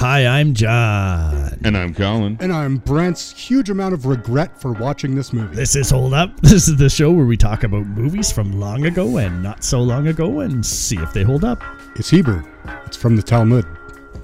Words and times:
Hi, 0.00 0.26
I'm 0.26 0.54
John. 0.54 1.60
And 1.62 1.76
I'm 1.76 1.92
Colin. 1.92 2.38
And 2.40 2.54
I'm 2.54 2.78
Brent's 2.78 3.32
huge 3.32 3.68
amount 3.68 3.92
of 3.92 4.06
regret 4.06 4.58
for 4.58 4.72
watching 4.72 5.14
this 5.14 5.30
movie. 5.30 5.54
This 5.54 5.76
is 5.76 5.90
Hold 5.90 6.14
Up. 6.14 6.30
This 6.40 6.68
is 6.68 6.76
the 6.78 6.88
show 6.88 7.12
where 7.12 7.26
we 7.26 7.36
talk 7.36 7.64
about 7.64 7.84
movies 7.84 8.32
from 8.32 8.58
long 8.58 8.86
ago 8.86 9.18
and 9.18 9.42
not 9.42 9.62
so 9.62 9.82
long 9.82 10.06
ago 10.08 10.40
and 10.40 10.64
see 10.64 10.96
if 10.96 11.12
they 11.12 11.22
hold 11.22 11.44
up. 11.44 11.62
It's 11.96 12.08
Hebrew. 12.08 12.42
It's 12.86 12.96
from 12.96 13.14
the 13.14 13.22
Talmud. 13.22 13.66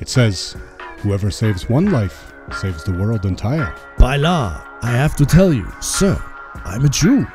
It 0.00 0.08
says, 0.08 0.56
Whoever 1.00 1.30
saves 1.30 1.68
one 1.68 1.90
life 1.90 2.32
saves 2.58 2.82
the 2.82 2.92
world 2.92 3.26
entire. 3.26 3.74
By 3.98 4.16
law, 4.16 4.66
I 4.80 4.92
have 4.92 5.14
to 5.16 5.26
tell 5.26 5.52
you, 5.52 5.70
sir, 5.82 6.18
I'm 6.64 6.86
a 6.86 6.88
Jew. 6.88 7.26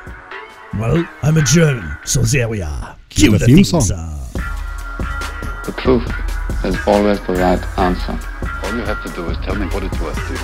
Well, 0.80 1.08
I'm 1.22 1.36
a 1.36 1.42
German, 1.42 1.96
so 2.04 2.22
there 2.22 2.48
we 2.48 2.60
are. 2.60 2.96
Cue 3.08 3.30
the 3.30 3.38
the, 3.38 3.46
theme 3.46 3.56
theme, 3.58 3.64
song. 3.64 3.80
song. 3.82 4.18
The 5.64 5.74
truth 5.78 6.31
is 6.64 6.76
always 6.86 7.20
the 7.26 7.34
right 7.34 7.78
answer. 7.78 8.18
All 8.64 8.74
you 8.74 8.82
have 8.82 9.02
to 9.04 9.12
do 9.12 9.28
is 9.30 9.36
tell 9.44 9.54
me 9.54 9.66
what 9.66 9.82
it's 9.82 10.00
worth 10.00 10.16
to 10.16 10.32
you. 10.32 10.38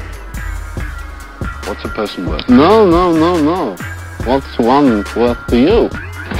What's 1.68 1.84
a 1.84 1.88
person 1.88 2.26
worth? 2.26 2.48
No, 2.48 2.88
no, 2.88 3.12
no, 3.12 3.40
no. 3.42 3.76
What's 4.24 4.58
one 4.58 5.04
worth 5.16 5.46
to 5.48 5.58
you? 5.58 5.90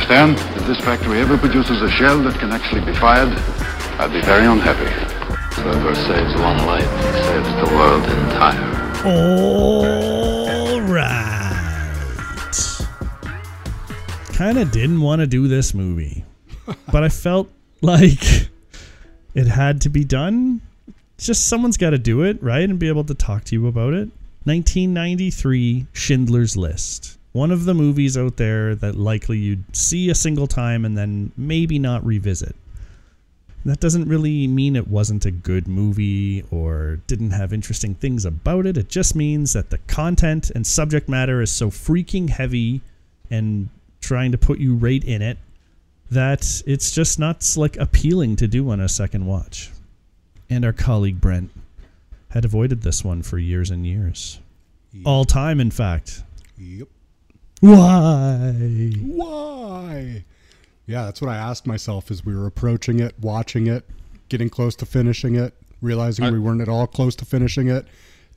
Stan, 0.05 0.31
if 0.57 0.67
this 0.67 0.81
factory 0.81 1.21
ever 1.21 1.37
produces 1.39 1.83
a 1.83 1.91
shell 1.91 2.23
that 2.23 2.39
can 2.39 2.53
actually 2.53 2.85
be 2.85 2.95
fired, 2.95 3.33
I'd 3.99 4.13
be 4.13 4.21
very 4.23 4.47
unhappy. 4.47 4.91
Whoever 5.61 5.95
saves 5.95 6.35
one 6.41 6.59
life 6.67 6.89
saves 7.27 7.49
the 7.49 7.75
world 7.75 8.05
entire. 8.05 8.69
All 9.05 10.81
right. 10.81 11.15
Kind 14.35 14.59
of 14.59 14.71
didn't 14.71 15.01
want 15.01 15.21
to 15.21 15.27
do 15.27 15.49
this 15.49 15.75
movie, 15.75 16.25
but 16.91 17.03
I 17.03 17.09
felt 17.09 17.51
like 17.83 18.48
it 19.39 19.47
had 19.47 19.81
to 19.83 19.89
be 19.89 20.05
done. 20.05 20.61
It's 21.15 21.27
just 21.27 21.47
someone's 21.47 21.77
got 21.77 21.91
to 21.91 21.99
do 21.99 22.23
it, 22.23 22.43
right? 22.43 22.69
And 22.69 22.77
be 22.77 22.89
able 22.89 23.05
to 23.05 23.15
talk 23.15 23.45
to 23.45 23.55
you 23.55 23.69
about 23.69 23.95
it. 23.95 24.09
1993 24.45 25.87
Schindler's 25.93 26.57
List. 26.57 27.19
One 27.31 27.53
of 27.53 27.65
the 27.65 27.75
movies 27.75 28.19
out 28.19 28.37
there 28.37 28.75
that 28.75 28.97
likely 28.97 29.39
you'd 29.39 29.77
see 29.77 30.11
a 30.11 30.15
single 30.17 30.49
time 30.49 30.85
and 30.85 30.99
then 30.99 31.31
maybe 31.37 31.79
not 31.79 32.05
revisit. 32.05 32.57
That 33.65 33.79
doesn't 33.79 34.09
really 34.09 34.49
mean 34.49 34.75
it 34.75 34.89
wasn't 34.89 35.25
a 35.25 35.31
good 35.31 35.69
movie 35.69 36.43
or 36.51 36.99
didn't 37.07 37.31
have 37.31 37.53
interesting 37.53 37.95
things 37.95 38.25
about 38.25 38.67
it. 38.67 38.77
It 38.77 38.89
just 38.89 39.15
means 39.15 39.53
that 39.53 39.71
the 39.71 39.79
content 39.79 40.51
and 40.51 40.67
subject 40.67 41.09
matter 41.09 41.41
is 41.43 41.53
so 41.53 41.71
freaking 41.71 42.31
heavy 42.31 42.81
and 43.31 43.69
trying 44.01 44.33
to 44.33 44.39
put 44.39 44.59
you 44.59 44.75
right 44.75 45.05
in 45.05 45.23
it 45.23 45.39
that 46.11 46.63
it's 46.67 46.91
just 46.91 47.19
not 47.19 47.47
like 47.57 47.77
appealing 47.77 48.37
to 48.37 48.49
do 48.49 48.71
on 48.71 48.81
a 48.81 48.89
second 48.89 49.27
watch. 49.27 49.71
And 50.51 50.65
our 50.65 50.73
colleague 50.73 51.21
Brent 51.21 51.51
had 52.31 52.45
avoided 52.45 52.83
this 52.83 53.05
one 53.05 53.23
for 53.23 53.39
years 53.39 53.71
and 53.71 53.87
years. 53.87 54.39
All 55.05 55.25
time, 55.25 55.61
in 55.61 55.71
fact. 55.71 56.23
Yep. 56.57 56.89
Why? 57.61 58.91
Why? 59.03 60.25
Yeah, 60.87 61.05
that's 61.05 61.21
what 61.21 61.31
I 61.31 61.37
asked 61.37 61.67
myself 61.67 62.11
as 62.11 62.25
we 62.25 62.35
were 62.35 62.47
approaching 62.47 63.01
it, 63.01 63.15
watching 63.21 63.67
it, 63.67 63.85
getting 64.29 64.49
close 64.49 64.75
to 64.77 64.87
finishing 64.87 65.35
it, 65.37 65.55
realizing 65.83 66.25
I- 66.25 66.31
we 66.31 66.39
weren't 66.39 66.63
at 66.63 66.69
all 66.69 66.87
close 66.87 67.15
to 67.17 67.25
finishing 67.25 67.69
it, 67.69 67.87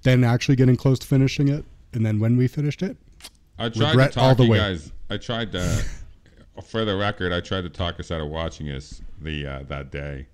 then 0.04 0.24
actually 0.24 0.56
getting 0.58 0.76
close 0.76 1.00
to 1.00 1.08
finishing 1.08 1.48
it, 1.48 1.64
and 1.94 2.06
then 2.06 2.20
when 2.20 2.36
we 2.36 2.48
finished 2.48 2.82
it, 2.82 2.98
I 3.58 3.70
tried 3.70 3.90
Regret 3.92 4.12
to 4.14 4.20
all 4.20 4.30
talk 4.30 4.38
the 4.38 4.44
you 4.46 4.50
way. 4.52 4.58
guys. 4.58 4.92
I 5.10 5.18
tried 5.18 5.52
to, 5.54 5.84
for 6.66 6.86
the 6.86 6.96
record, 6.96 7.32
I 7.32 7.40
tried 7.42 7.62
to 7.62 7.70
talk 7.70 8.00
us 8.00 8.12
out 8.12 8.22
of 8.22 8.28
watching 8.30 8.68
this 8.68 9.02
the 9.22 9.46
uh, 9.48 9.64
that 9.68 9.92
day. 9.92 10.28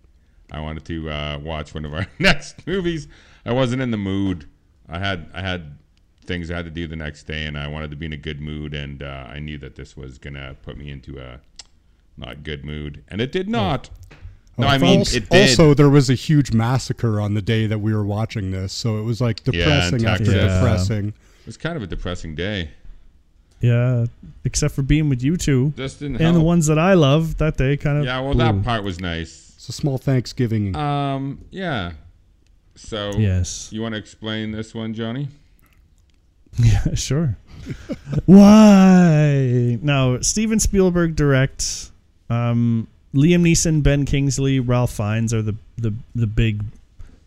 I 0.52 0.60
wanted 0.62 0.86
to 0.86 1.10
uh, 1.10 1.40
watch 1.44 1.74
one 1.74 1.86
of 1.86 1.94
our 1.94 2.08
next 2.20 2.66
movies. 2.66 3.08
I 3.46 3.54
wasn't 3.54 3.82
in 3.82 3.92
the 3.92 3.98
mood. 3.98 4.48
I 4.90 5.00
had 5.00 5.30
I 5.34 5.42
had 5.42 5.78
things 6.26 6.52
I 6.52 6.56
had 6.56 6.66
to 6.66 6.72
do 6.72 6.88
the 6.88 6.96
next 6.96 7.24
day, 7.24 7.46
and 7.46 7.58
I 7.58 7.68
wanted 7.68 7.92
to 7.92 7.98
be 7.98 8.06
in 8.06 8.14
a 8.14 8.18
good 8.18 8.42
mood. 8.42 8.74
And 8.74 9.04
uh, 9.04 9.28
I 9.30 9.40
knew 9.40 9.58
that 9.60 9.76
this 9.76 9.96
was 9.98 10.18
gonna 10.18 10.56
put 10.64 10.78
me 10.78 10.90
into 10.90 11.20
a 11.20 11.40
not 12.18 12.44
good 12.44 12.66
mood, 12.66 13.04
and 13.10 13.22
it 13.22 13.32
did 13.32 13.50
not. 13.50 13.90
No, 14.60 14.66
Oh, 14.66 14.70
I 14.70 14.80
mean 14.80 15.00
also, 15.00 15.18
it 15.18 15.30
did. 15.30 15.50
also 15.50 15.74
there 15.76 15.90
was 15.90 16.10
a 16.10 16.16
huge 16.16 16.52
massacre 16.52 17.22
on 17.22 17.36
the 17.36 17.44
day 17.44 17.68
that 17.68 17.78
we 17.78 17.94
were 17.94 18.04
watching 18.06 18.50
this, 18.50 18.74
so 18.74 18.98
it 18.98 19.04
was 19.04 19.22
like 19.22 19.44
depressing 19.44 20.04
after 20.06 20.26
Texas. 20.26 20.34
Yeah. 20.34 20.60
depressing. 20.60 21.08
it 21.10 21.46
was 21.46 21.58
kind 21.58 21.78
of 21.78 21.84
a 21.84 21.88
depressing 21.88 22.34
day. 22.34 22.72
Yeah, 23.60 24.06
except 24.44 24.76
for 24.76 24.84
being 24.84 25.10
with 25.10 25.24
you 25.24 25.36
two. 25.38 25.74
Just 25.76 26.00
didn't 26.00 26.22
And 26.22 26.36
the 26.36 26.42
ones 26.42 26.68
that 26.68 26.78
I 26.78 26.94
love 26.94 27.38
that 27.38 27.58
day 27.58 27.76
kind 27.78 27.98
of. 27.98 28.06
Yeah, 28.06 28.20
well, 28.20 28.36
that 28.36 28.64
part 28.64 28.84
was 28.84 29.00
nice. 29.00 29.54
It's 29.56 29.70
a 29.70 29.72
small 29.72 29.98
Thanksgiving. 29.98 30.76
Um, 30.76 31.44
yeah. 31.50 31.94
So 32.76 33.12
Yes. 33.18 33.70
you 33.72 33.82
want 33.82 33.94
to 33.96 34.00
explain 34.00 34.52
this 34.52 34.74
one, 34.76 34.94
Johnny? 34.94 35.28
Yeah, 36.60 36.96
sure. 36.96 37.38
Why? 38.26 39.78
Now, 39.82 40.20
Steven 40.22 40.60
Spielberg 40.60 41.16
directs. 41.16 41.92
Um, 42.30 42.88
Liam 43.14 43.42
Neeson, 43.42 43.84
Ben 43.84 44.06
Kingsley, 44.06 44.60
Ralph 44.60 44.92
Fiennes 44.92 45.34
are 45.34 45.42
the, 45.42 45.56
the 45.78 45.94
the 46.16 46.28
big 46.28 46.64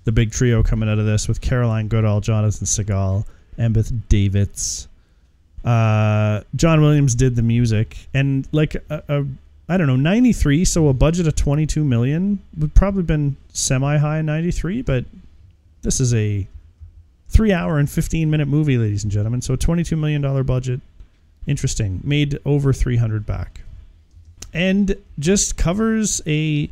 the 0.05 0.13
big 0.13 0.31
trio 0.33 0.63
coming 0.63 0.89
out 0.89 0.99
of 0.99 1.07
this 1.07 1.29
with 1.29 1.41
Caroline 1.41 1.89
Goodall, 1.89 2.21
Jonathan 2.21 2.67
Sagall, 2.67 3.25
Embeth 3.59 3.93
Davidtz. 4.09 4.87
Uh, 5.65 6.43
John 6.57 6.81
Williams 6.81 7.15
did 7.15 7.37
the 7.37 7.43
music, 7.43 7.97
and 8.15 8.49
like 8.53 8.75
a, 8.75 9.03
a 9.09 9.25
I 9.71 9.77
don't 9.77 9.87
know, 9.87 9.95
93, 9.97 10.65
so 10.65 10.89
a 10.89 10.93
budget 10.93 11.29
of 11.29 11.37
22 11.37 11.85
million 11.85 12.41
would 12.59 12.75
probably 12.75 13.05
been 13.05 13.37
semi 13.53 13.99
high 13.99 14.19
in 14.19 14.27
93, 14.27 14.83
but 14.83 15.05
this 15.83 16.01
is 16.01 16.13
a 16.13 16.49
three 17.29 17.53
hour 17.53 17.79
and 17.79 17.89
15 17.89 18.29
minute 18.29 18.49
movie, 18.49 18.79
ladies 18.79 19.05
and 19.05 19.13
gentlemen. 19.13 19.41
So, 19.41 19.55
a 19.55 19.57
$22 19.57 19.97
million 19.97 20.43
budget. 20.45 20.81
Interesting. 21.47 22.01
Made 22.03 22.39
over 22.45 22.73
300 22.73 23.25
back. 23.25 23.61
And 24.53 24.97
just 25.21 25.57
covers 25.57 26.21
a 26.27 26.69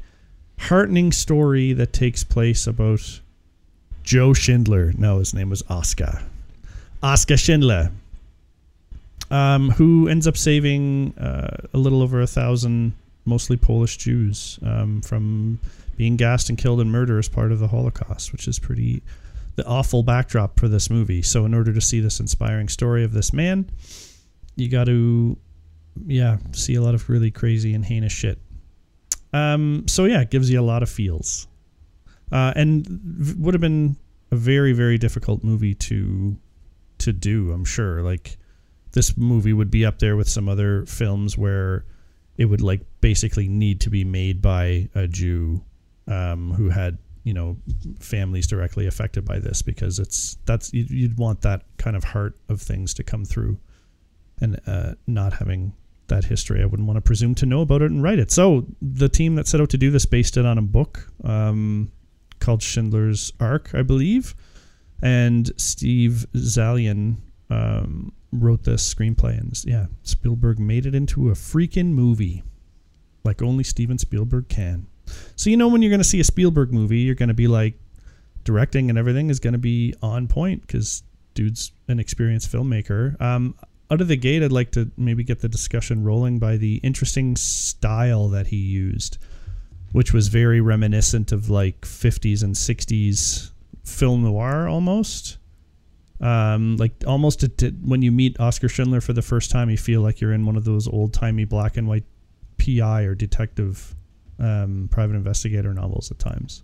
heartening 0.59 1.13
story 1.13 1.73
that 1.75 1.93
takes 1.93 2.25
place 2.25 2.67
about 2.67 3.21
Joe 4.03 4.35
Schindler. 4.35 4.93
No, 4.99 5.21
his 5.21 5.33
name 5.33 5.51
was 5.51 5.63
Oscar. 5.71 6.23
Oscar 7.01 7.37
Schindler 7.37 7.93
um, 9.31 9.71
who 9.71 10.09
ends 10.09 10.27
up 10.27 10.37
saving 10.37 11.17
uh, 11.19 11.57
a 11.73 11.79
little 11.79 12.03
over 12.03 12.21
a 12.21 12.27
thousand, 12.27 12.95
mostly 13.25 13.57
Polish 13.57 13.97
Jews, 13.97 14.59
um, 14.63 15.03
from 15.03 15.59
being 15.97 16.17
gassed 16.17 16.49
and 16.49 16.57
killed 16.57 16.81
in 16.81 16.91
murder 16.91 17.19
as 17.19 17.29
part 17.29 17.53
of 17.53 17.59
the 17.59 17.69
Holocaust, 17.69 18.33
which 18.33 18.49
is 18.49 18.59
pretty 18.59 19.03
the 19.57 19.67
awful 19.67 20.05
backdrop 20.05 20.59
for 20.59 20.69
this 20.69 20.89
movie. 20.89 21.23
So, 21.23 21.45
in 21.45 21.53
order 21.53 21.73
to 21.73 21.81
see 21.81 22.01
this 22.01 22.21
inspiring 22.21 22.69
story 22.69 23.05
of 23.05 23.13
this 23.13 23.33
man, 23.33 23.69
you 24.57 24.69
got 24.69 24.85
to, 24.85 25.37
yeah, 26.07 26.39
see 26.53 26.77
a 26.77 26.83
lot 26.83 26.95
of 26.95 27.09
really 27.11 27.31
crazy 27.31 27.75
and 27.75 27.85
heinous 27.85 28.13
shit. 28.13 28.39
Um, 29.33 29.85
so 29.87 30.05
yeah, 30.05 30.23
it 30.23 30.31
gives 30.31 30.51
you 30.51 30.61
a 30.61 30.63
lot 30.63 30.83
of 30.83 30.89
feels, 30.89 31.47
uh, 32.33 32.53
and 32.57 32.87
v- 32.87 33.35
would 33.39 33.55
have 33.55 33.61
been 33.61 33.97
a 34.31 34.37
very 34.37 34.73
very 34.73 34.99
difficult 34.99 35.45
movie 35.45 35.75
to 35.75 36.37
to 36.99 37.13
do. 37.13 37.53
I'm 37.53 37.65
sure, 37.65 38.03
like 38.03 38.39
this 38.93 39.17
movie 39.17 39.53
would 39.53 39.71
be 39.71 39.85
up 39.85 39.99
there 39.99 40.17
with 40.17 40.29
some 40.29 40.49
other 40.49 40.85
films 40.87 41.37
where 41.37 41.85
it 42.37 42.47
would 42.47 42.61
like 42.61 42.81
basically 43.01 43.49
need 43.49 43.81
to 43.83 43.91
be 43.91 44.05
made 44.05 44.41
by 44.41 44.89
a 44.95 45.07
Jew 45.07 45.63
um, 46.07 46.53
who 46.53 46.71
had 46.71 46.99
you 47.25 47.35
know 47.35 47.59
families 48.01 48.47
directly 48.47 48.87
affected 48.87 49.25
by 49.25 49.39
this 49.39 49.61
because 49.61 49.99
it's 49.99 50.39
that's 50.47 50.73
you'd, 50.73 51.19
want 51.19 51.43
that 51.43 51.65
kind 51.77 51.97
of 51.97 52.05
heart 52.05 52.39
of 52.49 52.63
things 52.63 52.95
to 52.95 53.03
come 53.03 53.25
through 53.25 53.59
and 54.41 54.59
uh, 54.67 54.95
not 55.07 55.35
having 55.35 55.75
that 56.07 56.25
history. 56.25 56.63
I 56.63 56.65
wouldn't 56.65 56.87
want 56.87 56.97
to 56.97 57.03
presume 57.03 57.35
to 57.35 57.47
know 57.47 57.61
about 57.61 57.83
it 57.83 57.91
and 57.91 58.03
write 58.03 58.19
it. 58.19 58.31
So 58.31 58.67
the 58.81 59.11
team 59.11 59.35
that 59.35 59.47
set 59.47 59.61
out 59.61 59.69
to 59.71 59.77
do 59.77 59.91
this 59.91 60.07
based 60.07 60.39
it 60.39 60.47
on 60.47 60.57
a 60.57 60.63
book 60.63 61.07
um, 61.25 61.93
called 62.39 62.63
Schindler's 62.63 63.33
Ark 63.41 63.71
I 63.75 63.83
believe 63.83 64.35
and 65.03 65.51
Steve 65.61 66.25
Zaillian 66.35 67.17
um, 67.51 68.13
wrote 68.33 68.65
this 68.65 68.95
screenplay, 68.95 69.39
and 69.39 69.61
yeah, 69.65 69.87
Spielberg 70.03 70.59
made 70.59 70.87
it 70.87 70.95
into 70.95 71.31
a 71.31 71.33
freaking 71.33 71.93
movie, 71.93 72.43
like 73.25 73.43
only 73.43 73.65
Steven 73.65 73.99
Spielberg 73.99 74.49
can. 74.49 74.87
So 75.37 75.49
you 75.51 75.57
know 75.57 75.69
when 75.69 75.81
you're 75.83 75.91
going 75.91 76.01
to 76.01 76.09
see 76.09 76.21
a 76.21 76.25
Spielberg 76.25 76.73
movie, 76.73 76.99
you're 76.99 77.15
going 77.15 77.29
to 77.29 77.35
be 77.35 77.49
like, 77.49 77.75
directing 78.49 78.89
and 78.89 78.99
everything 78.99 79.29
is 79.29 79.41
going 79.41 79.53
to 79.53 79.59
be 79.59 79.95
on 80.01 80.27
point 80.27 80.63
because 80.63 81.03
dude's 81.35 81.73
an 81.87 82.01
experienced 82.01 82.51
filmmaker. 82.51 83.21
Um, 83.21 83.55
out 83.91 84.01
of 84.01 84.09
the 84.09 84.17
gate, 84.17 84.43
I'd 84.43 84.53
like 84.53 84.71
to 84.73 84.91
maybe 84.97 85.23
get 85.23 85.41
the 85.41 85.49
discussion 85.49 86.03
rolling 86.05 86.39
by 86.39 86.57
the 86.57 86.77
interesting 86.77 87.37
style 87.37 88.29
that 88.29 88.49
he 88.49 88.57
used, 88.57 89.19
which 89.93 90.13
was 90.15 90.29
very 90.29 90.61
reminiscent 90.61 91.31
of 91.31 91.51
like 91.51 91.83
50s 91.83 92.43
and 92.43 92.55
60s 92.55 93.51
film 93.85 94.23
noir 94.23 94.69
almost 94.69 95.38
um, 96.21 96.77
like 96.77 96.93
almost 97.07 97.43
a, 97.43 97.49
t- 97.49 97.73
when 97.83 98.03
you 98.03 98.11
meet 98.11 98.39
Oscar 98.41 98.69
Schindler 98.69 99.01
for 99.01 99.13
the 99.13 99.23
first 99.23 99.51
time, 99.51 99.71
you 99.71 99.77
feel 99.77 100.01
like 100.01 100.21
you're 100.21 100.33
in 100.33 100.47
one 100.47 100.57
of 100.57 100.65
those 100.65 100.89
old 100.89 101.13
timey 101.15 101.45
black 101.45 101.77
and 101.77 101.87
white 101.87 102.05
PI 102.59 103.03
or 103.03 103.15
detective 103.15 103.95
um, 104.41 104.89
private 104.91 105.15
investigator 105.15 105.73
novels 105.75 106.11
at 106.11 106.19
times. 106.19 106.63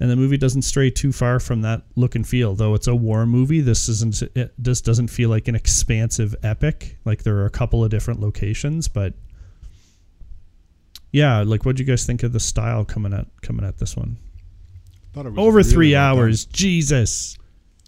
and 0.00 0.10
the 0.10 0.16
movie 0.16 0.36
doesn't 0.36 0.62
stray 0.62 0.90
too 0.90 1.12
far 1.12 1.38
from 1.40 1.62
that 1.62 1.82
look 1.96 2.14
and 2.14 2.26
feel. 2.26 2.54
Though 2.54 2.74
it's 2.74 2.86
a 2.86 2.94
war 2.94 3.26
movie, 3.26 3.60
this 3.60 3.88
isn't. 3.88 4.22
It 4.36 4.52
this 4.58 4.80
doesn't 4.80 5.08
feel 5.08 5.28
like 5.30 5.48
an 5.48 5.54
expansive 5.54 6.34
epic. 6.42 6.98
Like 7.04 7.22
there 7.24 7.36
are 7.36 7.46
a 7.46 7.50
couple 7.50 7.84
of 7.84 7.90
different 7.90 8.20
locations, 8.20 8.88
but 8.88 9.14
yeah, 11.12 11.42
like 11.42 11.64
what 11.64 11.76
do 11.76 11.82
you 11.82 11.86
guys 11.86 12.06
think 12.06 12.22
of 12.22 12.32
the 12.32 12.40
style 12.40 12.84
coming 12.84 13.12
at 13.12 13.26
coming 13.42 13.64
at 13.66 13.78
this 13.78 13.96
one? 13.96 14.16
Thought 15.12 15.26
it 15.26 15.30
was 15.32 15.38
Over 15.38 15.58
really 15.58 15.70
three 15.70 15.94
hours, 15.94 16.46
Jesus, 16.46 17.36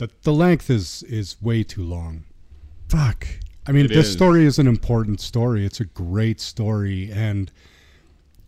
The, 0.05 0.11
the 0.23 0.33
length 0.35 0.69
is 0.69 1.03
is 1.05 1.41
way 1.41 1.62
too 1.62 1.83
long. 1.83 2.25
fuck. 2.89 3.27
I 3.67 3.73
mean, 3.73 3.87
It 3.87 3.89
this 3.89 4.09
is. 4.09 4.12
story 4.12 4.45
is 4.45 4.59
an 4.59 4.67
important 4.67 5.19
story. 5.23 5.65
It's 5.65 5.81
a 5.81 5.87
great 5.87 6.39
story, 6.39 7.11
and 7.11 7.51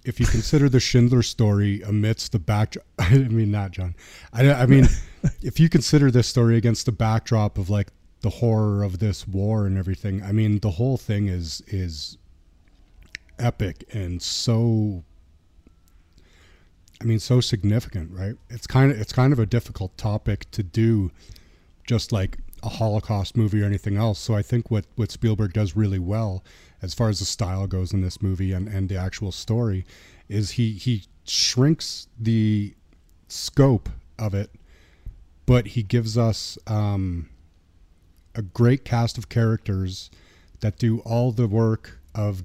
if 0.04 0.20
you 0.20 0.26
consider 0.26 0.68
the 0.68 0.78
Schindler 0.80 1.22
story 1.22 1.80
amidst 1.80 2.32
the 2.32 2.38
backdrop, 2.38 2.84
I 2.98 3.16
mean, 3.18 3.50
not 3.50 3.70
John. 3.70 3.94
I, 4.34 4.52
I 4.52 4.66
mean, 4.66 4.86
if 5.42 5.58
you 5.58 5.70
consider 5.70 6.10
this 6.10 6.28
story 6.28 6.58
against 6.58 6.84
the 6.84 6.92
backdrop 6.92 7.56
of 7.56 7.70
like 7.70 7.88
the 8.20 8.28
horror 8.28 8.82
of 8.82 8.98
this 8.98 9.26
war 9.26 9.66
and 9.66 9.78
everything, 9.78 10.22
I 10.22 10.32
mean, 10.32 10.58
the 10.60 10.72
whole 10.72 10.98
thing 10.98 11.28
is 11.28 11.62
is 11.68 12.18
epic 13.38 13.84
and 13.94 14.20
so. 14.20 15.02
I 17.00 17.04
mean, 17.04 17.18
so 17.18 17.40
significant, 17.40 18.10
right? 18.12 18.34
It's 18.50 18.66
kind 18.66 18.90
of 18.92 19.00
it's 19.00 19.12
kind 19.14 19.32
of 19.32 19.38
a 19.38 19.46
difficult 19.46 19.96
topic 19.96 20.50
to 20.50 20.62
do 20.62 21.10
just 21.86 22.12
like 22.12 22.38
a 22.62 22.68
Holocaust 22.68 23.36
movie 23.36 23.62
or 23.62 23.64
anything 23.64 23.96
else. 23.96 24.18
So 24.18 24.34
I 24.34 24.42
think 24.42 24.70
what, 24.70 24.86
what 24.96 25.10
Spielberg 25.10 25.52
does 25.52 25.76
really 25.76 25.98
well, 25.98 26.44
as 26.82 26.94
far 26.94 27.08
as 27.08 27.20
the 27.20 27.24
style 27.24 27.66
goes 27.66 27.92
in 27.92 28.00
this 28.00 28.20
movie 28.20 28.52
and, 28.52 28.68
and 28.68 28.88
the 28.88 28.96
actual 28.96 29.32
story, 29.32 29.86
is 30.28 30.52
he 30.52 30.72
he 30.72 31.04
shrinks 31.24 32.08
the 32.18 32.74
scope 33.28 33.88
of 34.18 34.34
it, 34.34 34.50
but 35.46 35.68
he 35.68 35.82
gives 35.82 36.18
us 36.18 36.58
um, 36.66 37.28
a 38.34 38.42
great 38.42 38.84
cast 38.84 39.16
of 39.18 39.28
characters 39.28 40.10
that 40.60 40.78
do 40.78 41.00
all 41.00 41.32
the 41.32 41.46
work 41.46 41.98
of 42.14 42.42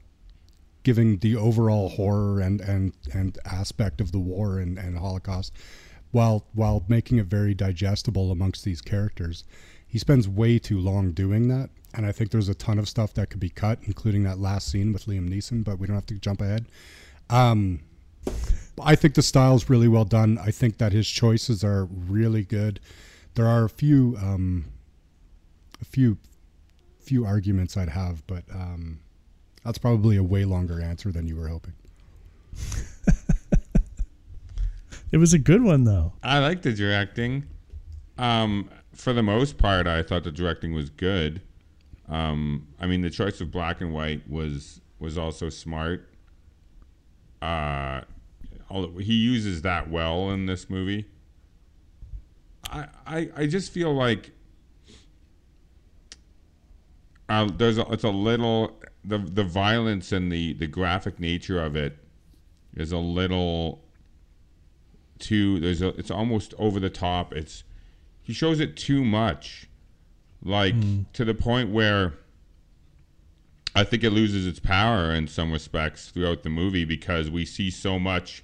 giving 0.84 1.18
the 1.18 1.36
overall 1.36 1.90
horror 1.90 2.40
and 2.40 2.62
and 2.62 2.94
and 3.14 3.38
aspect 3.46 4.02
of 4.02 4.12
the 4.12 4.20
war 4.20 4.60
and, 4.60 4.78
and 4.78 4.98
Holocaust 4.98 5.54
while 6.12 6.46
while 6.54 6.84
making 6.88 7.18
it 7.18 7.26
very 7.26 7.54
digestible 7.54 8.32
amongst 8.32 8.64
these 8.64 8.82
characters. 8.82 9.44
He 9.88 10.00
spends 10.00 10.28
way 10.28 10.58
too 10.58 10.80
long 10.80 11.12
doing 11.12 11.50
that, 11.50 11.70
and 11.94 12.06
I 12.06 12.12
think 12.12 12.32
there's 12.32 12.50
a 12.50 12.56
ton 12.56 12.80
of 12.80 12.88
stuff 12.88 13.14
that 13.16 13.30
could 13.30 13.40
be 13.42 13.50
cut, 13.50 13.80
including 13.84 14.24
that 14.24 14.40
last 14.40 14.70
scene 14.70 14.94
with 14.94 15.06
Liam 15.06 15.30
Neeson. 15.30 15.64
But 15.64 15.80
we 15.80 15.88
don't 15.88 15.96
have 15.96 16.06
to 16.08 16.16
jump 16.16 16.42
ahead. 16.42 16.66
Um, 17.30 17.82
I 18.82 18.96
think 18.96 19.16
the 19.16 19.22
style's 19.22 19.70
really 19.70 19.88
well 19.88 20.06
done. 20.06 20.38
I 20.38 20.52
think 20.52 20.78
that 20.78 20.94
his 20.94 21.10
choices 21.10 21.64
are 21.64 21.86
really 21.86 22.44
good. 22.44 22.80
There 23.36 23.48
are 23.48 23.66
a 23.66 23.70
few 23.70 24.18
um, 24.22 24.66
a 25.82 25.86
few 25.86 26.18
few 27.00 27.26
arguments 27.26 27.76
I'd 27.76 27.90
have, 27.90 28.26
but 28.28 28.44
um, 28.54 29.00
that's 29.66 29.78
probably 29.78 30.18
a 30.18 30.24
way 30.24 30.46
longer 30.46 30.82
answer 30.82 31.12
than 31.12 31.28
you 31.28 31.36
were 31.36 31.48
hoping. 31.48 31.74
It 35.12 35.18
was 35.18 35.34
a 35.34 35.40
good 35.40 35.62
one 35.62 35.84
though. 35.84 36.14
I 36.24 36.40
like 36.40 36.62
the 36.62 36.74
directing. 36.74 37.46
Um, 38.18 38.70
for 38.94 39.14
the 39.14 39.24
most 39.24 39.58
part, 39.58 39.88
I 39.88 40.04
thought 40.04 40.24
the 40.24 40.32
directing 40.32 40.74
was 40.74 40.90
good. 40.90 41.42
Um, 42.08 42.68
I 42.80 42.88
mean, 42.88 43.02
the 43.02 43.10
choice 43.10 43.42
of 43.42 43.52
black 43.52 43.82
and 43.82 43.94
white 43.94 44.30
was 44.30 44.82
was 45.00 45.18
also 45.18 45.50
smart. 45.50 46.08
Uh, 47.42 48.02
he 49.00 49.14
uses 49.14 49.64
that 49.64 49.90
well 49.90 50.30
in 50.32 50.46
this 50.46 50.70
movie. 50.70 51.06
I 52.70 52.88
I, 53.06 53.30
I 53.36 53.46
just 53.48 53.72
feel 53.72 53.94
like 53.94 54.32
uh, 57.28 57.50
there's 57.58 57.78
a, 57.78 57.86
it's 57.92 58.04
a 58.04 58.10
little 58.10 58.80
the 59.04 59.18
the 59.18 59.44
violence 59.44 60.12
and 60.12 60.32
the 60.32 60.54
the 60.54 60.68
graphic 60.68 61.20
nature 61.20 61.62
of 61.62 61.76
it 61.76 61.98
is 62.76 62.92
a 62.92 62.98
little 62.98 63.84
too 65.22 65.60
there's 65.60 65.82
a 65.82 65.90
it's 65.90 66.12
almost 66.12 66.54
over 66.58 66.80
the 66.80 66.90
top. 66.90 67.34
It's 67.34 67.64
he 68.22 68.34
shows 68.34 68.60
it 68.60 68.76
too 68.76 69.04
much. 69.04 69.68
Like 70.44 70.76
to 71.14 71.24
the 71.24 71.36
point 71.36 71.70
where 71.70 72.14
i 73.76 73.84
think 73.84 74.04
it 74.04 74.10
loses 74.10 74.46
its 74.48 74.60
power 74.60 75.14
in 75.14 75.28
some 75.28 75.50
respects 75.50 76.10
throughout 76.10 76.44
the 76.44 76.50
movie 76.50 76.84
because 76.84 77.30
we 77.30 77.46
see 77.46 77.70
so 77.70 77.98
much 77.98 78.44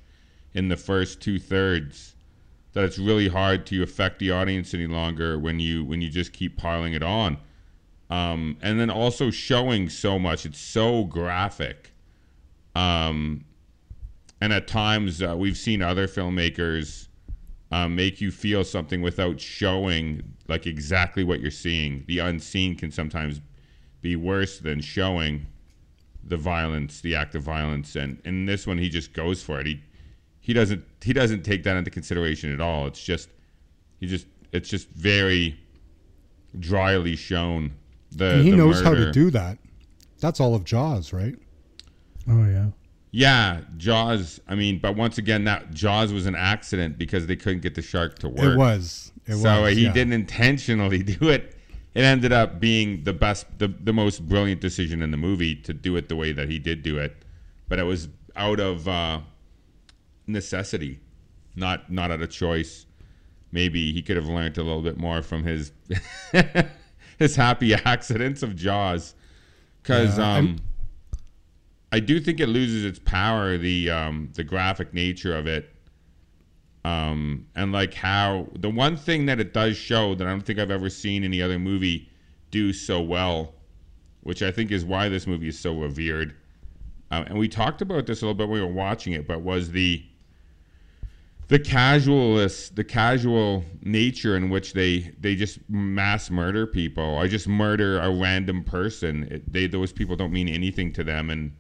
in 0.54 0.70
the 0.70 0.78
first 0.78 1.20
two 1.20 1.38
thirds 1.38 2.16
that 2.78 2.84
it's 2.84 3.00
really 3.00 3.28
hard 3.28 3.66
to 3.66 3.82
affect 3.82 4.20
the 4.20 4.30
audience 4.30 4.72
any 4.72 4.86
longer 4.86 5.40
when 5.40 5.60
you 5.60 5.84
when 5.84 6.00
you 6.00 6.12
just 6.12 6.32
keep 6.32 6.58
piling 6.58 6.94
it 6.94 7.02
on. 7.02 7.38
Um, 8.12 8.58
and 8.62 8.80
then 8.80 8.92
also 8.92 9.32
showing 9.32 9.90
so 9.90 10.20
much. 10.20 10.46
It's 10.46 10.60
so 10.60 11.04
graphic. 11.04 11.92
Um, 12.76 13.46
and 14.42 14.54
at 14.54 14.68
times 14.68 15.22
uh, 15.22 15.36
we've 15.38 15.58
seen 15.58 15.82
other 15.82 16.08
filmmakers 16.08 17.08
um, 17.72 17.96
make 17.96 18.22
you 18.22 18.32
feel 18.32 18.64
something 18.64 19.02
without 19.02 19.40
showing 19.40 20.22
like 20.48 20.66
exactly 20.66 21.24
what 21.24 21.42
you're 21.42 21.52
seeing. 21.52 22.04
The 22.08 22.20
unseen 22.20 22.76
can 22.76 22.92
sometimes 22.92 23.42
be 24.02 24.16
worse 24.16 24.60
than 24.60 24.80
showing 24.82 25.48
the 26.24 26.38
violence, 26.38 27.02
the 27.02 27.16
act 27.16 27.36
of 27.36 27.44
violence, 27.44 27.96
and 27.96 28.22
in 28.26 28.46
this 28.46 28.68
one 28.68 28.78
he 28.78 28.90
just 28.90 29.14
goes 29.14 29.42
for 29.42 29.60
it. 29.60 29.68
He 29.68 29.82
he 30.40 30.54
doesn't 30.54 30.84
he 31.04 31.14
doesn't 31.14 31.44
take 31.44 31.64
that 31.64 31.76
into 31.76 31.92
consideration 31.92 32.54
at 32.54 32.62
all. 32.62 32.88
It's 32.88 33.04
just 33.04 33.30
he 34.00 34.08
just 34.08 34.28
it's 34.52 34.70
just 34.70 34.90
very 34.90 35.60
dryly 36.60 37.16
shown. 37.16 37.74
The 38.12 38.36
And 38.36 38.44
he 38.44 38.52
the 38.52 38.58
knows 38.58 38.82
how 38.82 38.94
to 38.94 39.12
do 39.12 39.30
that. 39.32 39.58
That's 40.20 40.40
all 40.40 40.56
of 40.56 40.64
Jaws, 40.64 41.12
right? 41.12 41.36
Oh 42.30 42.46
yeah. 42.46 42.68
Yeah, 43.18 43.62
Jaws. 43.78 44.40
I 44.48 44.54
mean, 44.54 44.78
but 44.78 44.96
once 44.96 45.18
again, 45.18 45.46
that 45.46 45.72
Jaws 45.72 46.14
was 46.14 46.28
an 46.28 46.36
accident 46.36 47.00
because 47.00 47.26
they 47.26 47.36
couldn't 47.36 47.62
get 47.62 47.74
the 47.74 47.82
shark 47.82 48.20
to 48.20 48.30
work. 48.30 48.54
It 48.54 48.58
was. 48.58 49.12
It 49.26 49.38
so 49.38 49.64
was. 49.64 49.76
he 49.76 49.86
yeah. 49.86 49.92
didn't 49.92 50.14
intentionally 50.14 51.02
do 51.18 51.30
it. 51.30 51.56
It 51.96 52.04
ended 52.04 52.32
up 52.32 52.60
being 52.60 53.06
the 53.06 53.14
best, 53.14 53.48
the, 53.58 53.70
the 53.70 53.92
most 53.92 54.28
brilliant 54.28 54.62
decision 54.62 55.02
in 55.02 55.10
the 55.10 55.18
movie 55.18 55.56
to 55.56 55.74
do 55.74 55.96
it 55.96 56.10
the 56.10 56.16
way 56.16 56.32
that 56.32 56.48
he 56.48 56.60
did 56.60 56.84
do 56.84 57.00
it. 57.00 57.26
But 57.68 57.80
it 57.80 57.86
was 57.86 58.08
out 58.36 58.60
of 58.60 58.88
uh, 58.88 59.22
necessity, 60.28 61.00
not 61.56 61.92
not 61.92 62.12
out 62.12 62.22
of 62.22 62.30
choice. 62.30 62.86
Maybe 63.52 63.94
he 63.94 64.04
could 64.04 64.18
have 64.18 64.28
learned 64.28 64.60
a 64.60 64.64
little 64.64 64.84
bit 64.84 64.98
more 65.00 65.24
from 65.24 65.44
his 65.44 65.72
his 67.18 67.36
happy 67.36 67.74
accidents 67.86 68.44
of 68.44 68.56
Jaws, 68.56 69.16
because 69.82 70.20
Yeah, 70.20 70.36
um, 70.36 70.60
I 71.92 72.00
do 72.00 72.20
think 72.20 72.40
it 72.40 72.48
loses 72.48 72.84
its 72.84 73.00
power, 73.00 73.58
the 73.58 73.90
um, 73.90 74.30
the 74.36 74.44
graphic 74.44 74.94
nature 74.94 75.36
of 75.36 75.48
it, 75.48 75.74
um, 76.84 77.48
and 77.56 77.72
like 77.72 77.94
how 77.94 78.48
the 78.56 78.70
one 78.70 78.98
thing 78.98 79.26
that 79.28 79.40
it 79.40 79.54
does 79.54 79.78
show 79.78 80.14
that 80.16 80.28
I 80.28 80.30
don't 80.30 80.42
think 80.42 80.60
I've 80.60 80.72
ever 80.72 80.90
seen 80.90 81.24
any 81.24 81.42
other 81.42 81.60
movie 81.60 82.10
do 82.52 82.74
so 82.74 83.02
well, 83.02 83.56
which 84.22 84.42
I 84.42 84.52
think 84.52 84.72
is 84.72 84.84
why 84.84 85.08
this 85.08 85.28
movie 85.28 85.48
is 85.48 85.58
so 85.58 85.80
revered. 85.80 86.36
Uh, 87.10 87.24
and 87.28 87.38
we 87.38 87.48
talked 87.48 87.82
about 87.82 88.06
this 88.06 88.22
a 88.22 88.26
little 88.26 88.36
bit 88.36 88.50
when 88.50 88.62
we 88.62 88.66
were 88.66 88.74
watching 88.74 89.14
it, 89.14 89.26
but 89.26 89.42
was 89.42 89.72
the 89.72 90.04
the 91.48 91.60
casualist, 91.60 92.76
the 92.76 92.84
casual 92.84 93.64
nature 93.82 94.36
in 94.36 94.50
which 94.50 94.74
they 94.74 95.14
they 95.22 95.36
just 95.36 95.60
mass 95.70 96.30
murder 96.30 96.68
people. 96.68 97.18
I 97.18 97.28
just 97.28 97.48
murder 97.48 98.00
a 98.00 98.14
random 98.14 98.66
person. 98.66 99.24
It, 99.32 99.54
they 99.54 99.68
those 99.68 99.94
people 99.94 100.18
don't 100.18 100.34
mean 100.34 100.50
anything 100.50 100.92
to 100.94 101.04
them, 101.06 101.30
and 101.30 101.54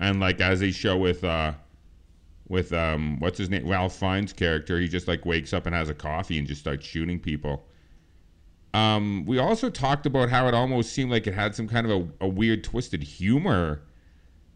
and 0.00 0.20
like 0.20 0.40
as 0.40 0.60
they 0.60 0.70
show 0.70 0.96
with 0.96 1.24
uh 1.24 1.52
with 2.48 2.72
um 2.72 3.18
what's 3.20 3.38
his 3.38 3.50
name 3.50 3.66
Ralph 3.68 3.94
Fiennes' 3.98 4.32
character, 4.32 4.78
he 4.80 4.88
just 4.88 5.08
like 5.08 5.26
wakes 5.26 5.52
up 5.52 5.66
and 5.66 5.74
has 5.74 5.88
a 5.88 5.94
coffee 5.94 6.38
and 6.38 6.46
just 6.46 6.60
starts 6.60 6.86
shooting 6.86 7.18
people. 7.20 7.64
Um, 8.74 9.24
we 9.26 9.38
also 9.38 9.70
talked 9.70 10.04
about 10.06 10.28
how 10.28 10.46
it 10.46 10.54
almost 10.54 10.92
seemed 10.92 11.10
like 11.10 11.26
it 11.26 11.34
had 11.34 11.54
some 11.54 11.66
kind 11.68 11.90
of 11.90 12.08
a, 12.20 12.24
a 12.26 12.28
weird 12.28 12.62
twisted 12.62 13.02
humor 13.02 13.80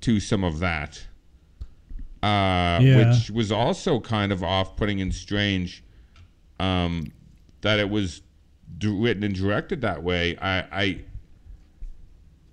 to 0.03 0.21
some 0.21 0.45
of 0.45 0.59
that 0.61 1.07
uh, 2.23 2.79
Yeah. 2.83 3.11
which 3.11 3.31
was 3.31 3.51
also 3.51 3.99
kind 4.01 4.31
of 4.31 4.45
off-putting 4.45 5.01
and 5.01 5.13
strange. 5.15 5.83
Um, 6.61 7.11
that 7.63 7.79
it 7.81 7.89
was 7.91 8.23
d- 8.79 8.87
written 8.89 9.25
and 9.25 9.35
directed 9.35 9.81
that 9.81 10.03
way. 10.03 10.37
I, 10.39 10.59
I, 10.61 11.01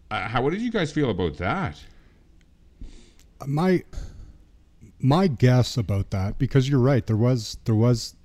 I, 0.10 0.19
how? 0.22 0.41
What 0.41 0.51
did 0.53 0.62
you 0.62 0.72
guys 0.72 0.91
feel 0.91 1.10
about 1.12 1.38
that? 1.38 1.79
My 3.48 3.84
my 5.01 5.27
guess 5.27 5.77
about 5.77 6.10
that 6.12 6.38
because 6.38 6.67
you're 6.67 6.79
right 6.79 7.08
there 7.08 7.15
was 7.15 7.58
there 7.65 7.75
was 7.75 8.15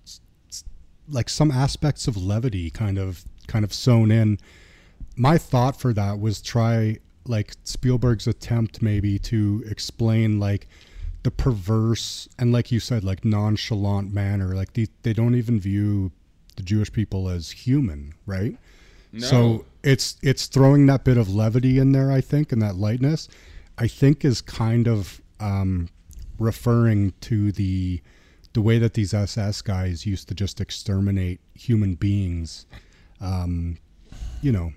like 1.09 1.29
some 1.29 1.51
aspects 1.51 2.09
of 2.09 2.17
levity 2.17 2.71
kind 2.71 2.99
of 2.99 3.25
kind 3.47 3.65
of 3.65 3.73
sewn 3.73 4.11
in. 4.11 4.39
My 5.17 5.39
thought 5.39 5.79
for 5.79 5.93
that 5.93 6.19
was 6.19 6.41
try 6.41 6.99
like 7.27 7.55
Spielberg's 7.65 8.27
attempt 8.27 8.83
maybe 8.83 9.19
to 9.19 9.65
explain 9.67 10.41
like 10.41 10.69
the 11.23 11.31
perverse 11.31 12.29
and 12.39 12.53
like 12.53 12.71
you 12.71 12.81
said 12.81 13.03
like 13.03 13.25
nonchalant 13.25 14.13
manner 14.13 14.55
like 14.55 14.75
they, 14.75 14.87
they 15.03 15.15
don't 15.15 15.35
even 15.35 15.59
view 15.59 16.13
the 16.57 16.63
jewish 16.63 16.93
people 16.93 17.31
as 17.31 17.51
human 17.51 18.13
right? 18.27 18.59
No. 19.11 19.27
so 19.27 19.65
it's 19.83 20.19
it's 20.23 20.49
throwing 20.49 20.85
that 20.87 21.03
bit 21.03 21.17
of 21.17 21.35
levity 21.35 21.79
in 21.79 21.93
there 21.93 22.13
i 22.13 22.21
think 22.21 22.53
and 22.53 22.61
that 22.61 22.75
lightness 22.75 23.29
i 23.79 23.87
think 23.87 24.25
is 24.25 24.41
kind 24.41 24.87
of 24.89 25.21
um, 25.41 25.89
referring 26.39 27.13
to 27.21 27.53
the 27.53 28.01
the 28.53 28.63
way 28.63 28.79
that 28.79 28.95
these 28.95 29.13
ss 29.13 29.63
guys 29.63 30.07
used 30.07 30.29
to 30.29 30.35
just 30.35 30.61
exterminate 30.61 31.41
human 31.55 31.95
beings 31.95 32.67
um, 33.21 33.77
you 34.43 34.53
know 34.53 34.73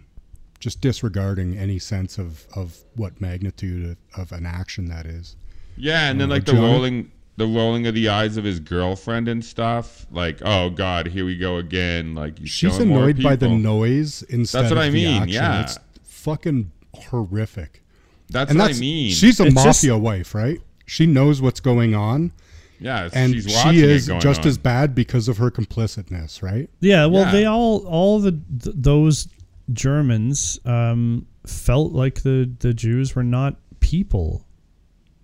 just 0.60 0.82
disregarding 0.82 1.58
any 1.58 1.78
sense 1.80 2.18
of 2.18 2.48
of 2.56 2.84
what 2.96 3.20
magnitude 3.22 3.98
of, 4.16 4.20
of 4.20 4.32
an 4.32 4.46
action 4.46 4.86
that 4.86 5.06
is 5.06 5.36
Yeah, 5.78 6.10
and 6.10 6.20
then 6.20 6.30
Uh, 6.32 6.36
like 6.36 6.46
the 6.46 6.54
John? 6.54 6.62
rolling 6.62 7.12
the 7.38 7.46
rolling 7.46 7.86
of 7.86 7.94
the 7.94 8.10
eyes 8.10 8.36
of 8.36 8.44
his 8.44 8.60
girlfriend 8.60 9.28
and 9.28 9.46
stuff. 9.46 10.08
Like, 10.10 10.40
oh 10.44 10.72
god, 10.72 11.06
here 11.08 11.24
we 11.24 11.38
go 11.38 11.58
again. 11.58 12.16
Like 12.16 12.40
he's 12.40 12.50
She's 12.50 12.80
annoyed 12.80 13.22
by 13.22 13.36
the 13.36 13.50
noise 13.50 14.24
instead 14.24 14.64
That's 14.64 14.74
what 14.74 14.84
I 14.84 14.90
mean, 14.90 15.28
yeah. 15.28 15.62
It's 15.62 15.78
fucking 16.04 16.72
horrific. 16.96 17.84
That's 18.30 18.50
and 18.52 18.60
what 18.60 18.68
that's 18.68 18.78
I 18.78 18.82
mean. 18.82 19.12
she's 19.12 19.40
a 19.40 19.46
It's 19.46 19.56
just- 19.56 19.84
mafia 19.84 19.98
wife, 19.98 20.36
right? 20.36 20.60
She 20.86 21.06
knows 21.06 21.42
what's 21.42 21.60
going 21.60 21.96
on, 21.96 22.32
yeah, 22.80 23.10
and 23.14 23.34
she's 23.34 23.52
she 23.62 23.82
is 23.84 24.08
it 24.08 24.12
going 24.12 24.22
just 24.22 24.42
on. 24.42 24.48
as 24.48 24.58
bad 24.58 24.96
because 24.96 25.28
of 25.28 25.38
her 25.38 25.52
complicitness, 25.52 26.42
right? 26.42 26.70
Yeah, 26.80 27.06
well, 27.08 27.26
Yeah. 27.26 27.32
they 27.32 27.46
all 27.46 27.86
all 27.88 28.20
the 28.20 28.32
th- 28.32 28.76
those 28.76 29.28
Germans 29.74 30.60
um, 30.66 31.26
felt 31.46 31.92
like 31.94 32.22
the 32.24 32.50
the 32.60 32.74
Jews 32.74 33.16
were 33.16 33.24
not 33.24 33.58
people, 33.82 34.46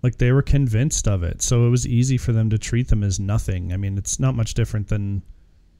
like 0.02 0.16
they 0.18 0.32
were 0.32 0.42
convinced 0.42 1.08
of 1.08 1.22
it. 1.22 1.40
So 1.42 1.66
it 1.66 1.70
was 1.70 1.86
easy 1.86 2.18
for 2.18 2.32
them 2.32 2.50
to 2.50 2.58
treat 2.58 2.88
them 2.88 3.02
as 3.02 3.18
nothing. 3.18 3.72
I 3.72 3.76
mean, 3.78 3.96
it's 3.98 4.20
not 4.20 4.34
much 4.34 4.52
different 4.54 4.88
than 4.88 5.22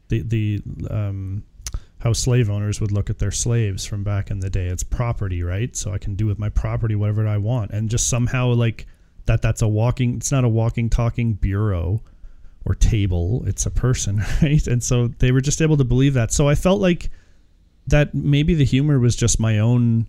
the 0.09 0.23
the 0.23 0.63
um, 0.91 1.43
how 2.05 2.13
slave 2.13 2.51
owners 2.51 2.83
would 2.83 2.93
look 2.93 3.09
at 3.09 3.19
their 3.19 3.31
slaves 3.31 3.87
from 3.87 4.05
back 4.05 4.31
in 4.31 4.41
the 4.41 4.51
day. 4.51 4.67
It's 4.67 4.83
property, 4.83 5.43
right? 5.43 5.75
So 5.75 5.91
I 5.91 5.97
can 5.97 6.15
do 6.15 6.27
with 6.27 6.39
my 6.39 6.51
property 6.51 6.95
whatever 6.95 7.27
I 7.27 7.39
want, 7.39 7.71
and 7.71 7.89
just 7.89 8.09
somehow 8.09 8.49
like 8.49 8.87
that. 9.25 9.41
That's 9.41 9.63
a 9.63 9.69
walking. 9.69 10.17
It's 10.17 10.31
not 10.31 10.45
a 10.45 10.49
walking, 10.49 10.91
talking 10.91 11.33
bureau 11.33 12.03
or 12.67 12.75
table. 12.75 13.43
It's 13.47 13.65
a 13.65 13.71
person, 13.71 14.23
right? 14.43 14.67
And 14.67 14.85
so 14.85 15.09
they 15.09 15.33
were 15.33 15.41
just 15.41 15.63
able 15.63 15.79
to 15.79 15.85
believe 15.85 16.13
that. 16.13 16.31
So 16.31 16.47
I 16.47 16.55
felt 16.55 16.79
like 16.79 17.11
that 17.87 18.15
maybe 18.15 18.55
the 18.55 18.67
humor 18.67 18.99
was 18.99 19.17
just 19.17 19.41
my 19.41 19.59
own 19.59 20.07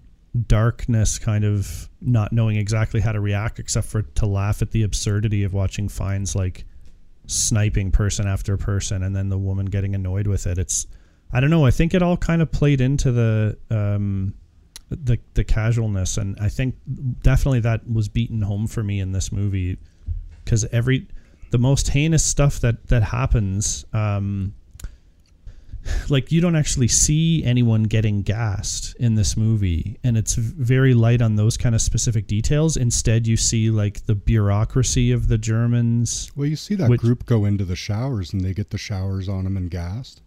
darkness, 0.48 1.18
kind 1.18 1.46
of 1.46 1.90
not 2.02 2.34
knowing 2.34 2.58
exactly 2.58 3.00
how 3.00 3.14
to 3.14 3.22
react, 3.22 3.58
except 3.58 3.88
for 3.88 4.02
to 4.02 4.26
laugh 4.26 4.62
at 4.62 4.72
the 4.72 4.84
absurdity 4.84 5.46
of 5.46 5.54
watching 5.54 5.88
Fiennes 5.88 6.36
like 6.36 6.66
sniping 7.26 7.90
person 7.90 8.28
after 8.28 8.58
person, 8.58 9.02
and 9.02 9.16
then 9.16 9.30
the 9.30 9.38
woman 9.38 9.68
getting 9.68 9.96
annoyed 9.96 10.28
with 10.28 10.46
it. 10.46 10.58
It's 10.58 10.88
I 11.32 11.40
don't 11.40 11.50
know. 11.50 11.66
I 11.66 11.72
think 11.72 11.94
it 11.94 12.02
all 12.02 12.18
kind 12.18 12.42
of 12.42 12.52
played 12.52 12.82
into 12.82 13.12
the 13.12 13.58
um, 13.70 14.34
the 14.90 15.18
the 15.34 15.44
casualness, 15.44 16.18
and 16.18 16.38
I 16.40 16.50
think 16.50 16.76
definitely 17.22 17.60
that 17.62 17.90
was 17.92 18.08
beaten 18.08 18.42
home 18.42 18.68
for 18.68 18.84
me 18.84 19.00
in 19.00 19.12
this 19.12 19.32
movie 19.32 19.78
because 20.44 20.64
every 20.66 21.08
the 21.52 21.58
most 21.58 21.90
heinous 21.90 22.24
stuff 22.24 22.60
that 22.60 22.88
that 22.88 23.02
happens 23.04 23.86
um 23.94 24.54
like 26.10 26.32
you 26.32 26.42
don't 26.42 26.56
actually 26.56 26.88
see 26.88 27.44
anyone 27.44 27.84
getting 27.84 28.22
gassed 28.24 28.96
in 29.00 29.16
this 29.16 29.38
movie 29.38 29.98
and 30.04 30.18
it's 30.18 30.36
very 30.36 30.94
light 30.94 31.22
on 31.22 31.36
those 31.36 31.58
kind 31.58 31.76
of 31.76 31.82
specific 31.82 32.28
details 32.28 32.76
instead 32.78 33.28
you 33.28 33.38
see 33.38 33.70
like 33.70 34.06
the 34.06 34.16
bureaucracy 34.16 35.12
of 35.12 35.28
the 35.28 35.38
germans 35.38 36.32
Well, 36.36 36.48
you 36.48 36.56
see 36.56 36.76
that 36.76 36.90
Which- 36.90 37.02
group 37.02 37.26
go 37.26 37.46
into 37.46 37.66
the 37.66 37.76
showers 37.76 38.34
and 38.34 38.42
they 38.42 38.54
get 38.54 38.70
the 38.72 38.78
showers 38.78 39.30
on 39.30 39.44
them 39.46 39.56
and 39.58 39.70
gassed. 39.70 40.22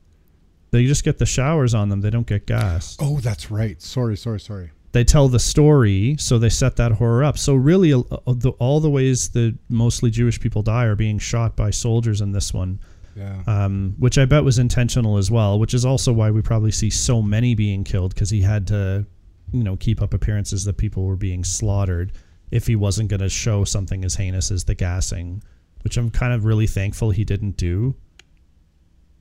They 0.70 0.84
just 0.86 1.04
get 1.04 1.18
the 1.18 1.26
showers 1.26 1.74
on 1.74 1.88
them 1.88 2.00
they 2.00 2.10
don't 2.10 2.26
get 2.26 2.46
gassed 2.46 2.98
Oh, 3.02 3.18
that's 3.20 3.50
right. 3.50 3.80
Sorry, 3.80 4.16
sorry, 4.16 4.40
sorry. 4.40 4.70
they 4.92 5.04
tell 5.04 5.28
the 5.28 5.38
story 5.38 6.16
so 6.18 6.38
they 6.38 6.48
set 6.48 6.76
that 6.76 6.92
horror 6.92 7.24
up 7.24 7.36
so 7.38 7.54
really 7.54 7.92
uh, 7.92 8.02
uh, 8.26 8.34
all 8.58 8.80
the 8.80 8.90
ways 8.90 9.28
that 9.30 9.56
mostly 9.68 10.10
jewish 10.10 10.40
people 10.40 10.62
die 10.62 10.84
are 10.84 10.96
being 10.96 11.18
shot 11.18 11.56
by 11.56 11.70
soldiers 11.70 12.20
in 12.20 12.32
this 12.32 12.52
one 12.54 12.78
Yeah. 13.16 13.42
um, 13.46 13.94
which 13.98 14.16
I 14.18 14.26
bet 14.26 14.44
was 14.44 14.58
intentional 14.60 15.16
as 15.18 15.28
well, 15.28 15.58
which 15.58 15.74
is 15.74 15.84
also 15.84 16.12
why 16.12 16.30
we 16.30 16.40
probably 16.40 16.70
see 16.70 16.88
so 16.90 17.20
many 17.20 17.54
being 17.56 17.82
killed 17.82 18.14
because 18.14 18.30
he 18.30 18.40
had 18.42 18.66
to, 18.68 19.04
you 19.52 19.64
know, 19.64 19.76
keep 19.76 20.00
up 20.00 20.14
appearances 20.14 20.64
that 20.66 20.76
people 20.76 21.02
were 21.04 21.16
being 21.16 21.42
slaughtered 21.42 22.12
if 22.52 22.68
he 22.68 22.76
wasn't 22.76 23.08
going 23.10 23.18
to 23.20 23.28
show 23.28 23.64
something 23.64 24.04
as 24.04 24.14
heinous 24.14 24.52
as 24.52 24.62
the 24.64 24.74
gassing, 24.76 25.42
which 25.82 25.96
I'm 25.96 26.10
kind 26.10 26.32
of 26.32 26.44
really 26.44 26.68
thankful 26.68 27.10
he 27.10 27.24
didn't 27.24 27.56
do. 27.56 27.96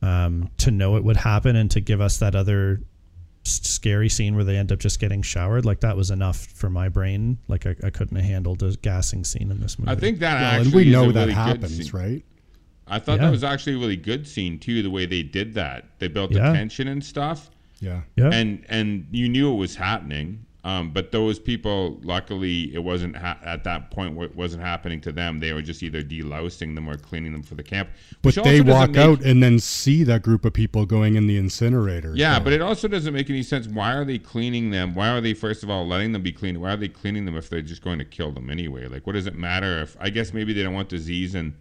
Um, 0.02 0.50
to 0.58 0.70
know 0.72 0.96
it 0.96 1.04
would 1.04 1.18
happen 1.18 1.56
and 1.56 1.72
to 1.72 1.80
give 1.82 2.02
us 2.02 2.20
that 2.20 2.36
other 2.36 2.82
scary 3.44 4.10
scene 4.10 4.36
where 4.36 4.44
they 4.44 4.58
end 4.58 4.72
up 4.72 4.80
just 4.80 5.00
getting 5.00 5.22
showered, 5.22 5.66
like 5.66 5.80
that 5.80 5.96
was 5.98 6.12
enough 6.12 6.38
for 6.48 6.70
my 6.70 6.90
brain. 6.90 7.38
Like 7.48 7.66
I, 7.66 7.76
I 7.84 7.90
couldn't 7.90 8.16
have 8.18 8.26
handled 8.26 8.62
a 8.62 8.72
gassing 8.78 9.24
scene 9.24 9.50
in 9.50 9.60
this 9.60 9.80
movie. 9.80 9.92
I 9.92 9.96
think 9.96 10.20
that 10.20 10.36
Well, 10.36 10.44
actually 10.52 10.66
and 10.68 10.76
we 10.76 10.88
is 10.88 10.92
know 10.92 11.10
a 11.10 11.14
that 11.14 11.20
really 11.22 11.34
happens, 11.34 11.94
right? 11.94 12.24
I 12.88 13.00
thought 13.00 13.18
Yeah. 13.20 13.26
that 13.26 13.32
was 13.32 13.44
actually 13.44 13.74
a 13.76 13.80
really 13.80 13.96
good 13.98 14.28
scene 14.28 14.60
too. 14.60 14.82
The 14.84 14.90
way 14.92 15.06
they 15.06 15.24
did 15.24 15.54
that, 15.56 15.86
they 16.00 16.08
built 16.08 16.32
Yeah. 16.32 16.52
the 16.52 16.58
tension 16.58 16.88
and 16.90 17.04
stuff, 17.04 17.50
Yeah. 17.80 18.02
yeah. 18.16 18.30
and 18.32 18.66
and 18.70 19.08
you 19.12 19.28
knew 19.30 19.52
it 19.52 19.58
was 19.58 19.76
happening. 19.76 20.46
Um, 20.68 20.90
but 20.92 21.14
those 21.14 21.40
people, 21.40 21.98
luckily, 22.04 22.76
it 22.76 22.84
wasn't 22.84 23.16
ha- 23.16 23.40
at 23.42 23.64
that 23.64 23.90
point. 23.90 24.22
It 24.22 24.36
wasn't 24.36 24.64
happening 24.64 25.00
to 25.00 25.14
them. 25.14 25.40
They 25.40 25.54
were 25.54 25.62
just 25.62 25.82
either 25.82 26.04
delousing 26.04 26.76
them 26.76 26.90
or 26.90 26.98
cleaning 26.98 27.32
them 27.32 27.42
for 27.42 27.56
the 27.56 27.64
camp. 27.64 27.88
But 28.22 28.36
they 28.44 28.60
walk 28.60 28.90
make- 28.90 28.98
out 28.98 29.22
and 29.22 29.42
then 29.42 29.60
see 29.60 30.04
that 30.04 30.24
group 30.24 30.44
of 30.44 30.52
people 30.52 30.86
going 30.86 31.16
in 31.16 31.26
the 31.26 31.38
incinerator. 31.38 32.12
Yeah, 32.18 32.40
so- 32.40 32.44
but 32.44 32.52
it 32.52 32.62
also 32.62 32.90
doesn't 32.90 33.14
make 33.14 33.30
any 33.30 33.44
sense. 33.44 33.66
Why 33.66 33.94
are 33.94 34.04
they 34.04 34.18
cleaning 34.18 34.72
them? 34.72 34.94
Why 34.94 35.08
are 35.08 35.22
they 35.22 35.34
first 35.34 35.64
of 35.64 35.70
all 35.70 35.88
letting 35.88 36.12
them 36.12 36.22
be 36.22 36.34
cleaned? 36.34 36.60
Why 36.60 36.74
are 36.74 36.78
they 36.78 36.90
cleaning 36.90 37.24
them 37.24 37.38
if 37.38 37.50
they're 37.50 37.62
just 37.62 37.82
going 37.82 38.00
to 38.00 38.06
kill 38.06 38.34
them 38.34 38.50
anyway? 38.50 38.88
Like, 38.88 39.08
what 39.08 39.14
does 39.14 39.26
it 39.26 39.36
matter 39.36 39.80
if? 39.80 39.96
I 40.02 40.10
guess 40.10 40.34
maybe 40.34 40.52
they 40.52 40.64
don't 40.64 40.74
want 40.74 40.90
disease 40.90 41.34
in 41.34 41.56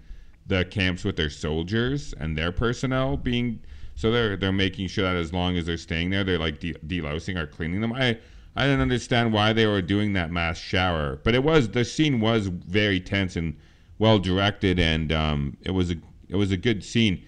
the 0.49 0.65
camps 0.65 1.05
with 1.05 1.15
their 1.15 1.31
soldiers 1.31 2.13
and 2.19 2.37
their 2.37 2.51
personnel 2.51 3.17
being. 3.17 3.61
So 3.95 4.11
they're 4.11 4.37
they're 4.37 4.51
making 4.51 4.89
sure 4.89 5.05
that 5.05 5.15
as 5.15 5.33
long 5.33 5.57
as 5.57 5.65
they're 5.67 5.77
staying 5.77 6.11
there, 6.11 6.25
they're 6.25 6.41
like 6.41 6.59
de- 6.59 6.75
delousing 6.75 7.37
or 7.41 7.47
cleaning 7.47 7.81
them. 7.81 7.93
I 7.93 8.19
I 8.57 8.65
didn't 8.65 8.81
understand 8.81 9.35
why 9.35 9.53
they 9.53 9.67
were 9.67 9.83
doing 9.83 10.15
that 10.15 10.31
mass 10.31 10.59
shower, 10.59 11.21
but 11.23 11.35
it 11.35 11.45
was 11.45 11.69
the 11.69 11.85
scene 11.85 12.21
was 12.21 12.47
very 12.47 13.01
tense 13.01 13.37
and 13.37 13.55
well 13.99 14.19
directed, 14.19 14.79
and 14.79 15.13
um, 15.13 15.59
it 15.63 15.73
was 15.73 15.91
a 15.91 15.97
it 16.29 16.37
was 16.37 16.51
a 16.51 16.57
good 16.57 16.83
scene. 16.83 17.23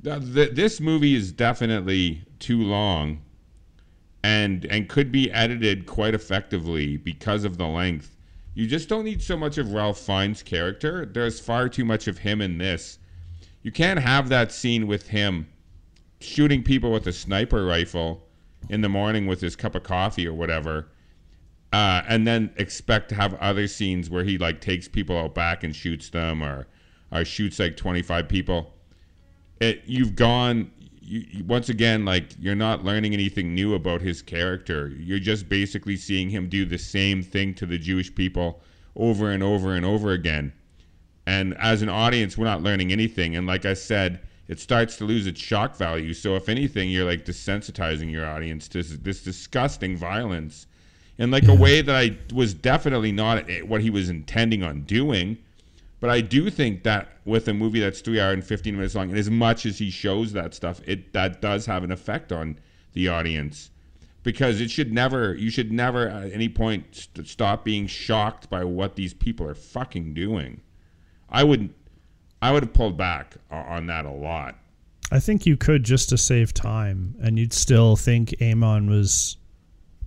The, 0.00 0.18
the, 0.18 0.46
this 0.46 0.80
movie 0.80 1.14
is 1.14 1.32
definitely 1.32 2.24
too 2.38 2.62
long 2.62 3.22
and 4.22 4.66
and 4.66 4.88
could 4.88 5.10
be 5.10 5.30
edited 5.32 5.86
quite 5.86 6.14
effectively 6.14 6.98
because 6.98 7.44
of 7.44 7.56
the 7.56 7.66
length. 7.66 8.16
You 8.54 8.66
just 8.66 8.90
don't 8.90 9.04
need 9.04 9.22
so 9.22 9.38
much 9.38 9.56
of 9.56 9.72
Ralph 9.72 9.98
Fiennes' 9.98 10.42
character. 10.42 11.06
There's 11.06 11.40
far 11.40 11.70
too 11.70 11.86
much 11.86 12.06
of 12.06 12.18
him 12.18 12.42
in 12.42 12.58
this. 12.58 12.98
You 13.62 13.72
can't 13.72 14.00
have 14.00 14.28
that 14.28 14.52
scene 14.52 14.86
with 14.86 15.08
him 15.08 15.46
shooting 16.20 16.62
people 16.62 16.92
with 16.92 17.06
a 17.06 17.12
sniper 17.12 17.64
rifle 17.64 18.28
in 18.68 18.80
the 18.80 18.88
morning 18.88 19.26
with 19.26 19.40
his 19.40 19.56
cup 19.56 19.74
of 19.74 19.82
coffee 19.82 20.26
or 20.26 20.34
whatever, 20.34 20.88
uh, 21.72 22.02
and 22.06 22.26
then 22.26 22.52
expect 22.56 23.08
to 23.08 23.14
have 23.14 23.34
other 23.34 23.66
scenes 23.66 24.10
where 24.10 24.24
he 24.24 24.38
like 24.38 24.60
takes 24.60 24.88
people 24.88 25.16
out 25.16 25.34
back 25.34 25.64
and 25.64 25.74
shoots 25.74 26.10
them 26.10 26.42
or 26.42 26.66
or 27.10 27.24
shoots 27.24 27.58
like 27.58 27.76
25 27.76 28.28
people. 28.28 28.72
It 29.60 29.82
you've 29.86 30.14
gone 30.16 30.70
you, 31.00 31.44
once 31.44 31.68
again 31.68 32.04
like 32.04 32.30
you're 32.38 32.54
not 32.54 32.84
learning 32.84 33.14
anything 33.14 33.54
new 33.54 33.74
about 33.74 34.00
his 34.00 34.22
character. 34.22 34.88
You're 34.88 35.18
just 35.18 35.48
basically 35.48 35.96
seeing 35.96 36.30
him 36.30 36.48
do 36.48 36.64
the 36.64 36.78
same 36.78 37.22
thing 37.22 37.54
to 37.54 37.66
the 37.66 37.78
jewish 37.78 38.14
people 38.14 38.60
over 38.94 39.30
and 39.30 39.42
over 39.42 39.74
and 39.74 39.84
over 39.86 40.12
again. 40.12 40.52
And 41.26 41.56
as 41.58 41.82
an 41.82 41.88
audience 41.88 42.36
we're 42.36 42.44
not 42.44 42.62
learning 42.62 42.92
anything. 42.92 43.34
And 43.36 43.46
like 43.46 43.64
i 43.64 43.74
said 43.74 44.20
it 44.52 44.60
starts 44.60 44.98
to 44.98 45.04
lose 45.06 45.26
its 45.26 45.40
shock 45.40 45.74
value. 45.74 46.12
So 46.12 46.36
if 46.36 46.46
anything 46.46 46.90
you're 46.90 47.06
like 47.06 47.24
desensitizing 47.24 48.12
your 48.12 48.26
audience 48.26 48.68
to 48.68 48.82
this, 48.82 48.90
this 48.98 49.24
disgusting 49.24 49.96
violence. 49.96 50.66
In 51.16 51.30
like 51.30 51.48
a 51.48 51.54
way 51.54 51.80
that 51.80 51.94
i 51.94 52.18
was 52.34 52.52
definitely 52.52 53.12
not 53.12 53.48
eh, 53.48 53.62
what 53.62 53.80
he 53.80 53.88
was 53.88 54.10
intending 54.10 54.62
on 54.62 54.82
doing. 54.82 55.38
But 56.00 56.10
I 56.10 56.20
do 56.20 56.50
think 56.50 56.82
that 56.82 57.08
with 57.24 57.48
a 57.48 57.54
movie 57.54 57.80
that's 57.80 58.02
three 58.02 58.20
hour 58.20 58.32
and 58.32 58.44
fifteen 58.44 58.76
minutes 58.76 58.94
long, 58.94 59.08
and 59.08 59.18
as 59.18 59.30
much 59.30 59.64
as 59.64 59.78
he 59.78 59.88
shows 59.88 60.34
that 60.34 60.52
stuff, 60.52 60.82
it 60.86 61.14
that 61.14 61.40
does 61.40 61.64
have 61.64 61.82
an 61.82 61.90
effect 61.90 62.30
on 62.30 62.58
the 62.92 63.08
audience. 63.08 63.70
Because 64.22 64.60
it 64.60 64.70
should 64.70 64.92
never, 64.92 65.34
you 65.34 65.48
should 65.48 65.72
never 65.72 66.08
at 66.08 66.30
any 66.30 66.50
point 66.50 66.84
st- 66.92 67.26
stop 67.26 67.64
being 67.64 67.86
shocked 67.86 68.50
by 68.50 68.64
what 68.64 68.96
these 68.96 69.14
people 69.14 69.46
are 69.46 69.54
fucking 69.54 70.12
doing. 70.12 70.60
I 71.30 71.42
would, 71.42 71.70
I 72.42 72.50
would 72.50 72.64
have 72.64 72.72
pulled 72.72 72.98
back 72.98 73.36
on 73.50 73.86
that 73.86 74.04
a 74.04 74.10
lot. 74.10 74.56
I 75.12 75.20
think 75.20 75.46
you 75.46 75.56
could 75.56 75.84
just 75.84 76.08
to 76.08 76.18
save 76.18 76.52
time, 76.52 77.14
and 77.22 77.38
you'd 77.38 77.52
still 77.52 77.96
think 77.96 78.34
Amon 78.42 78.90
was 78.90 79.36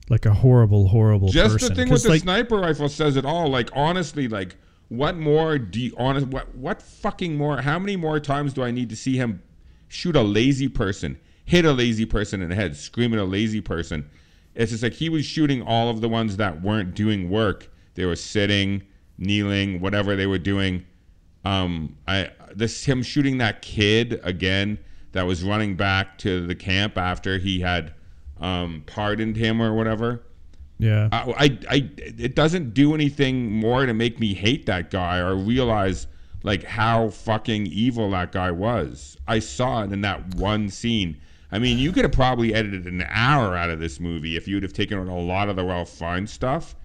like 0.10 0.26
a 0.26 0.34
horrible, 0.34 0.88
horrible 0.88 1.30
Just 1.30 1.54
person. 1.54 1.70
the 1.70 1.76
thing 1.76 1.92
with 1.92 2.04
the 2.04 2.10
like, 2.10 2.22
sniper 2.22 2.58
rifle 2.58 2.90
says 2.90 3.16
it 3.16 3.26
all. 3.26 3.50
Like 3.50 3.70
honestly, 3.74 4.28
like 4.28 4.56
what 4.90 5.18
more 5.18 5.58
do 5.58 5.80
you 5.80 5.94
honest? 5.98 6.28
What 6.28 6.54
what 6.56 6.82
fucking 6.82 7.38
more? 7.38 7.62
How 7.62 7.80
many 7.80 7.96
more 7.96 8.20
times 8.20 8.54
do 8.54 8.64
I 8.64 8.72
need 8.72 8.90
to 8.90 8.96
see 8.96 9.16
him 9.16 9.42
shoot 9.88 10.16
a 10.16 10.22
lazy 10.22 10.68
person, 10.68 11.18
hit 11.46 11.66
a 11.66 11.72
lazy 11.72 12.06
person 12.06 12.42
in 12.42 12.50
the 12.50 12.56
head, 12.56 12.76
scream 12.76 13.14
at 13.14 13.20
a 13.20 13.24
lazy 13.24 13.62
person? 13.62 14.10
It's 14.54 14.72
just 14.72 14.84
like 14.84 14.94
he 14.94 15.10
was 15.10 15.26
shooting 15.26 15.62
all 15.62 15.90
of 15.90 16.02
the 16.02 16.10
ones 16.10 16.38
that 16.38 16.62
weren't 16.62 16.96
doing 16.96 17.30
work. 17.30 17.70
They 17.96 18.06
were 18.06 18.16
sitting, 18.16 18.84
kneeling, 19.18 19.82
whatever 19.82 20.16
they 20.16 20.28
were 20.28 20.38
doing. 20.38 20.86
Um, 21.46 21.98
I 22.08 22.32
this 22.56 22.86
him 22.86 23.04
shooting 23.04 23.38
that 23.38 23.62
kid 23.62 24.20
again 24.24 24.80
that 25.12 25.26
was 25.26 25.44
running 25.44 25.76
back 25.76 26.18
to 26.20 26.46
the 26.46 26.56
camp 26.56 26.98
after 26.98 27.38
he 27.38 27.62
had 27.62 27.94
um, 28.40 28.84
pardoned 28.86 29.38
him 29.38 29.62
or 29.62 29.74
whatever. 29.74 30.24
Yeah. 30.78 31.08
I, 31.12 31.32
I, 31.38 31.60
I, 31.70 31.90
it 31.98 32.36
doesn't 32.36 32.74
do 32.74 32.94
anything 32.94 33.50
more 33.52 33.86
to 33.86 33.94
make 33.94 34.20
me 34.20 34.34
hate 34.34 34.66
that 34.66 34.92
guy 34.92 35.20
or 35.20 35.36
realize 35.36 36.08
like 36.44 36.64
how 36.64 37.10
fucking 37.10 37.68
evil 37.68 38.12
that 38.12 38.32
guy 38.32 38.52
was. 38.52 39.18
I 39.28 39.40
saw 39.40 39.84
it 39.84 39.92
in 39.92 40.02
that 40.02 40.36
one 40.36 40.70
scene. 40.70 41.18
I 41.52 41.60
mean, 41.60 41.78
you 41.78 41.92
could 41.92 42.04
have 42.04 42.12
probably 42.12 42.54
edited 42.54 42.86
an 42.86 43.06
hour 43.08 43.56
out 43.56 43.70
of 43.70 43.80
this 43.80 44.00
movie 44.00 44.36
if 44.36 44.48
you'd 44.48 44.64
have 44.64 44.74
taken 44.74 45.00
out 45.00 45.08
a 45.08 45.14
lot 45.14 45.48
of 45.48 45.56
the 45.56 45.64
Ralph 45.64 45.90
Fiennes 45.90 46.32
stuff 46.32 46.76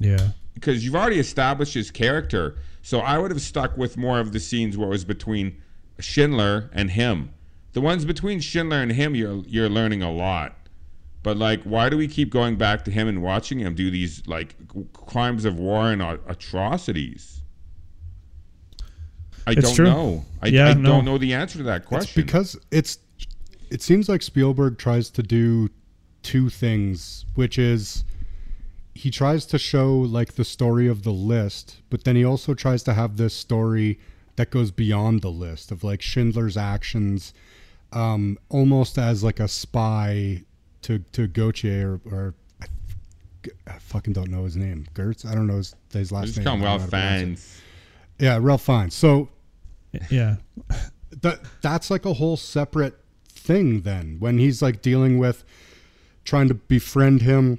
yeah. 0.00 0.30
because 0.54 0.84
you've 0.84 0.96
already 0.96 1.20
established 1.20 1.74
his 1.74 1.90
character. 1.90 2.56
So 2.82 2.98
I 3.00 3.16
would 3.18 3.30
have 3.30 3.40
stuck 3.40 3.76
with 3.76 3.96
more 3.96 4.18
of 4.20 4.32
the 4.32 4.40
scenes 4.40 4.76
where 4.76 4.88
it 4.88 4.90
was 4.90 5.04
between 5.04 5.62
Schindler 6.00 6.68
and 6.72 6.90
him. 6.90 7.30
The 7.72 7.80
ones 7.80 8.04
between 8.04 8.40
Schindler 8.40 8.82
and 8.82 8.92
him, 8.92 9.14
you're 9.14 9.36
you're 9.46 9.68
learning 9.68 10.02
a 10.02 10.10
lot. 10.12 10.56
But 11.22 11.36
like, 11.36 11.62
why 11.62 11.88
do 11.88 11.96
we 11.96 12.08
keep 12.08 12.30
going 12.30 12.56
back 12.56 12.84
to 12.86 12.90
him 12.90 13.06
and 13.06 13.22
watching 13.22 13.60
him 13.60 13.74
do 13.76 13.90
these 13.90 14.26
like 14.26 14.56
crimes 14.92 15.44
of 15.44 15.58
war 15.58 15.92
and 15.92 16.02
a- 16.02 16.18
atrocities? 16.26 17.40
I 19.46 19.52
It's 19.52 19.62
don't 19.62 19.74
true. 19.74 19.84
know. 19.86 20.24
I, 20.40 20.48
Yeah, 20.48 20.68
I 20.68 20.74
no. 20.74 20.88
don't 20.90 21.04
know 21.04 21.18
the 21.18 21.32
answer 21.34 21.58
to 21.58 21.64
that 21.64 21.78
It's 21.82 21.86
question. 21.86 22.22
because 22.22 22.56
it's 22.70 22.98
it 23.70 23.80
seems 23.80 24.08
like 24.08 24.22
Spielberg 24.22 24.76
tries 24.78 25.08
to 25.10 25.22
do 25.22 25.68
two 26.22 26.50
things, 26.50 27.24
which 27.36 27.58
is 27.58 28.04
he 28.94 29.10
tries 29.10 29.46
to 29.46 29.58
show 29.58 29.96
like 29.96 30.34
the 30.34 30.44
story 30.44 30.86
of 30.86 31.02
the 31.02 31.12
list, 31.12 31.80
but 31.90 32.04
then 32.04 32.16
he 32.16 32.24
also 32.24 32.54
tries 32.54 32.82
to 32.84 32.92
have 32.94 33.16
this 33.16 33.34
story 33.34 33.98
that 34.36 34.50
goes 34.50 34.70
beyond 34.70 35.22
the 35.22 35.30
list 35.30 35.70
of 35.70 35.82
like 35.84 36.00
Schindler's 36.02 36.56
actions, 36.56 37.32
um, 37.92 38.38
almost 38.48 38.98
as 38.98 39.22
like 39.24 39.40
a 39.40 39.48
spy 39.48 40.42
to 40.82 40.98
to 41.12 41.26
Gautier 41.26 42.00
or, 42.06 42.14
or 42.14 42.34
I, 42.60 42.66
I 43.66 43.78
fucking 43.78 44.12
don't 44.12 44.30
know 44.30 44.44
his 44.44 44.56
name, 44.56 44.86
Gertz. 44.94 45.24
I 45.24 45.34
don't 45.34 45.46
know 45.46 45.56
his, 45.56 45.74
his 45.92 46.12
last 46.12 46.26
Just 46.26 46.38
name. 46.38 46.44
call 46.46 46.54
him 46.56 46.62
I 46.62 46.64
don't 46.64 46.64
know 46.64 46.68
Ralph 46.70 46.80
how 46.80 46.86
to 46.86 46.90
pronounce 46.90 47.20
it. 47.20 47.24
Fiennes. 47.24 47.60
Yeah, 48.18 48.38
Ralph 48.40 48.62
Fiennes. 48.62 48.94
So 48.94 49.28
Yeah. 50.10 50.36
that 51.22 51.40
that's 51.60 51.90
like 51.90 52.04
a 52.06 52.14
whole 52.14 52.36
separate 52.36 52.98
thing 53.28 53.80
then 53.82 54.16
when 54.18 54.38
he's 54.38 54.62
like 54.62 54.80
dealing 54.82 55.18
with 55.18 55.44
trying 56.24 56.48
to 56.48 56.54
befriend 56.54 57.22
him 57.22 57.58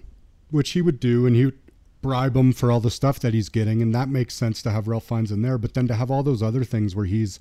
which 0.54 0.72
he 0.72 0.82
would 0.82 1.00
do 1.00 1.26
and 1.26 1.36
he 1.36 1.46
would 1.46 1.60
bribe 2.02 2.36
him 2.36 2.52
for 2.52 2.72
all 2.72 2.80
the 2.80 2.92
stuff 2.92 3.20
that 3.20 3.34
he's 3.34 3.50
getting 3.50 3.82
and 3.82 3.96
that 3.96 4.10
makes 4.10 4.34
sense 4.34 4.62
to 4.62 4.70
have 4.72 4.88
Ralph 4.88 5.06
Fiennes 5.06 5.32
in 5.32 5.42
there 5.42 5.58
but 5.58 5.74
then 5.74 5.88
to 5.88 5.96
have 5.96 6.12
all 6.12 6.24
those 6.24 6.44
other 6.44 6.64
things 6.64 6.96
where 6.96 7.06
he's 7.06 7.40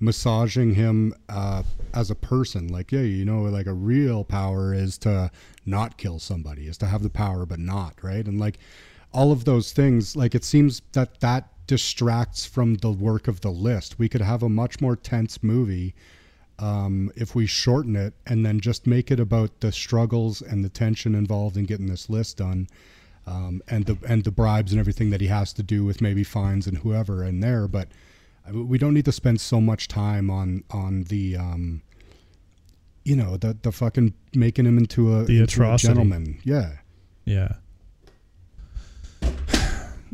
massaging 0.00 0.74
him 0.74 1.12
uh, 1.28 1.62
as 1.92 2.10
a 2.10 2.14
person 2.14 2.68
like 2.68 2.92
yeah 2.92 3.00
you 3.00 3.24
know 3.24 3.42
like 3.42 3.66
a 3.66 3.72
real 3.72 4.24
power 4.24 4.72
is 4.72 4.96
to 4.96 5.30
not 5.66 5.98
kill 5.98 6.18
somebody 6.18 6.68
is 6.68 6.78
to 6.78 6.86
have 6.86 7.02
the 7.02 7.10
power 7.10 7.44
but 7.44 7.58
not 7.58 7.94
right? 8.02 8.26
And 8.26 8.40
like 8.40 8.58
all 9.12 9.32
of 9.32 9.44
those 9.44 9.72
things 9.72 10.16
like 10.16 10.34
it 10.34 10.44
seems 10.44 10.82
that 10.92 11.20
that 11.20 11.50
distracts 11.66 12.46
from 12.46 12.76
the 12.76 12.90
work 12.90 13.28
of 13.28 13.42
the 13.42 13.50
list. 13.50 13.98
We 13.98 14.08
could 14.08 14.22
have 14.22 14.42
a 14.42 14.48
much 14.48 14.80
more 14.80 14.96
tense 14.96 15.42
movie 15.42 15.94
um, 16.58 17.10
if 17.14 17.34
we 17.34 17.46
shorten 17.46 17.96
it 17.96 18.14
and 18.26 18.44
then 18.44 18.60
just 18.60 18.86
make 18.86 19.10
it 19.10 19.20
about 19.20 19.60
the 19.60 19.70
struggles 19.70 20.42
and 20.42 20.64
the 20.64 20.68
tension 20.68 21.14
involved 21.14 21.56
in 21.56 21.64
getting 21.64 21.86
this 21.86 22.10
list 22.10 22.38
done 22.38 22.68
um, 23.28 23.62
and 23.68 23.86
the 23.86 23.98
and 24.08 24.24
the 24.24 24.30
bribes 24.30 24.72
and 24.72 24.80
everything 24.80 25.10
that 25.10 25.20
he 25.20 25.26
has 25.26 25.52
to 25.54 25.62
do 25.62 25.84
with 25.84 26.00
maybe 26.00 26.24
Fiennes 26.24 26.66
and 26.66 26.78
whoever 26.78 27.24
in 27.24 27.40
there. 27.40 27.68
But 27.68 27.88
we 28.52 28.78
don't 28.78 28.94
need 28.94 29.04
to 29.04 29.12
spend 29.12 29.40
so 29.40 29.60
much 29.60 29.88
time 29.88 30.30
on 30.30 30.64
on 30.70 31.04
the 31.04 31.36
um, 31.36 31.82
you 33.04 33.16
know 33.16 33.36
the 33.36 33.56
the 33.60 33.72
fucking 33.72 34.14
making 34.34 34.66
him 34.66 34.78
into 34.78 35.14
a, 35.14 35.24
The 35.24 35.40
into 35.40 35.70
a 35.70 35.76
gentleman. 35.76 36.40
Yeah. 36.44 36.76
Yeah. 37.24 37.56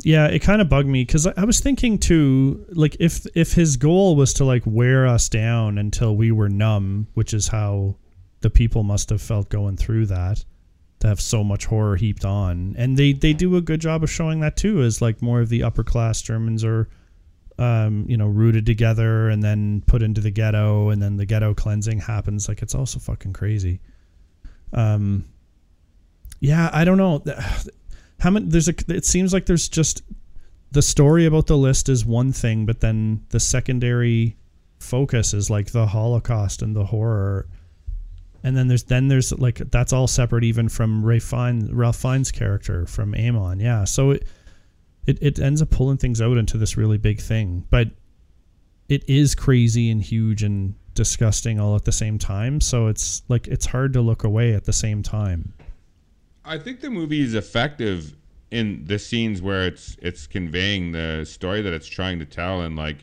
Yeah, 0.05 0.27
it 0.27 0.43
kind 0.43 0.61
of 0.61 0.69
bugged 0.69 0.87
me 0.87 1.03
because 1.03 1.25
I, 1.25 1.45
was 1.45 1.59
thinking 1.59 1.97
too, 1.97 2.63
like 2.69 2.95
if 2.99 3.25
if 3.35 3.53
his 3.53 3.75
goal 3.75 4.15
was 4.15 4.33
to 4.33 4.45
like 4.45 4.61
wear 4.63 5.07
us 5.07 5.27
down 5.27 5.79
until 5.79 6.15
we 6.15 6.31
were 6.31 6.47
numb, 6.47 7.07
which 7.15 7.33
is 7.33 7.47
how 7.47 7.95
the 8.41 8.51
people 8.51 8.83
must 8.83 9.09
have 9.09 9.19
felt 9.19 9.49
going 9.49 9.77
through 9.77 10.05
that, 10.05 10.45
to 10.99 11.07
have 11.07 11.19
so 11.19 11.43
much 11.43 11.65
horror 11.65 11.95
heaped 11.95 12.23
on, 12.23 12.75
and 12.77 12.97
they 12.97 13.13
they 13.13 13.33
do 13.33 13.55
a 13.55 13.61
good 13.61 13.81
job 13.81 14.03
of 14.03 14.11
showing 14.11 14.41
that 14.41 14.55
too, 14.55 14.83
as 14.83 15.01
like 15.01 15.23
more 15.23 15.41
of 15.41 15.49
the 15.49 15.63
upper 15.63 15.83
class 15.83 16.21
Germans 16.21 16.63
are, 16.63 16.87
um, 17.57 18.05
you 18.07 18.15
know, 18.15 18.27
rooted 18.27 18.67
together 18.67 19.29
and 19.29 19.41
then 19.41 19.81
put 19.87 20.03
into 20.03 20.21
the 20.21 20.29
ghetto, 20.29 20.89
and 20.89 21.01
then 21.01 21.17
the 21.17 21.25
ghetto 21.25 21.55
cleansing 21.55 21.97
happens. 22.01 22.47
Like 22.47 22.61
it's 22.61 22.75
also 22.75 22.99
fucking 22.99 23.33
crazy. 23.33 23.79
Um, 24.71 25.25
yeah, 26.41 26.69
I 26.71 26.85
don't 26.85 26.99
know. 26.99 27.23
How 28.19 28.29
many? 28.29 28.47
There's 28.47 28.67
a. 28.67 28.73
It 28.87 29.05
seems 29.05 29.33
like 29.33 29.45
there's 29.45 29.69
just 29.69 30.03
the 30.71 30.81
story 30.81 31.25
about 31.25 31.47
the 31.47 31.57
list 31.57 31.89
is 31.89 32.05
one 32.05 32.31
thing, 32.31 32.65
but 32.65 32.81
then 32.81 33.25
the 33.29 33.39
secondary 33.39 34.35
focus 34.79 35.33
is 35.33 35.49
like 35.49 35.71
the 35.71 35.87
Holocaust 35.87 36.61
and 36.61 36.75
the 36.75 36.85
horror, 36.85 37.47
and 38.43 38.55
then 38.57 38.67
there's 38.67 38.83
then 38.83 39.07
there's 39.07 39.31
like 39.33 39.57
that's 39.71 39.93
all 39.93 40.07
separate 40.07 40.43
even 40.43 40.69
from 40.69 41.03
Ray 41.03 41.19
Fine 41.19 41.69
Ralph 41.71 41.97
Fiennes' 41.97 42.31
character 42.31 42.85
from 42.85 43.15
Amon. 43.15 43.59
Yeah, 43.59 43.83
so 43.83 44.11
it 44.11 44.27
it 45.05 45.17
it 45.21 45.39
ends 45.39 45.61
up 45.61 45.69
pulling 45.69 45.97
things 45.97 46.21
out 46.21 46.37
into 46.37 46.57
this 46.57 46.77
really 46.77 46.97
big 46.97 47.21
thing, 47.21 47.65
but 47.69 47.91
it 48.89 49.03
is 49.09 49.35
crazy 49.35 49.89
and 49.89 50.01
huge 50.01 50.43
and 50.43 50.75
disgusting 50.93 51.59
all 51.59 51.75
at 51.75 51.85
the 51.85 51.91
same 51.91 52.17
time. 52.17 52.61
So 52.61 52.87
it's 52.87 53.23
like 53.27 53.47
it's 53.47 53.65
hard 53.65 53.93
to 53.93 54.01
look 54.01 54.23
away 54.23 54.53
at 54.53 54.65
the 54.65 54.73
same 54.73 55.03
time. 55.03 55.53
I 56.45 56.57
think 56.57 56.81
the 56.81 56.89
movie 56.89 57.21
is 57.21 57.33
effective 57.33 58.15
in 58.51 58.85
the 58.85 58.99
scenes 58.99 59.41
where 59.41 59.65
it's 59.65 59.97
it's 60.01 60.27
conveying 60.27 60.91
the 60.91 61.25
story 61.25 61.61
that 61.61 61.73
it's 61.73 61.87
trying 61.87 62.19
to 62.19 62.25
tell, 62.25 62.61
and 62.61 62.75
like 62.75 62.97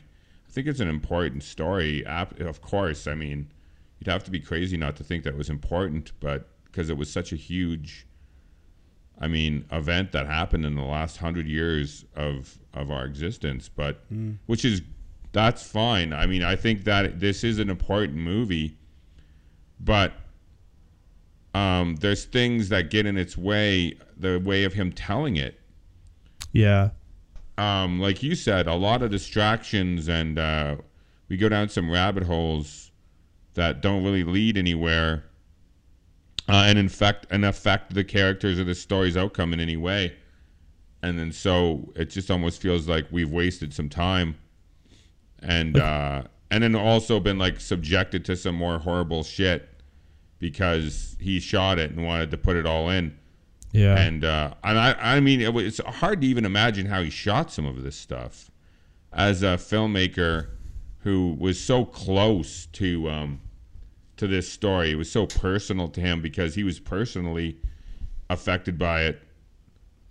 I 0.47 0.51
think 0.51 0.67
it's 0.67 0.79
an 0.79 0.89
important 0.89 1.43
story. 1.43 2.05
Of 2.05 2.61
course, 2.61 3.07
I 3.07 3.15
mean 3.15 3.51
you'd 3.99 4.11
have 4.11 4.23
to 4.25 4.31
be 4.31 4.39
crazy 4.39 4.77
not 4.77 4.95
to 4.97 5.03
think 5.03 5.23
that 5.23 5.37
was 5.37 5.49
important, 5.49 6.11
but 6.19 6.49
because 6.65 6.89
it 6.89 6.97
was 6.97 7.09
such 7.09 7.31
a 7.31 7.35
huge, 7.35 8.05
I 9.19 9.27
mean, 9.27 9.65
event 9.71 10.11
that 10.11 10.25
happened 10.25 10.65
in 10.65 10.75
the 10.75 10.81
last 10.81 11.17
hundred 11.17 11.47
years 11.47 12.05
of 12.15 12.57
of 12.73 12.91
our 12.91 13.05
existence, 13.05 13.69
but 13.69 14.03
hmm. 14.09 14.33
which 14.45 14.65
is 14.65 14.81
that's 15.31 15.63
fine. 15.63 16.13
I 16.13 16.25
mean, 16.25 16.43
I 16.43 16.55
think 16.55 16.83
that 16.83 17.19
this 17.19 17.43
is 17.43 17.59
an 17.59 17.69
important 17.69 18.17
movie, 18.17 18.77
but 19.79 20.13
um, 21.53 21.97
there's 21.97 22.25
things 22.25 22.69
that 22.69 22.89
get 22.89 23.05
in 23.05 23.17
its 23.17 23.37
way, 23.37 23.97
the 24.17 24.39
way 24.39 24.63
of 24.63 24.73
him 24.73 24.91
telling 24.91 25.35
it. 25.35 25.59
Yeah. 26.51 26.89
Um, 27.57 27.99
like 27.99 28.23
you 28.23 28.35
said, 28.35 28.67
a 28.67 28.73
lot 28.73 29.03
of 29.03 29.11
distractions, 29.11 30.07
and 30.07 30.39
uh, 30.39 30.77
we 31.29 31.37
go 31.37 31.49
down 31.49 31.69
some 31.69 31.91
rabbit 31.91 32.23
holes 32.23 32.91
that 33.53 33.81
don't 33.81 34.03
really 34.03 34.23
lead 34.23 34.57
anywhere, 34.57 35.25
uh, 36.49 36.63
and 36.65 36.79
infect 36.79 37.27
and 37.29 37.45
affect 37.45 37.93
the 37.93 38.03
characters 38.03 38.59
or 38.59 38.63
the 38.63 38.73
story's 38.73 39.15
outcome 39.15 39.53
in 39.53 39.59
any 39.59 39.77
way. 39.77 40.15
And 41.03 41.19
then 41.19 41.31
so 41.31 41.91
it 41.95 42.09
just 42.09 42.31
almost 42.31 42.61
feels 42.61 42.87
like 42.87 43.05
we've 43.11 43.29
wasted 43.29 43.73
some 43.73 43.89
time, 43.89 44.35
and 45.39 45.77
uh, 45.77 46.23
and 46.49 46.63
then 46.63 46.75
also 46.75 47.19
been 47.19 47.37
like 47.37 47.59
subjected 47.59 48.25
to 48.25 48.35
some 48.35 48.55
more 48.55 48.79
horrible 48.79 49.23
shit 49.23 49.69
because 50.43 51.15
he 51.21 51.39
shot 51.39 51.79
it 51.79 51.89
and 51.91 52.05
wanted 52.05 52.29
to 52.29 52.37
put 52.37 52.57
it 52.57 52.65
all 52.65 52.89
in. 52.89 53.17
Yeah. 53.71 53.97
And 53.97 54.25
uh, 54.25 54.53
and 54.61 54.77
I 54.77 54.93
I 54.99 55.19
mean 55.21 55.39
it, 55.39 55.55
it's 55.55 55.79
hard 55.79 56.19
to 56.21 56.27
even 56.27 56.45
imagine 56.45 56.85
how 56.85 57.01
he 57.01 57.09
shot 57.09 57.49
some 57.49 57.65
of 57.65 57.81
this 57.81 57.95
stuff 57.95 58.51
as 59.13 59.41
a 59.41 59.55
filmmaker 59.55 60.49
who 60.99 61.35
was 61.39 61.59
so 61.59 61.85
close 61.85 62.65
to 62.73 63.09
um 63.09 63.39
to 64.17 64.27
this 64.27 64.51
story. 64.51 64.91
It 64.91 64.95
was 64.95 65.09
so 65.09 65.25
personal 65.25 65.87
to 65.87 66.01
him 66.01 66.21
because 66.21 66.53
he 66.53 66.65
was 66.65 66.77
personally 66.77 67.57
affected 68.29 68.77
by 68.77 69.03
it. 69.03 69.21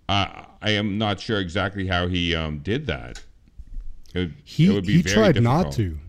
I 0.09 0.45
I 0.63 0.71
am 0.71 0.97
not 0.97 1.19
sure 1.19 1.39
exactly 1.39 1.85
how 1.85 2.07
he 2.07 2.35
um 2.35 2.57
did 2.57 2.87
that. 2.87 3.23
It, 4.15 4.31
he 4.43 4.65
it 4.65 4.73
would 4.73 4.85
be 4.85 4.93
he 4.93 5.01
very 5.03 5.15
tried 5.15 5.43
not 5.43 5.71
to 5.73 5.99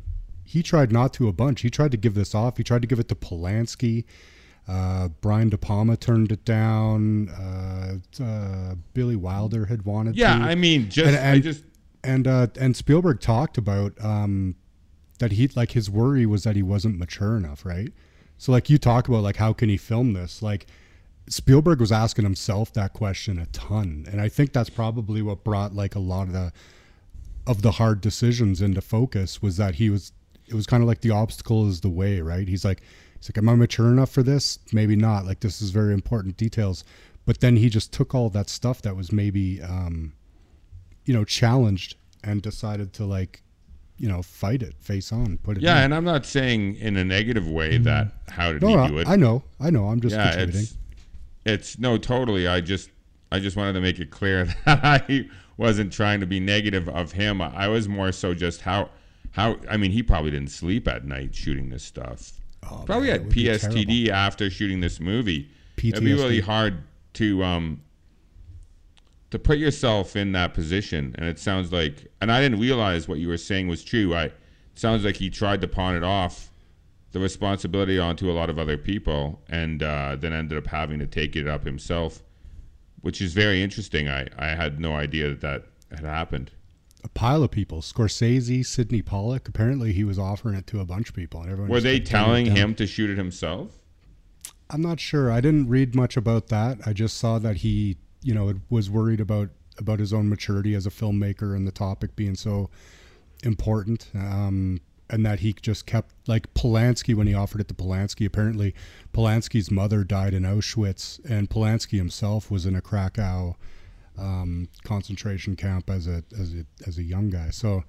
he 0.55 0.62
tried 0.62 0.90
not 0.93 1.12
to 1.12 1.29
a 1.29 1.33
bunch 1.33 1.61
he 1.61 1.71
tried 1.71 1.90
to 1.90 1.97
give 1.97 2.14
this 2.14 2.35
off 2.35 2.57
he 2.57 2.64
tried 2.64 2.81
to 2.83 2.88
give 2.88 2.99
it 2.99 3.09
to 3.09 3.14
polanski 3.14 4.05
Uh, 4.67 5.09
Brian 5.21 5.51
De 5.51 5.59
Palma 5.59 5.95
turned 5.95 6.33
it 6.33 6.43
down. 6.47 7.29
Uh, 7.29 7.97
uh, 8.25 8.75
Billy 8.95 9.14
Wilder 9.17 9.67
had 9.67 9.83
wanted 9.85 10.17
Yeah, 10.17 10.38
to. 10.38 10.45
I 10.45 10.55
mean, 10.55 10.88
just 10.88 11.07
And- 11.09 11.17
I 11.17 11.35
and- 11.35 11.43
just 11.43 11.64
and 12.03 12.27
uh, 12.27 12.47
and 12.59 12.75
Spielberg 12.75 13.21
talked 13.21 13.59
about 13.59 13.93
um, 14.03 14.55
that 15.19 15.33
he 15.33 15.49
like 15.55 15.73
his 15.73 15.90
worry 15.90 16.25
was 16.25 16.45
that 16.45 16.57
he 16.57 16.62
wasn't 16.62 16.99
mature 16.99 17.37
enough, 17.37 17.67
right? 17.67 17.93
So 18.38 18.53
like 18.53 18.71
you 18.71 18.79
talk 18.79 19.07
about 19.07 19.23
like 19.23 19.37
how 19.37 19.53
can 19.53 19.69
he 19.69 19.77
film 19.77 20.14
this? 20.14 20.40
Like 20.40 20.67
Spielberg 21.29 21.79
was 21.81 21.93
asking 21.93 22.25
himself 22.25 22.73
that 22.73 22.95
question 22.95 23.38
a 23.38 23.45
ton, 23.47 24.07
and 24.11 24.19
I 24.19 24.31
think 24.31 24.55
that's 24.55 24.71
probably 24.71 25.21
what 25.21 25.45
brought 25.45 25.75
like 25.75 25.95
a 25.95 25.99
lot 26.12 26.27
of 26.29 26.33
the 26.33 26.53
of 27.47 27.61
the 27.61 27.73
hard 27.73 28.01
decisions 28.01 28.62
into 28.62 28.81
focus 28.81 29.43
was 29.43 29.59
that 29.59 29.75
he 29.75 29.90
was 29.90 30.12
it 30.46 30.54
was 30.54 30.66
kind 30.66 30.83
of 30.83 30.88
like 30.88 31.00
the 31.00 31.11
obstacle 31.11 31.68
is 31.68 31.80
the 31.80 31.88
way, 31.88 32.20
right? 32.20 32.46
He's 32.46 32.64
like 32.64 32.83
he's 33.18 33.28
like 33.28 33.38
am 33.38 33.48
I 33.48 33.54
mature 33.54 33.88
enough 33.88 34.11
for 34.11 34.22
this? 34.22 34.59
Maybe 34.72 34.96
not. 34.96 35.24
Like 35.24 35.40
this 35.40 35.62
is 35.62 35.70
very 35.70 35.92
important 35.92 36.37
details. 36.37 36.85
But 37.26 37.40
then 37.40 37.57
he 37.57 37.70
just 37.70 37.92
took 37.92 38.14
all 38.14 38.28
that 38.30 38.50
stuff 38.50 38.83
that 38.83 38.96
was 38.96 39.11
maybe 39.11 39.62
um 39.62 40.12
you 41.04 41.14
know 41.14 41.24
challenged 41.24 41.96
and 42.22 42.42
decided 42.42 42.92
to 42.94 43.04
like 43.04 43.42
you 43.96 44.09
know 44.09 44.22
fight 44.22 44.62
it 44.62 44.74
face 44.80 45.12
on 45.12 45.38
put 45.38 45.57
it 45.57 45.62
yeah, 45.62 45.78
in. 45.78 45.85
and 45.85 45.94
I'm 45.94 46.04
not 46.04 46.26
saying 46.26 46.76
in 46.76 46.96
a 46.96 47.04
negative 47.04 47.48
way 47.48 47.78
that 47.78 48.09
how 48.28 48.52
did 48.52 48.62
no, 48.62 48.83
he 48.83 48.88
do 48.88 48.98
it? 48.98 49.07
I, 49.07 49.12
I 49.12 49.16
know 49.16 49.44
i 49.61 49.70
know 49.70 49.87
i'm 49.87 50.00
just 50.00 50.16
yeah, 50.16 50.30
contributing 50.30 50.62
it's 50.62 50.76
it's 51.44 51.78
no 51.78 51.98
totally. 51.98 52.46
I 52.46 52.61
just 52.61 52.90
I 53.30 53.38
just 53.38 53.57
wanted 53.57 53.74
to 53.74 53.80
make 53.80 53.98
it 53.98 54.11
clear 54.11 54.44
that 54.64 54.85
I 54.85 55.28
wasn't 55.57 55.92
trying 55.92 56.20
to 56.20 56.26
be 56.26 56.40
negative 56.40 56.88
of 56.88 57.12
him. 57.12 57.40
I 57.40 57.68
was 57.68 57.88
more 57.88 58.12
so 58.12 58.35
just 58.35 58.62
how 58.62 58.90
how 59.35 59.57
I 59.68 59.77
mean 59.77 59.90
he 59.90 60.03
probably 60.03 60.31
didn't 60.31 60.51
sleep 60.51 60.87
at 60.87 61.05
night 61.05 61.35
shooting 61.35 61.68
this 61.68 61.83
stuff. 61.83 62.33
probably 62.62 63.11
Oh, 63.11 63.14
man, 63.14 63.25
had 63.25 63.31
PSTD 63.31 64.09
after 64.09 64.49
shooting 64.49 64.79
this 64.81 65.01
movie. 65.01 65.49
It'd 65.77 66.05
be 66.05 66.14
really 66.14 66.40
hard 66.40 66.85
to 67.14 67.42
um 67.42 67.83
to 69.33 69.38
put 69.40 69.59
yourself 69.59 70.14
in 70.14 70.31
that 70.33 70.55
position 70.55 71.16
and 71.18 71.29
it 71.29 71.40
sounds 71.40 71.73
like 71.73 72.07
and 72.20 72.31
I 72.31 72.40
didn't 72.40 72.61
realize 72.61 73.09
what 73.09 73.18
you 73.18 73.27
were 73.27 73.37
saying 73.37 73.66
was 73.66 73.83
true. 73.83 74.14
I 74.14 74.27
it 74.27 74.33
sounds 74.77 75.05
like 75.05 75.16
he 75.16 75.31
tried 75.31 75.61
to 75.62 75.68
pawn 75.68 75.97
it 75.97 76.05
off 76.05 76.53
the 77.11 77.18
responsibility 77.18 77.99
onto 77.99 78.31
a 78.31 78.35
lot 78.35 78.51
of 78.51 78.59
other 78.59 78.77
people 78.77 79.42
and 79.49 79.83
uh, 79.83 80.16
then 80.16 80.33
ended 80.33 80.59
up 80.59 80.66
having 80.66 80.99
to 81.01 81.07
take 81.07 81.37
it 81.37 81.47
up 81.47 81.64
himself, 81.64 82.23
which 83.03 83.20
is 83.20 83.33
very 83.33 83.62
interesting. 83.62 84.09
I, 84.09 84.27
I 84.37 84.49
had 84.49 84.81
no 84.81 84.94
idea 84.97 85.29
that 85.29 85.40
that 85.40 85.64
had 85.90 86.05
happened. 86.05 86.51
A 87.05 87.09
pile 87.09 87.43
of 87.45 87.51
people 87.51 87.81
scorsese 87.83 88.64
sydney 88.64 89.03
pollack 89.03 89.47
apparently 89.49 89.93
he 89.93 90.03
was 90.05 90.19
offering 90.19 90.55
it 90.57 90.67
to 90.69 90.81
a 90.81 90.85
bunch 90.85 91.11
of 91.11 91.14
people 91.14 91.40
and 91.43 91.51
everyone 91.51 91.71
Were 91.71 91.81
they 91.81 91.99
kept 92.01 92.11
turning 92.11 92.47
it 92.47 92.51
telling 92.51 92.57
him 92.57 92.75
to 92.77 92.87
shoot 92.87 93.11
it 93.11 93.19
himself? 93.19 93.77
i'm 94.71 94.81
not 94.81 94.99
sure 94.99 95.31
i 95.31 95.40
didn't 95.40 95.69
read 95.69 95.95
much 95.95 96.17
about 96.17 96.49
that 96.49 96.79
i 96.87 96.93
just 96.95 97.19
saw 97.19 97.38
that 97.38 97.59
he 97.59 97.99
you 98.23 98.35
know 98.35 98.55
was 98.71 98.88
worried 98.90 99.21
about 99.21 99.51
about 99.79 100.01
his 100.01 100.12
own 100.12 100.29
maturity 100.29 100.75
as 100.75 100.87
a 100.87 100.90
filmmaker 100.90 101.55
and 101.55 101.67
the 101.69 101.73
topic 101.73 102.17
being 102.17 102.35
so 102.35 102.71
important 103.45 104.09
um 104.14 104.81
and 105.11 105.25
that 105.27 105.40
he 105.40 105.53
just 105.53 105.85
kept 105.85 106.14
like 106.27 106.53
Polanski 106.55 107.14
when 107.14 107.27
he 107.27 107.35
offered 107.35 107.61
it 107.61 107.69
to 107.69 107.75
Polanski. 107.75 108.25
Apparently, 108.25 108.75
Polanski's 109.12 109.71
mother 109.71 110.03
died 110.03 110.33
in 110.33 110.45
Auschwitz, 110.45 111.23
and 111.29 111.51
Polanski 111.51 111.99
himself 111.99 112.51
was 112.51 112.64
in 112.64 112.75
a 112.75 112.81
Krakow 112.81 113.55
um, 114.18 114.68
concentration 114.85 115.57
camp 115.57 115.90
as 115.90 116.07
a 116.07 116.22
as 116.38 116.55
a 116.55 116.64
as 116.87 116.98
a 116.98 117.03
young 117.03 117.31
guy. 117.31 117.50
So, 117.50 117.85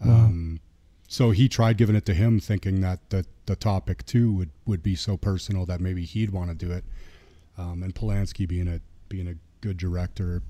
um, 0.00 0.60
so 1.08 1.30
he 1.30 1.48
tried 1.48 1.76
giving 1.76 1.96
it 1.96 2.06
to 2.06 2.14
him, 2.14 2.40
thinking 2.40 2.80
that 2.80 3.10
the 3.10 3.24
the 3.46 3.56
topic 3.56 4.04
too 4.06 4.32
would 4.32 4.50
would 4.66 4.82
be 4.82 4.94
so 4.94 5.16
personal 5.16 5.66
that 5.66 5.80
maybe 5.80 6.04
he'd 6.04 6.30
want 6.30 6.50
to 6.50 6.54
do 6.54 6.72
it. 6.72 6.84
Um, 7.56 7.82
and 7.82 7.94
Polanski 7.94 8.46
being 8.46 8.68
a 8.68 8.80
being 9.08 9.28
a 9.28 9.34
good 9.60 9.76
director 9.76 10.42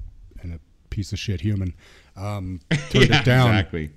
and 0.43 0.55
a 0.55 0.61
piece 0.91 1.13
of 1.13 1.19
shit 1.19 1.41
human, 1.41 1.75
um, 2.17 2.61
turned 2.91 3.11
yeah, 3.11 3.21
it 3.21 3.25
down. 3.25 3.51
exactly. 3.51 3.91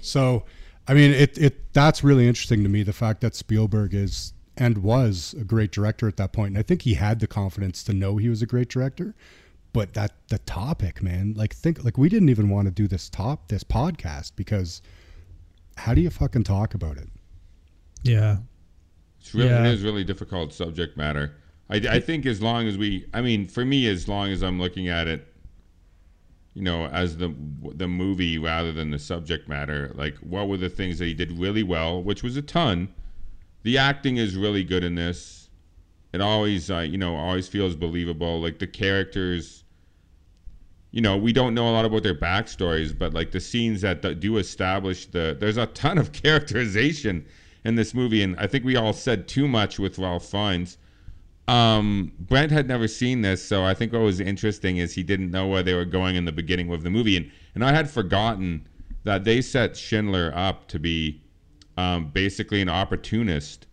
So, 0.00 0.44
I 0.88 0.94
mean, 0.94 1.12
it 1.12 1.38
it 1.38 1.72
that's 1.72 2.02
really 2.02 2.26
interesting 2.26 2.62
to 2.62 2.68
me. 2.68 2.82
The 2.82 2.92
fact 2.92 3.20
that 3.20 3.34
Spielberg 3.34 3.94
is 3.94 4.32
and 4.56 4.78
was 4.78 5.34
a 5.38 5.44
great 5.44 5.70
director 5.70 6.08
at 6.08 6.16
that 6.16 6.32
point. 6.32 6.36
point, 6.36 6.48
and 6.52 6.58
I 6.58 6.62
think 6.62 6.82
he 6.82 6.94
had 6.94 7.20
the 7.20 7.26
confidence 7.26 7.82
to 7.84 7.92
know 7.92 8.16
he 8.16 8.28
was 8.28 8.40
a 8.40 8.46
great 8.46 8.68
director. 8.68 9.14
But 9.76 9.92
that 9.92 10.12
the 10.28 10.38
topic, 10.38 11.02
man, 11.02 11.34
like 11.36 11.54
think 11.54 11.84
like 11.84 11.98
we 11.98 12.08
didn't 12.08 12.30
even 12.30 12.48
want 12.48 12.64
to 12.66 12.70
do 12.70 12.88
this 12.88 13.10
top 13.10 13.48
this 13.48 13.62
podcast 13.62 14.32
because 14.34 14.80
how 15.76 15.92
do 15.92 16.00
you 16.00 16.08
fucking 16.08 16.44
talk 16.44 16.72
about 16.72 16.96
it? 16.96 17.08
Yeah. 18.02 18.38
It's 19.20 19.34
really, 19.34 19.50
Yeah. 19.50 19.66
It 19.66 19.74
is 19.74 19.82
really 19.82 20.02
difficult 20.02 20.54
subject 20.54 20.96
matter. 20.96 21.36
I, 21.68 21.76
I 21.76 22.00
think 22.00 22.24
as 22.24 22.40
long 22.40 22.66
as 22.66 22.78
we, 22.78 23.06
I 23.12 23.20
mean, 23.20 23.48
for 23.48 23.66
me, 23.66 23.86
as 23.88 24.08
long 24.08 24.30
as 24.30 24.42
I'm 24.42 24.58
looking 24.58 24.88
at 24.88 25.08
it, 25.08 25.26
you 26.54 26.62
know, 26.62 26.86
as 26.86 27.18
the 27.18 27.34
the 27.74 27.86
movie 27.86 28.38
rather 28.38 28.72
than 28.72 28.90
the 28.90 28.98
subject 28.98 29.46
matter, 29.46 29.92
like 29.94 30.16
what 30.18 30.48
were 30.48 30.56
the 30.56 30.70
things 30.70 30.98
that 31.00 31.04
he 31.04 31.12
did 31.12 31.32
really 31.32 31.62
well, 31.62 32.02
which 32.02 32.22
was 32.22 32.34
a 32.38 32.42
ton. 32.42 32.88
The 33.62 33.76
acting 33.76 34.16
is 34.16 34.36
really 34.36 34.64
good 34.64 34.84
in 34.84 34.94
this. 34.94 35.50
It 36.14 36.22
always, 36.22 36.70
uh, 36.70 36.78
you 36.78 36.96
know, 36.96 37.14
always 37.14 37.46
feels 37.46 37.76
believable. 37.76 38.40
Like 38.40 38.58
the 38.58 38.66
characters, 38.66 39.64
you 40.96 41.02
know, 41.02 41.14
we 41.14 41.30
don't 41.30 41.52
know 41.52 41.68
a 41.68 41.72
lot 41.72 41.84
about 41.84 42.02
their 42.02 42.14
backstories, 42.14 42.98
but 42.98 43.12
like 43.12 43.30
the 43.30 43.38
scenes 43.38 43.82
that, 43.82 44.00
do 44.18 44.38
establish 44.38 45.04
the, 45.04 45.36
there's 45.38 45.58
a 45.58 45.66
ton 45.66 45.98
of 45.98 46.10
characterization 46.24 47.26
in 47.66 47.74
this 47.74 47.92
movie, 47.92 48.22
and 48.22 48.34
I 48.38 48.46
think 48.46 48.64
we 48.64 48.76
all 48.76 48.94
said 48.94 49.28
too 49.28 49.46
much 49.46 49.78
with 49.78 49.98
Ralph 49.98 50.24
Fiennes. 50.24 50.78
Um, 51.48 52.12
Brent 52.18 52.50
had 52.50 52.66
never 52.66 52.88
seen 52.88 53.20
this, 53.20 53.44
so 53.44 53.62
I 53.62 53.74
think 53.74 53.92
what 53.92 54.00
was 54.00 54.20
interesting 54.20 54.78
is 54.78 54.94
he 54.94 55.02
didn't 55.02 55.30
know 55.30 55.46
where 55.46 55.62
they 55.62 55.74
were 55.74 55.84
going 55.84 56.16
in 56.16 56.24
the 56.24 56.32
beginning 56.32 56.72
of 56.72 56.82
the 56.82 56.88
movie, 56.88 57.18
and 57.18 57.30
and 57.54 57.62
I 57.62 57.74
had 57.74 57.90
forgotten 57.90 58.66
that 59.04 59.24
they 59.24 59.42
set 59.42 59.76
Schindler 59.76 60.32
up 60.34 60.66
to 60.68 60.78
be 60.78 61.20
um, 61.76 62.08
basically 62.08 62.62
an 62.62 62.70
opportunist 62.70 63.66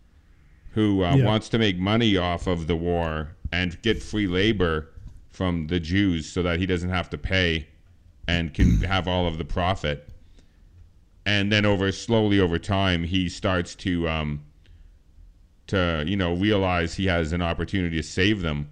who 0.72 1.02
uh, 1.02 1.16
Yeah. 1.16 1.24
wants 1.24 1.48
to 1.48 1.58
make 1.58 1.78
money 1.78 2.18
off 2.18 2.46
of 2.46 2.66
the 2.66 2.76
war 2.76 3.34
and 3.50 3.80
get 3.80 4.02
free 4.02 4.26
labor 4.26 4.90
from 5.34 5.66
the 5.66 5.80
Jews 5.80 6.30
so 6.30 6.42
that 6.44 6.60
he 6.60 6.66
doesn't 6.66 6.90
have 6.90 7.10
to 7.10 7.18
pay 7.18 7.66
and 8.28 8.54
can 8.54 8.80
have 8.82 9.08
all 9.08 9.26
of 9.26 9.36
the 9.36 9.44
profit. 9.44 10.08
And 11.26 11.50
then 11.50 11.66
over 11.66 11.90
slowly 11.90 12.38
over 12.38 12.58
time, 12.58 13.02
he 13.02 13.28
starts 13.28 13.74
to 13.76 14.08
um, 14.08 14.44
to 15.68 16.04
you 16.06 16.16
know 16.16 16.34
realize 16.34 16.94
he 16.94 17.06
has 17.06 17.32
an 17.32 17.42
opportunity 17.42 17.96
to 17.96 18.02
save 18.02 18.42
them, 18.42 18.70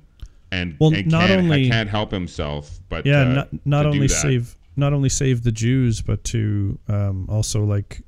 and 0.50 0.76
Well, 0.78 0.94
and 0.94 1.06
not 1.06 1.28
can't, 1.28 1.42
only- 1.42 1.68
can't 1.68 1.88
help 1.88 2.10
himself, 2.10 2.78
but 2.88 3.06
Yeah, 3.06 3.22
uh, 3.22 3.24
not 3.24 3.48
not 3.66 3.86
only 3.86 4.08
save 4.08 4.56
not 4.76 4.92
only 4.92 5.08
save 5.08 5.42
the 5.42 5.52
Jews, 5.52 6.02
but 6.02 6.24
to 6.24 6.78
um, 6.88 7.26
also 7.30 7.64
like 7.64 8.02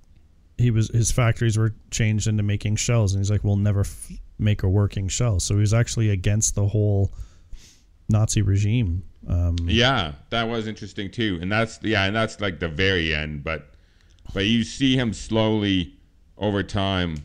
he 0.59 0.71
was 0.71 0.89
his 0.89 1.11
factories 1.11 1.57
were 1.59 1.75
changed 1.91 2.27
into 2.27 2.43
making 2.43 2.77
shells, 2.77 3.15
and 3.15 3.21
he's 3.21 3.31
like, 3.31 3.45
we'll 3.45 3.57
never 3.57 3.81
f- 3.81 4.13
make 4.39 4.63
a 4.63 4.69
working 4.69 5.09
shell. 5.09 5.41
So 5.41 5.55
he 5.55 5.61
was 5.61 5.73
actually 5.75 6.11
against 6.11 6.55
the 6.55 6.69
whole 6.69 7.13
Nazi 8.09 8.43
regime. 8.43 9.03
Um, 9.29 9.57
Yeah, 9.65 10.13
that 10.31 10.45
was 10.49 10.67
interesting 10.67 11.11
too, 11.11 11.39
and 11.41 11.51
that's 11.51 11.79
yeah, 11.83 12.05
and 12.05 12.15
that's 12.15 12.41
like 12.41 12.61
the 12.61 12.69
very 12.69 13.15
end. 13.15 13.43
But 13.43 13.71
but 14.33 14.47
you 14.47 14.65
see 14.65 14.97
him 14.97 15.13
slowly 15.13 15.95
over 16.37 16.63
time, 16.63 17.17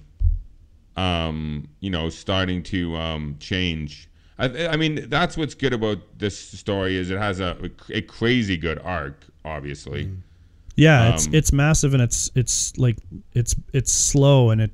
um, 0.96 1.68
you 1.80 1.90
know, 1.90 2.10
starting 2.10 2.64
to 2.64 2.96
um, 2.96 3.36
change. 3.40 4.10
I, 4.38 4.68
I 4.68 4.78
mean, 4.78 5.10
that's 5.10 5.36
what's 5.36 5.54
good 5.54 5.74
about 5.74 5.98
this 6.18 6.38
story 6.38 6.96
is 6.96 7.10
it 7.10 7.18
has 7.18 7.40
a 7.40 7.58
a 7.90 8.02
crazy 8.02 8.56
good 8.56 8.80
arc, 8.80 9.26
obviously. 9.44 10.10
Yeah, 10.76 11.14
it's 11.14 11.28
Um, 11.28 11.36
it's 11.36 11.52
massive 11.52 11.94
and 11.94 12.02
it's 12.02 12.32
it's 12.36 12.78
like 12.78 12.98
it's 13.34 13.56
it's 13.74 13.92
slow 13.92 14.50
and 14.52 14.62
it 14.62 14.72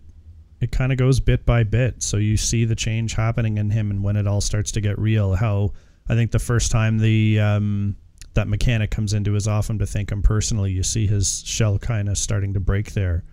it 0.62 0.72
kind 0.72 0.92
of 0.92 1.00
goes 1.00 1.20
bit 1.20 1.46
by 1.46 1.64
bit. 1.64 2.04
So 2.04 2.18
you 2.18 2.38
see 2.38 2.66
the 2.66 2.76
change 2.76 3.16
happening 3.16 3.58
in 3.58 3.72
him 3.72 3.90
and 3.90 4.04
when 4.04 4.16
it 4.16 4.28
all 4.28 4.42
starts 4.42 4.72
to 4.74 4.82
get 4.82 5.00
real. 5.00 5.36
How 5.36 5.74
I 6.08 6.16
think 6.16 6.32
the 6.32 6.40
first 6.40 6.72
time 6.72 7.00
the 7.00 7.40
um, 7.40 7.96
that 8.34 8.48
mechanic 8.48 8.92
comes 8.92 9.14
into 9.14 9.34
his 9.34 9.48
office 9.48 9.78
to 9.78 9.86
thank 9.86 10.12
him 10.12 10.22
personally, 10.22 10.72
you 10.72 10.84
see 10.84 11.08
his 11.08 11.44
shell 11.46 11.80
kind 11.80 12.10
of 12.10 12.18
starting 12.18 12.54
to 12.54 12.60
break 12.60 12.94
there 12.94 13.24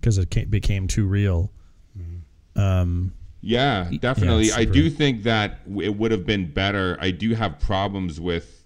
because 0.00 0.18
it 0.18 0.50
became 0.50 0.86
too 0.88 1.06
real. 1.06 1.52
Um, 2.54 3.12
Yeah, 3.40 3.90
definitely. 4.00 4.46
it's 4.46 4.56
I 4.56 4.64
do 4.64 4.90
think 4.90 5.22
that 5.24 5.60
it 5.78 5.96
would 5.96 6.10
have 6.10 6.26
been 6.26 6.50
better. 6.52 6.96
I 7.00 7.10
do 7.10 7.34
have 7.34 7.58
problems 7.58 8.20
with 8.20 8.64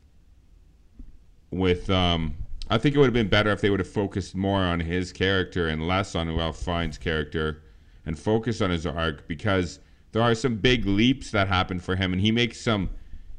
with 1.51 1.89
um 1.91 2.35
I 2.69 2.79
think 2.79 2.97
it 2.97 2.99
would 2.99 3.07
have 3.07 3.15
been 3.15 3.29
better 3.29 3.51
if 3.51 3.61
they 3.61 3.71
would 3.71 3.79
have 3.79 3.89
focused 3.89 4.35
more 4.35 4.61
on 4.61 4.81
his 4.81 5.13
character 5.13 5.69
and 5.69 5.87
less 5.87 6.17
on 6.17 6.35
Ralph 6.37 6.59
Fiennes' 6.59 6.99
character 6.99 7.63
and 8.05 8.19
focus 8.19 8.61
on 8.61 8.71
his 8.71 8.87
arc 8.87 9.29
because 9.29 9.79
there 10.11 10.23
are 10.23 10.35
some 10.35 10.57
big 10.57 10.85
leaps 10.85 11.31
that 11.31 11.47
happen 11.47 11.79
for 11.79 11.95
him 11.95 12.13
and 12.13 12.21
he 12.21 12.33
makes 12.33 12.61
some 12.61 12.91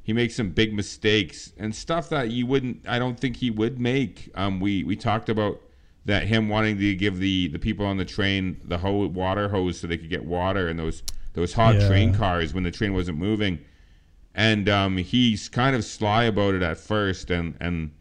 he 0.07 0.13
makes 0.13 0.35
some 0.35 0.49
big 0.51 0.73
mistakes 0.73 1.51
and 1.57 1.75
stuff 1.75 2.07
that 2.09 2.31
you 2.31 2.45
wouldn't 2.47 2.87
I 2.87 2.97
don't 2.97 3.19
think 3.19 3.35
he 3.35 3.49
would 3.51 3.77
make. 3.77 4.31
Um 4.35 4.59
we 4.61 4.83
we 4.85 4.95
talked 4.95 5.27
about 5.29 5.61
that 6.05 6.23
him 6.23 6.47
wanting 6.47 6.77
to 6.79 6.95
give 6.95 7.19
the 7.19 7.49
the 7.49 7.59
people 7.59 7.85
on 7.85 7.97
the 7.97 8.05
train 8.05 8.59
the 8.63 8.77
ho- 8.77 9.07
water 9.07 9.49
hose 9.49 9.79
so 9.81 9.85
they 9.87 9.97
could 9.97 10.09
get 10.09 10.23
water 10.23 10.69
and 10.69 10.79
those 10.79 11.03
those 11.33 11.51
hot 11.53 11.75
Yeah. 11.75 11.87
train 11.89 12.13
cars 12.13 12.53
when 12.53 12.63
the 12.63 12.71
train 12.71 12.93
wasn't 12.93 13.17
moving, 13.17 13.59
and 14.33 14.67
um, 14.69 14.97
he's 14.97 15.49
kind 15.49 15.75
of 15.75 15.83
sly 15.83 16.23
about 16.23 16.55
it 16.55 16.63
at 16.63 16.77
first, 16.77 17.29
and 17.29 17.55
and 17.59 17.91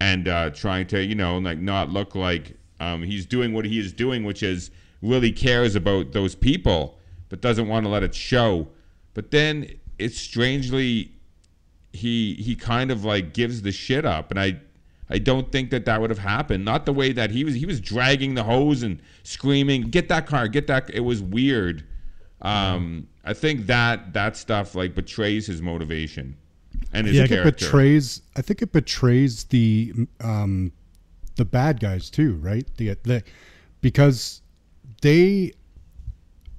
and 0.00 0.26
uh, 0.26 0.50
trying 0.50 0.86
to 0.88 1.04
you 1.04 1.14
know 1.14 1.36
like 1.38 1.58
not 1.58 1.90
look 1.90 2.14
like 2.14 2.56
um, 2.80 3.02
he's 3.02 3.26
doing 3.26 3.52
what 3.52 3.64
he 3.66 3.78
is 3.78 3.92
doing, 3.92 4.24
which 4.24 4.42
is 4.42 4.70
really 5.02 5.30
cares 5.30 5.76
about 5.76 6.12
those 6.12 6.34
people, 6.34 6.98
but 7.28 7.40
doesn't 7.42 7.68
want 7.68 7.84
to 7.84 7.90
let 7.90 8.02
it 8.02 8.14
show. 8.14 8.66
But 9.12 9.30
then 9.30 9.68
it's 9.98 10.18
strangely 10.18 11.12
he 11.94 12.34
he 12.34 12.56
kind 12.56 12.90
of 12.90 13.04
like 13.04 13.32
gives 13.32 13.62
the 13.62 13.72
shit 13.72 14.04
up, 14.04 14.30
and 14.30 14.38
I 14.40 14.60
I 15.08 15.18
don't 15.18 15.50
think 15.52 15.70
that 15.70 15.84
that 15.84 16.00
would 16.00 16.10
have 16.10 16.18
happened. 16.18 16.64
Not 16.64 16.86
the 16.86 16.92
way 16.92 17.12
that 17.12 17.30
he 17.30 17.44
was 17.44 17.54
he 17.54 17.66
was 17.66 17.80
dragging 17.80 18.34
the 18.34 18.42
hose 18.44 18.82
and 18.82 19.00
screaming, 19.22 19.82
"Get 19.82 20.08
that 20.08 20.26
car, 20.26 20.48
get 20.48 20.66
that!" 20.66 20.90
It 20.92 21.00
was 21.00 21.22
weird. 21.22 21.84
Um, 22.42 23.06
I 23.24 23.32
think 23.32 23.66
that 23.66 24.12
that 24.12 24.36
stuff 24.36 24.74
like 24.74 24.94
betrays 24.94 25.46
his 25.46 25.62
motivation 25.62 26.36
and 26.92 27.06
his 27.06 27.16
Yeah, 27.16 27.22
think 27.22 27.32
it 27.32 27.34
character. 27.42 27.64
betrays. 27.66 28.22
I 28.36 28.42
think 28.42 28.60
it 28.60 28.72
betrays 28.72 29.44
the 29.44 29.92
um, 30.20 30.72
the 31.36 31.44
bad 31.44 31.80
guys 31.80 32.10
too, 32.10 32.34
right? 32.36 32.66
The, 32.76 32.96
the 33.04 33.22
because 33.80 34.42
they 35.00 35.52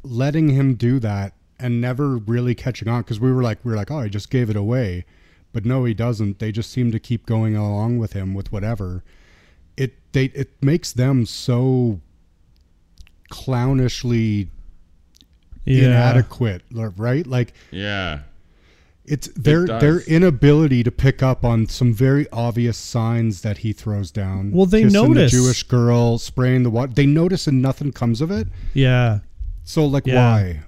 letting 0.04 0.50
him 0.50 0.76
do 0.76 1.00
that 1.00 1.34
and 1.60 1.82
never 1.82 2.18
really 2.18 2.54
catching 2.54 2.88
on 2.88 3.02
because 3.02 3.20
we 3.20 3.32
were 3.32 3.42
like 3.42 3.58
we 3.64 3.72
were 3.72 3.78
like 3.78 3.90
oh 3.90 4.02
he 4.02 4.10
just 4.10 4.30
gave 4.30 4.50
it 4.50 4.56
away, 4.56 5.06
but 5.56 5.66
no 5.66 5.86
he 5.86 5.94
doesn't. 5.94 6.40
They 6.40 6.52
just 6.52 6.70
seem 6.70 6.92
to 6.92 7.00
keep 7.00 7.26
going 7.26 7.56
along 7.56 7.98
with 7.98 8.12
him 8.12 8.34
with 8.34 8.52
whatever. 8.52 9.04
It 9.78 9.94
they 10.12 10.26
it 10.26 10.52
makes 10.62 10.92
them 10.92 11.26
so 11.26 12.02
clownishly 13.32 14.50
Yeah. 15.66 15.86
inadequate, 15.86 16.62
right? 16.72 17.26
Like 17.26 17.54
yeah, 17.72 18.20
it's 19.06 19.28
their 19.30 19.66
does. 19.66 19.82
their 19.82 20.00
inability 20.02 20.84
to 20.84 20.92
pick 20.92 21.24
up 21.24 21.44
on 21.46 21.68
some 21.68 21.94
very 21.94 22.28
obvious 22.32 22.78
signs 22.78 23.42
that 23.42 23.60
he 23.60 23.72
throws 23.74 24.12
down. 24.12 24.52
Well, 24.52 24.66
they 24.66 24.84
Kissing 24.84 24.94
notice. 25.14 25.32
the 25.32 25.38
Jewish 25.38 25.64
girl 25.64 26.18
spraying 26.18 26.64
the 26.64 26.70
water. 26.70 26.92
They 26.94 27.06
notice 27.06 27.48
and 27.48 27.62
nothing 27.62 27.92
comes 27.94 28.20
of 28.22 28.30
it. 28.30 28.48
Yeah. 28.74 29.20
So 29.64 29.86
like, 29.86 30.06
Yeah. 30.06 30.16
why? 30.16 30.60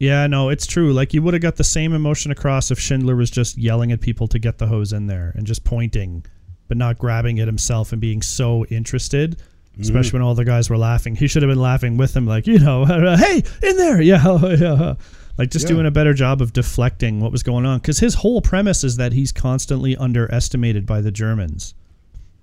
Yeah, 0.00 0.26
no, 0.26 0.48
it's 0.48 0.66
true. 0.66 0.94
Like 0.94 1.12
you 1.12 1.22
would 1.22 1.34
have 1.34 1.42
got 1.42 1.56
the 1.56 1.64
same 1.64 1.92
emotion 1.92 2.32
across 2.32 2.70
if 2.70 2.80
Schindler 2.80 3.14
was 3.14 3.30
just 3.30 3.58
yelling 3.58 3.92
at 3.92 4.00
people 4.00 4.26
to 4.28 4.38
get 4.38 4.56
the 4.56 4.66
hose 4.66 4.94
in 4.94 5.06
there 5.06 5.32
and 5.36 5.46
just 5.46 5.62
pointing, 5.62 6.24
but 6.68 6.78
not 6.78 6.98
grabbing 6.98 7.36
it 7.36 7.46
himself 7.46 7.92
and 7.92 8.00
being 8.00 8.22
so 8.22 8.64
interested. 8.66 9.40
Especially 9.78 10.10
mm. 10.10 10.14
when 10.14 10.22
all 10.22 10.34
the 10.34 10.44
guys 10.44 10.68
were 10.68 10.78
laughing, 10.78 11.14
he 11.14 11.28
should 11.28 11.42
have 11.42 11.50
been 11.50 11.60
laughing 11.60 11.96
with 11.98 12.14
them, 12.14 12.26
like 12.26 12.46
you 12.46 12.58
know, 12.58 12.84
hey, 13.16 13.42
in 13.62 13.76
there, 13.76 14.00
yeah, 14.00 14.24
yeah, 14.56 14.94
like 15.38 15.50
just 15.50 15.66
Yeah. 15.66 15.74
doing 15.74 15.86
a 15.86 15.90
better 15.90 16.14
job 16.14 16.40
of 16.40 16.52
deflecting 16.54 17.20
what 17.20 17.30
was 17.30 17.42
going 17.42 17.66
on. 17.66 17.78
Because 17.78 17.98
his 17.98 18.14
whole 18.14 18.40
premise 18.40 18.82
is 18.82 18.96
that 18.96 19.12
he's 19.12 19.32
constantly 19.32 19.96
underestimated 19.96 20.86
by 20.86 21.02
the 21.02 21.12
Germans. 21.12 21.74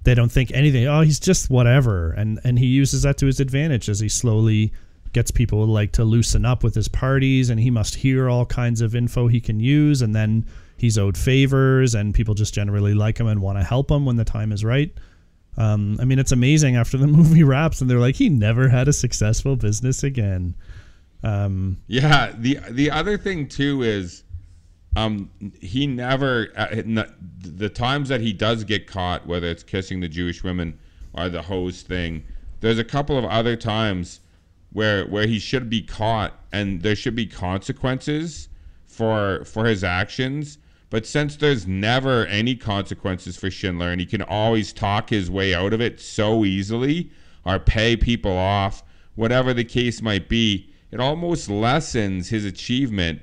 They 0.03 0.13
don't 0.13 0.31
think 0.31 0.51
anything. 0.53 0.87
Oh, 0.87 1.01
he's 1.01 1.19
just 1.19 1.49
whatever, 1.49 2.11
and 2.11 2.39
and 2.43 2.59
he 2.59 2.67
uses 2.67 3.01
that 3.01 3.17
to 3.17 3.25
his 3.25 3.39
advantage 3.39 3.89
as 3.89 3.99
he 3.99 4.09
slowly 4.09 4.71
gets 5.13 5.31
people 5.31 5.65
like 5.65 5.91
to 5.93 6.03
loosen 6.03 6.45
up 6.45 6.63
with 6.63 6.75
his 6.75 6.87
parties, 6.87 7.49
and 7.49 7.59
he 7.59 7.69
must 7.69 7.95
hear 7.95 8.29
all 8.29 8.45
kinds 8.45 8.81
of 8.81 8.95
info 8.95 9.27
he 9.27 9.39
can 9.39 9.59
use, 9.59 10.01
and 10.01 10.15
then 10.15 10.45
he's 10.77 10.97
owed 10.97 11.17
favors, 11.17 11.95
and 11.95 12.13
people 12.13 12.33
just 12.33 12.53
generally 12.53 12.93
like 12.93 13.19
him 13.19 13.27
and 13.27 13.41
want 13.41 13.57
to 13.57 13.63
help 13.63 13.89
him 13.89 14.05
when 14.05 14.15
the 14.15 14.25
time 14.25 14.51
is 14.51 14.63
right. 14.63 14.93
Um, 15.57 15.97
I 15.99 16.05
mean, 16.05 16.19
it's 16.19 16.31
amazing 16.31 16.75
after 16.75 16.97
the 16.97 17.07
movie 17.07 17.43
wraps, 17.43 17.81
and 17.81 17.89
they're 17.89 17.99
like, 17.99 18.15
he 18.15 18.29
never 18.29 18.69
had 18.69 18.87
a 18.87 18.93
successful 18.93 19.55
business 19.55 20.03
again. 20.03 20.55
Um, 21.23 21.77
yeah. 21.87 22.33
The 22.37 22.59
the 22.69 22.91
other 22.91 23.17
thing 23.17 23.47
too 23.47 23.81
is, 23.81 24.23
um, 24.95 25.29
he 25.59 25.87
never 25.87 26.49
uh, 26.55 26.67
the 27.41 27.69
times 27.69 28.09
that 28.09 28.21
he 28.21 28.33
does 28.33 28.63
get 28.63 28.87
caught, 28.87 29.25
whether 29.25 29.47
it's 29.47 29.63
kissing 29.63 29.99
the 29.99 30.07
Jewish 30.07 30.43
women 30.43 30.77
or 31.13 31.29
the 31.29 31.41
hose 31.41 31.81
thing. 31.81 32.23
There's 32.59 32.79
a 32.79 32.83
couple 32.83 33.17
of 33.17 33.25
other 33.25 33.55
times 33.55 34.19
where 34.71 35.05
where 35.05 35.27
he 35.27 35.39
should 35.39 35.69
be 35.69 35.81
caught 35.81 36.33
and 36.51 36.81
there 36.81 36.95
should 36.95 37.15
be 37.15 37.25
consequences 37.25 38.49
for 38.85 39.43
for 39.45 39.65
his 39.65 39.83
actions. 39.83 40.57
But 40.89 41.05
since 41.05 41.35
there's 41.35 41.67
never 41.67 42.25
any 42.27 42.55
consequences 42.55 43.35
for 43.35 43.51
Schindler 43.51 43.91
and 43.91 43.99
he 43.99 44.07
can 44.07 44.21
always 44.21 44.71
talk 44.71 45.09
his 45.09 45.29
way 45.29 45.53
out 45.53 45.73
of 45.73 45.81
it 45.81 45.99
so 45.99 46.45
easily 46.45 47.11
or 47.45 47.59
pay 47.59 47.97
people 47.97 48.31
off, 48.31 48.83
whatever 49.15 49.53
the 49.53 49.65
case 49.65 50.01
might 50.01 50.29
be, 50.29 50.73
it 50.91 51.01
almost 51.01 51.49
lessens 51.49 52.29
his 52.29 52.45
achievement 52.45 53.21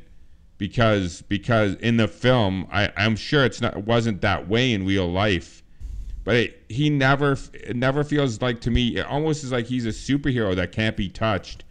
because 0.58 1.22
because 1.22 1.74
in 1.76 1.96
the 1.96 2.08
film 2.08 2.66
I, 2.70 2.92
I'm 2.96 3.16
sure 3.16 3.44
it's 3.44 3.60
not 3.60 3.76
it 3.76 3.84
wasn't 3.84 4.20
that 4.20 4.48
way 4.48 4.72
in 4.72 4.86
real 4.86 5.10
life 5.10 5.63
but 6.24 6.36
it, 6.36 6.64
he 6.68 6.90
never 6.90 7.36
it 7.52 7.76
never 7.76 8.02
feels 8.02 8.40
like 8.40 8.60
to 8.62 8.70
me 8.70 8.96
it 8.96 9.06
almost 9.06 9.44
is 9.44 9.52
like 9.52 9.66
he's 9.66 9.86
a 9.86 9.90
superhero 9.90 10.56
that 10.56 10.72
can't 10.72 10.96
be 10.96 11.08
touched. 11.08 11.64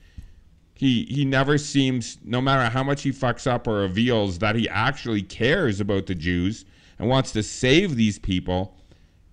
He 0.75 1.05
he 1.05 1.25
never 1.25 1.57
seems 1.57 2.17
no 2.23 2.39
matter 2.39 2.69
how 2.69 2.83
much 2.83 3.01
he 3.01 3.11
fucks 3.11 3.47
up 3.47 3.67
or 3.67 3.77
reveals 3.77 4.39
that 4.39 4.55
he 4.55 4.69
actually 4.69 5.23
cares 5.23 5.79
about 5.79 6.05
the 6.05 6.15
Jews 6.15 6.65
and 6.99 7.09
wants 7.09 7.31
to 7.33 7.43
save 7.43 7.95
these 7.95 8.19
people. 8.19 8.77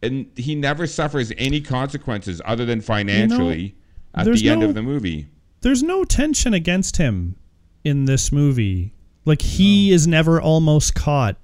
And 0.03 0.31
he 0.35 0.55
never 0.55 0.87
suffers 0.87 1.31
any 1.37 1.61
consequences 1.61 2.41
other 2.47 2.65
than 2.65 2.81
financially 2.81 3.77
at 4.15 4.25
the 4.25 4.49
end 4.49 4.63
no- 4.63 4.69
of 4.69 4.75
the 4.75 4.83
movie. 4.83 5.29
there's 5.61 5.83
no 5.83 6.05
tension 6.05 6.55
against 6.55 6.97
him 6.97 7.37
in 7.85 8.07
this 8.07 8.33
movie. 8.33 8.95
Like 9.27 9.43
he 9.43 9.93
is 9.93 10.07
never 10.07 10.41
almost 10.41 10.95
caught 10.95 11.37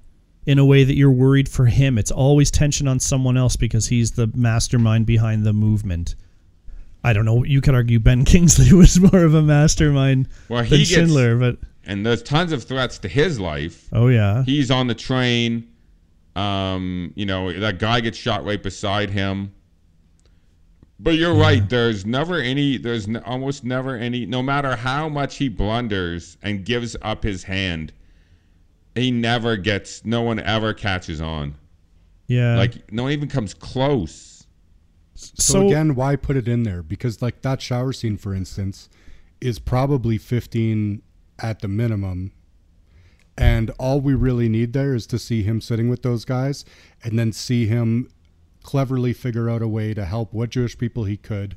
in 0.47 0.57
a 0.57 0.65
way 0.65 0.83
that 0.83 0.95
you're 0.95 1.11
worried 1.11 1.47
for 1.47 1.65
him. 1.67 1.97
It's 1.99 2.09
always 2.09 2.49
tension 2.49 2.87
on 2.87 2.99
someone 2.99 3.37
else 3.37 3.55
because 3.55 3.87
he's 3.87 4.11
the 4.13 4.31
mastermind 4.33 5.05
behind 5.05 5.43
the 5.45 5.53
movement. 5.53 6.15
I 7.03 7.13
don't 7.13 7.25
know. 7.25 7.43
You 7.43 7.61
could 7.61 7.75
argue 7.75 7.99
Ben 7.99 8.25
Kingsley 8.33 8.73
was 8.73 8.99
more 8.99 9.23
of 9.23 9.35
a 9.35 9.41
mastermind 9.43 10.27
Well, 10.49 10.61
than 10.63 10.69
gets- 10.79 10.89
Schindler, 10.89 11.37
but 11.37 11.57
and 11.85 12.05
there's 12.05 12.23
tons 12.23 12.51
of 12.51 12.63
threats 12.63 12.97
to 12.99 13.07
his 13.07 13.39
life 13.39 13.87
oh 13.93 14.07
yeah, 14.09 14.43
he's 14.43 14.71
on 14.71 14.87
the 14.87 14.95
train. 14.95 15.67
Um, 16.35 17.13
you 17.15 17.25
know, 17.25 17.51
that 17.59 17.79
guy 17.79 17.99
gets 17.99 18.17
shot 18.17 18.43
right 18.45 18.61
beside 18.61 19.09
him. 19.09 19.53
But 20.99 21.11
you're 21.15 21.33
right. 21.35 21.67
There's 21.69 22.05
never 22.05 22.39
any. 22.39 22.77
There's 22.77 23.07
n- 23.07 23.21
almost 23.25 23.63
never 23.63 23.95
any. 23.95 24.25
No 24.25 24.41
matter 24.41 24.75
how 24.75 25.07
much 25.09 25.37
he 25.37 25.47
blunders 25.49 26.37
and 26.41 26.65
gives 26.65 26.95
up 27.03 27.23
his 27.23 27.43
hand, 27.43 27.93
he 28.97 29.11
never 29.11 29.57
gets. 29.57 30.05
No 30.05 30.21
one 30.21 30.39
ever 30.39 30.73
catches 30.73 31.21
on. 31.21 31.55
yeah. 32.27 32.57
Like 32.57 32.91
no 32.91 33.03
one 33.03 33.11
even 33.11 33.29
comes 33.29 33.53
close. 33.53 34.45
So, 35.15 35.65
again, 35.65 35.95
why 35.95 36.15
put 36.15 36.37
it 36.37 36.47
in 36.47 36.61
there? 36.61 36.83
Because 36.83 37.23
like 37.23 37.41
that 37.41 37.59
shower 37.59 37.91
scene, 37.91 38.17
for 38.17 38.35
instance, 38.35 38.87
is 39.41 39.57
probably 39.57 40.19
15 40.19 41.01
at 41.39 41.61
the 41.61 41.67
minimum. 41.67 42.33
And 43.35 43.71
all 43.79 43.99
we 43.99 44.13
really 44.13 44.47
need 44.47 44.73
there 44.73 44.93
is 44.93 45.07
to 45.07 45.17
see 45.17 45.41
him 45.41 45.59
sitting 45.59 45.89
with 45.89 46.03
those 46.03 46.23
guys 46.23 46.65
and 47.03 47.17
then 47.17 47.31
see 47.31 47.65
him 47.65 48.09
cleverly 48.63 49.13
figure 49.13 49.49
out 49.49 49.61
a 49.61 49.67
way 49.67 49.93
to 49.93 50.05
help 50.05 50.33
what 50.33 50.49
Jewish 50.49 50.77
people 50.77 51.05
he 51.05 51.17
could 51.17 51.55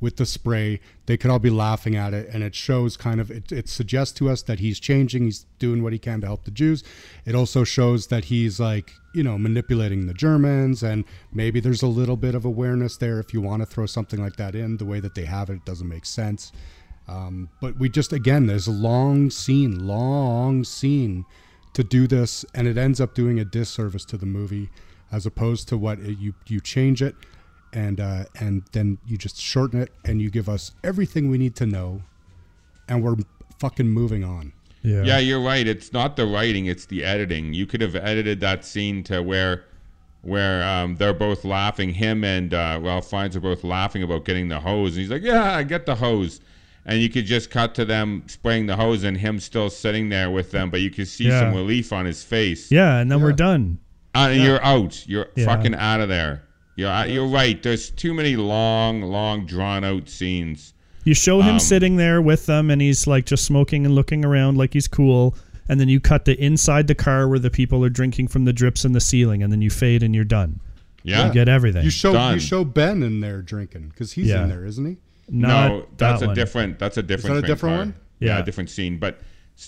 with 0.00 0.16
the 0.16 0.26
spray. 0.26 0.80
They 1.06 1.16
could 1.16 1.30
all 1.30 1.38
be 1.38 1.50
laughing 1.50 1.96
at 1.96 2.12
it, 2.12 2.28
and 2.32 2.42
it 2.42 2.54
shows 2.54 2.96
kind 2.96 3.20
of 3.20 3.30
it, 3.30 3.50
it 3.50 3.68
suggests 3.68 4.16
to 4.18 4.28
us 4.28 4.42
that 4.42 4.58
he's 4.58 4.78
changing. 4.78 5.24
He's 5.24 5.46
doing 5.58 5.82
what 5.82 5.92
he 5.92 5.98
can 5.98 6.20
to 6.20 6.26
help 6.26 6.44
the 6.44 6.50
Jews. 6.50 6.84
It 7.24 7.34
also 7.34 7.64
shows 7.64 8.08
that 8.08 8.26
he's 8.26 8.60
like 8.60 8.92
you 9.14 9.22
know 9.22 9.38
manipulating 9.38 10.06
the 10.06 10.14
Germans, 10.14 10.82
and 10.82 11.04
maybe 11.32 11.60
there's 11.60 11.82
a 11.82 11.86
little 11.86 12.16
bit 12.16 12.34
of 12.34 12.44
awareness 12.44 12.96
there. 12.96 13.18
If 13.18 13.32
you 13.32 13.40
want 13.40 13.62
to 13.62 13.66
throw 13.66 13.86
something 13.86 14.20
like 14.20 14.36
that 14.36 14.54
in, 14.54 14.76
the 14.76 14.84
way 14.84 15.00
that 15.00 15.14
they 15.14 15.24
have 15.24 15.50
it, 15.50 15.54
it 15.54 15.64
doesn't 15.64 15.88
make 15.88 16.06
sense. 16.06 16.52
Um, 17.08 17.48
but 17.60 17.78
we 17.78 17.88
just 17.88 18.12
again, 18.12 18.46
there's 18.46 18.66
a 18.66 18.72
long 18.72 19.30
scene, 19.30 19.86
long 19.86 20.64
scene 20.64 21.24
to 21.72 21.84
do 21.84 22.06
this, 22.06 22.44
and 22.54 22.66
it 22.66 22.76
ends 22.76 23.00
up 23.00 23.14
doing 23.14 23.38
a 23.38 23.44
disservice 23.44 24.04
to 24.06 24.16
the 24.16 24.26
movie, 24.26 24.70
as 25.12 25.26
opposed 25.26 25.68
to 25.68 25.78
what 25.78 25.98
it, 26.00 26.18
you 26.18 26.34
you 26.46 26.60
change 26.60 27.02
it, 27.02 27.14
and 27.76 28.00
uh, 28.00 28.24
and 28.40 28.62
then 28.72 28.98
you 29.06 29.16
just 29.18 29.38
shorten 29.40 29.80
it, 29.80 29.92
and 30.04 30.20
you 30.20 30.30
give 30.30 30.48
us 30.48 30.72
everything 30.82 31.30
we 31.30 31.38
need 31.38 31.54
to 31.56 31.66
know, 31.66 32.02
and 32.88 33.04
we're 33.04 33.16
fucking 33.60 33.88
moving 33.88 34.24
on. 34.24 34.52
yeah, 34.82 35.02
Yeah, 35.02 35.18
you're 35.18 35.40
right. 35.42 35.66
It's 35.66 35.92
not 35.92 36.16
the 36.16 36.26
writing; 36.26 36.66
it's 36.66 36.86
the 36.86 37.04
editing. 37.04 37.52
You 37.54 37.66
could 37.66 37.80
have 37.82 37.94
edited 37.94 38.40
that 38.40 38.64
scene 38.64 39.02
to 39.04 39.22
where, 39.22 39.64
where 40.22 40.62
um, 40.66 40.96
they're 40.96 41.12
both 41.14 41.44
laughing. 41.44 41.90
Him 41.92 42.24
and 42.24 42.54
uh, 42.54 42.80
Ralph 42.82 43.08
Fiennes 43.10 43.36
are 43.36 43.40
both 43.40 43.62
laughing 43.62 44.02
about 44.02 44.24
getting 44.24 44.48
the 44.48 44.58
hose, 44.60 44.92
and 44.96 45.02
he's 45.02 45.10
like, 45.10 45.22
"Yeah, 45.22 45.54
I 45.54 45.62
get 45.62 45.86
the 45.86 45.94
hose." 45.96 46.40
And 46.88 47.00
you 47.02 47.08
could 47.08 47.26
just 47.26 47.50
cut 47.50 47.74
to 47.74 47.84
them 47.84 48.22
spraying 48.28 48.66
the 48.66 48.76
hose, 48.76 49.02
and 49.04 49.18
him 49.18 49.40
still 49.40 49.68
sitting 49.70 50.08
there 50.08 50.30
with 50.30 50.50
them, 50.52 50.70
but 50.70 50.80
you 50.80 50.90
could 50.90 51.08
see 51.08 51.24
Yeah. 51.26 51.40
some 51.40 51.52
relief 51.54 51.92
on 51.92 52.06
his 52.06 52.22
face. 52.22 52.70
yeah, 52.70 52.98
and 52.98 53.10
then 53.10 53.20
we're 53.20 53.32
done. 53.32 53.78
Uh, 54.14 54.28
and 54.30 54.40
you're 54.42 54.62
out. 54.64 55.04
You're 55.06 55.26
Yeah. 55.36 55.44
fucking 55.46 55.74
out 55.74 56.00
of 56.00 56.08
there. 56.08 56.42
You're 56.76 56.90
out- 56.90 57.10
you're 57.10 57.26
right. 57.26 57.60
There's 57.62 57.90
too 57.90 58.14
many 58.14 58.36
long, 58.36 59.00
long, 59.02 59.46
drawn 59.46 59.82
out 59.84 60.08
scenes 60.08 60.72
You 61.04 61.14
show 61.14 61.40
him 61.40 61.54
Um, 61.54 61.60
sitting 61.60 61.96
there 61.96 62.20
with 62.20 62.46
them, 62.46 62.68
and 62.70 62.80
he's 62.82 63.06
like 63.06 63.26
just 63.26 63.44
smoking 63.44 63.86
and 63.86 63.94
looking 63.94 64.24
around 64.24 64.56
like 64.58 64.72
he's 64.74 64.88
cool. 64.88 65.36
And 65.68 65.80
then 65.80 65.88
you 65.88 66.00
cut 66.00 66.24
to 66.26 66.38
inside 66.40 66.86
the 66.88 66.94
car 66.96 67.28
where 67.28 67.38
the 67.38 67.50
people 67.50 67.84
are 67.84 67.88
drinking 67.88 68.28
from 68.28 68.44
the 68.44 68.52
drips 68.52 68.84
in 68.84 68.92
the 68.92 69.00
ceiling, 69.00 69.42
and 69.42 69.52
then 69.52 69.62
you 69.62 69.70
fade 69.70 70.02
and 70.02 70.14
you're 70.14 70.24
done. 70.24 70.60
Yeah. 71.04 71.28
You 71.28 71.32
get 71.32 71.48
everything. 71.48 71.84
You 71.84 71.90
show 71.90 72.12
Done. 72.12 72.34
you 72.34 72.40
show 72.40 72.64
Ben 72.64 73.02
in 73.04 73.20
there 73.20 73.40
drinking 73.40 73.88
because 73.90 74.12
he's 74.12 74.26
Yeah. 74.26 74.42
in 74.42 74.48
there, 74.48 74.64
isn't 74.66 74.84
he? 74.84 74.96
Not 75.30 75.68
no, 75.68 75.86
that's 75.96 76.20
that 76.20 76.24
a 76.24 76.28
one. 76.28 76.34
different. 76.36 76.78
That's 76.80 76.96
a 76.96 77.02
different. 77.04 77.36
Is 77.36 77.42
that 77.42 77.48
a 77.48 77.52
different 77.54 77.72
car. 77.76 77.78
one? 77.84 77.94
Yeah. 78.18 78.36
Yeah. 78.36 78.42
a 78.42 78.44
different 78.44 78.70
scene. 78.70 78.98
But 78.98 79.20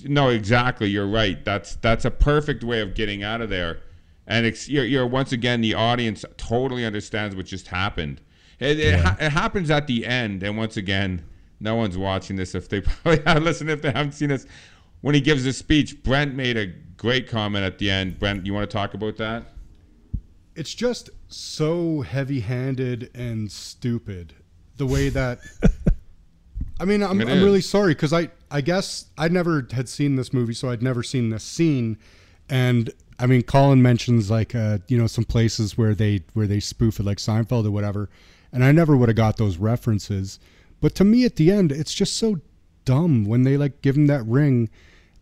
no, 0.04 0.28
exactly. 0.30 0.88
You're 0.88 1.06
right. 1.06 1.44
That's 1.44 1.76
that's 1.76 2.04
a 2.04 2.10
perfect 2.10 2.64
way 2.64 2.80
of 2.80 2.94
getting 2.94 3.22
out 3.22 3.40
of 3.40 3.48
there. 3.48 3.78
And 4.28 4.44
it's, 4.44 4.68
you're, 4.68 4.84
you're 4.84 5.06
once 5.06 5.32
again 5.32 5.62
the 5.62 5.74
audience 5.74 6.24
totally 6.36 6.84
understands 6.84 7.34
what 7.34 7.46
just 7.46 7.66
happened. 7.66 8.20
It, 8.60 8.78
it, 8.78 9.00
ha- 9.00 9.16
it 9.18 9.30
happens 9.30 9.70
at 9.70 9.86
the 9.86 10.04
end, 10.04 10.42
and 10.42 10.56
once 10.56 10.76
again, 10.76 11.24
no 11.60 11.74
one's 11.74 11.96
watching 11.96 12.36
this. 12.36 12.54
If 12.54 12.68
they 12.68 12.80
probably 13.02 13.40
listen, 13.40 13.68
if 13.70 13.82
they 13.82 13.90
haven't 13.90 14.12
seen 14.12 14.28
this, 14.28 14.46
when 15.00 15.14
he 15.14 15.20
gives 15.20 15.44
his 15.44 15.56
speech, 15.56 16.02
Brent 16.02 16.34
made 16.34 16.56
a 16.56 16.66
great 16.96 17.28
comment 17.28 17.64
at 17.64 17.78
the 17.78 17.90
end. 17.90 18.18
Brent, 18.18 18.44
you 18.44 18.52
want 18.52 18.68
to 18.68 18.76
talk 18.76 18.94
about 18.94 19.16
that? 19.16 19.44
It's 20.54 20.74
just 20.74 21.08
so 21.28 22.02
heavy-handed 22.02 23.10
and 23.14 23.50
stupid 23.50 24.34
the 24.76 24.86
way 24.86 25.08
that. 25.08 25.38
I 26.80 26.84
mean, 26.84 27.02
I'm, 27.02 27.20
I'm 27.20 27.42
really 27.42 27.60
sorry 27.60 27.94
because 27.94 28.12
I 28.12 28.28
I 28.50 28.60
guess 28.60 29.06
I 29.16 29.28
never 29.28 29.66
had 29.72 29.88
seen 29.88 30.16
this 30.16 30.32
movie, 30.32 30.54
so 30.54 30.70
I'd 30.70 30.82
never 30.82 31.02
seen 31.02 31.30
this 31.30 31.42
scene, 31.42 31.98
and 32.48 32.92
I 33.18 33.26
mean, 33.26 33.42
Colin 33.42 33.82
mentions 33.82 34.30
like 34.30 34.54
uh, 34.54 34.78
you 34.86 34.96
know 34.96 35.06
some 35.06 35.24
places 35.24 35.76
where 35.76 35.94
they 35.94 36.22
where 36.34 36.46
they 36.46 36.60
spoof 36.60 37.00
it, 37.00 37.04
like 37.04 37.18
Seinfeld 37.18 37.66
or 37.66 37.70
whatever, 37.70 38.08
and 38.52 38.64
I 38.64 38.72
never 38.72 38.96
would 38.96 39.08
have 39.08 39.16
got 39.16 39.36
those 39.36 39.56
references. 39.56 40.38
But 40.80 40.94
to 40.96 41.04
me, 41.04 41.24
at 41.24 41.36
the 41.36 41.50
end, 41.50 41.72
it's 41.72 41.94
just 41.94 42.16
so 42.16 42.40
dumb 42.84 43.24
when 43.24 43.42
they 43.42 43.56
like 43.56 43.82
give 43.82 43.96
him 43.96 44.06
that 44.06 44.24
ring, 44.24 44.70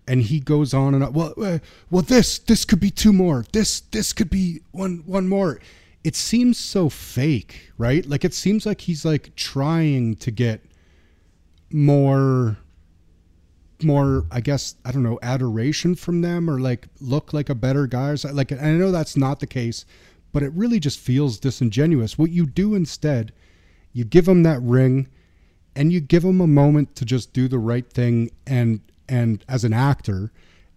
and 0.07 0.23
he 0.23 0.41
goes 0.41 0.75
on 0.75 0.95
and 0.95 1.03
on. 1.03 1.13
Well, 1.13 1.35
uh, 1.43 1.59
well, 1.91 2.03
this 2.03 2.39
this 2.39 2.65
could 2.65 2.81
be 2.81 2.91
two 2.91 3.13
more. 3.13 3.45
This 3.53 3.81
this 3.81 4.13
could 4.13 4.31
be 4.31 4.61
one 4.73 5.03
one 5.07 5.29
more. 5.29 5.61
It 6.05 6.15
seems 6.15 6.59
so 6.59 6.89
fake, 6.89 7.73
right? 7.79 8.07
Like 8.07 8.25
it 8.25 8.35
seems 8.35 8.67
like 8.67 8.83
he's 8.83 9.05
like 9.05 9.35
trying 9.35 10.17
to 10.17 10.31
get 10.31 10.61
more 11.71 12.59
more 13.83 14.25
i 14.31 14.41
guess 14.41 14.77
i 14.85 14.93
don't 14.93 15.03
know 15.03 15.19
adoration 15.23 15.95
from 15.95 16.23
them 16.23 16.49
or 16.49 16.59
like 16.59 16.89
look 17.01 17.33
like 17.33 17.49
a 17.49 17.55
better 17.55 17.87
guy 17.87 18.11
or 18.11 18.17
something. 18.17 18.37
like 18.37 18.53
i 18.53 18.71
know 18.73 18.91
that's 18.91 19.17
not 19.17 19.41
the 19.41 19.47
case 19.47 19.85
but 20.33 20.43
it 20.43 20.53
really 20.53 20.81
just 20.81 20.99
feels 20.99 21.39
disingenuous 21.39 22.19
what 22.19 22.31
you 22.31 22.47
do 22.47 22.75
instead 22.75 23.33
you 23.93 24.05
give 24.05 24.27
him 24.29 24.43
that 24.43 24.61
ring 24.63 25.09
and 25.75 25.93
you 25.93 26.01
give 26.01 26.25
him 26.25 26.41
a 26.41 26.47
moment 26.47 26.97
to 26.97 27.05
just 27.05 27.33
do 27.33 27.49
the 27.49 27.59
right 27.59 27.91
thing 27.91 28.31
and 28.47 28.81
and 29.09 29.45
as 29.49 29.65
an 29.65 29.73
actor 29.73 30.33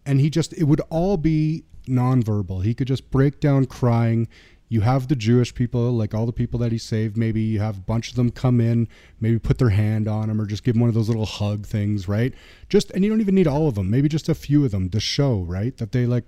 and 0.05 0.19
he 0.19 0.29
just 0.29 0.53
it 0.53 0.65
would 0.65 0.81
all 0.89 1.17
be 1.17 1.63
nonverbal 1.87 2.63
he 2.63 2.73
could 2.73 2.87
just 2.87 3.09
break 3.09 3.39
down 3.39 3.65
crying 3.65 4.27
you 4.71 4.81
have 4.81 5.07
the 5.07 5.15
jewish 5.15 5.53
people 5.55 5.91
like 5.93 6.13
all 6.13 6.25
the 6.27 6.31
people 6.31 6.59
that 6.59 6.71
he 6.71 6.77
saved 6.77 7.17
maybe 7.17 7.41
you 7.41 7.59
have 7.59 7.77
a 7.77 7.81
bunch 7.81 8.09
of 8.09 8.15
them 8.15 8.29
come 8.29 8.61
in 8.61 8.87
maybe 9.19 9.39
put 9.39 9.57
their 9.57 9.69
hand 9.71 10.07
on 10.07 10.29
him 10.29 10.39
or 10.39 10.45
just 10.45 10.63
give 10.63 10.75
him 10.75 10.81
one 10.81 10.89
of 10.89 10.93
those 10.95 11.07
little 11.09 11.25
hug 11.25 11.65
things 11.65 12.07
right 12.07 12.33
just 12.69 12.91
and 12.91 13.03
you 13.03 13.09
don't 13.09 13.19
even 13.21 13.33
need 13.35 13.47
all 13.47 13.67
of 13.67 13.75
them 13.75 13.89
maybe 13.89 14.07
just 14.07 14.29
a 14.29 14.35
few 14.35 14.63
of 14.63 14.71
them 14.71 14.89
to 14.89 14.99
show 14.99 15.39
right 15.41 15.77
that 15.77 15.91
they 15.91 16.05
like 16.05 16.23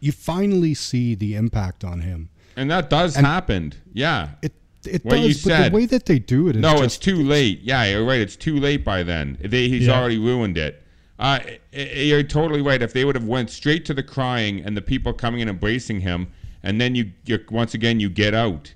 you 0.00 0.12
finally 0.12 0.74
see 0.74 1.14
the 1.14 1.34
impact 1.34 1.82
on 1.84 2.00
him 2.02 2.28
And 2.56 2.70
that 2.70 2.90
does 2.90 3.16
happen. 3.16 3.72
Yeah. 3.92 4.30
it 4.42 4.52
it 4.86 5.02
What 5.04 5.18
you 5.20 5.28
does 5.28 5.42
but 5.44 5.48
said. 5.50 5.72
the 5.72 5.76
way 5.76 5.86
that 5.86 6.04
they 6.04 6.18
do 6.18 6.48
it 6.48 6.56
is 6.56 6.62
No, 6.62 6.72
just 6.74 6.84
it's 6.84 6.98
too 6.98 7.22
late. 7.22 7.60
Yeah, 7.62 7.84
you're 7.86 8.04
right. 8.04 8.20
It's 8.20 8.36
too 8.36 8.60
late 8.60 8.84
by 8.84 9.02
then. 9.02 9.38
They, 9.42 9.68
he's 9.70 9.86
Yeah. 9.86 9.98
already 9.98 10.18
ruined 10.18 10.58
it. 10.58 10.82
Uh, 11.18 11.38
i- 11.42 11.58
i- 11.72 11.78
you're 12.10 12.22
totally 12.22 12.60
right. 12.60 12.82
If 12.82 12.92
they 12.92 13.06
would 13.06 13.14
have 13.14 13.24
went 13.24 13.48
straight 13.48 13.86
to 13.86 13.94
the 13.94 14.02
crying 14.02 14.60
and 14.60 14.76
the 14.76 14.82
people 14.82 15.14
coming 15.14 15.40
and 15.40 15.48
embracing 15.48 16.00
him, 16.00 16.26
and 16.64 16.80
then 16.80 16.96
you, 16.96 17.12
you 17.26 17.38
once 17.50 17.74
again 17.74 18.00
you 18.00 18.08
get 18.10 18.34
out, 18.34 18.74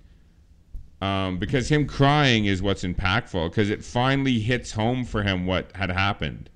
um, 1.03 1.39
because 1.39 1.69
him 1.69 1.87
crying 1.87 2.45
is 2.45 2.63
what's 2.63 2.85
impactful 2.85 3.51
because 3.51 3.71
it 3.71 3.85
finally 3.85 4.39
hits 4.39 4.71
home 4.73 5.05
for 5.05 5.25
him 5.25 5.45
what 5.47 5.73
had 5.75 5.91
happened. 5.91 6.51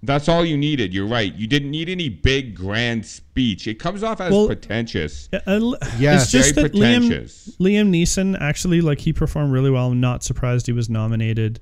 That's 0.00 0.28
all 0.28 0.44
you 0.44 0.56
needed. 0.56 0.94
You're 0.94 1.08
right. 1.08 1.34
You 1.34 1.48
didn't 1.48 1.72
need 1.72 1.88
any 1.88 2.08
big 2.08 2.54
grand 2.54 3.04
speech. 3.04 3.66
It 3.66 3.80
comes 3.80 4.04
off 4.04 4.20
as 4.20 4.30
Well- 4.30 4.46
pretentious. 4.46 5.28
Uh, 5.32 5.38
uh, 5.46 5.76
Yes. 5.98 6.22
it's 6.22 6.30
just 6.32 6.54
Very 6.54 6.68
that 6.68 6.76
Liam, 6.76 7.00
pretentious. 7.08 7.56
Liam 7.58 7.90
Neeson 7.90 8.40
actually 8.40 8.80
like 8.80 9.00
he 9.00 9.12
performed 9.12 9.52
really 9.52 9.70
well. 9.70 9.90
I'm 9.90 10.00
not 10.00 10.22
surprised 10.22 10.66
he 10.66 10.72
was 10.72 10.88
nominated. 10.88 11.58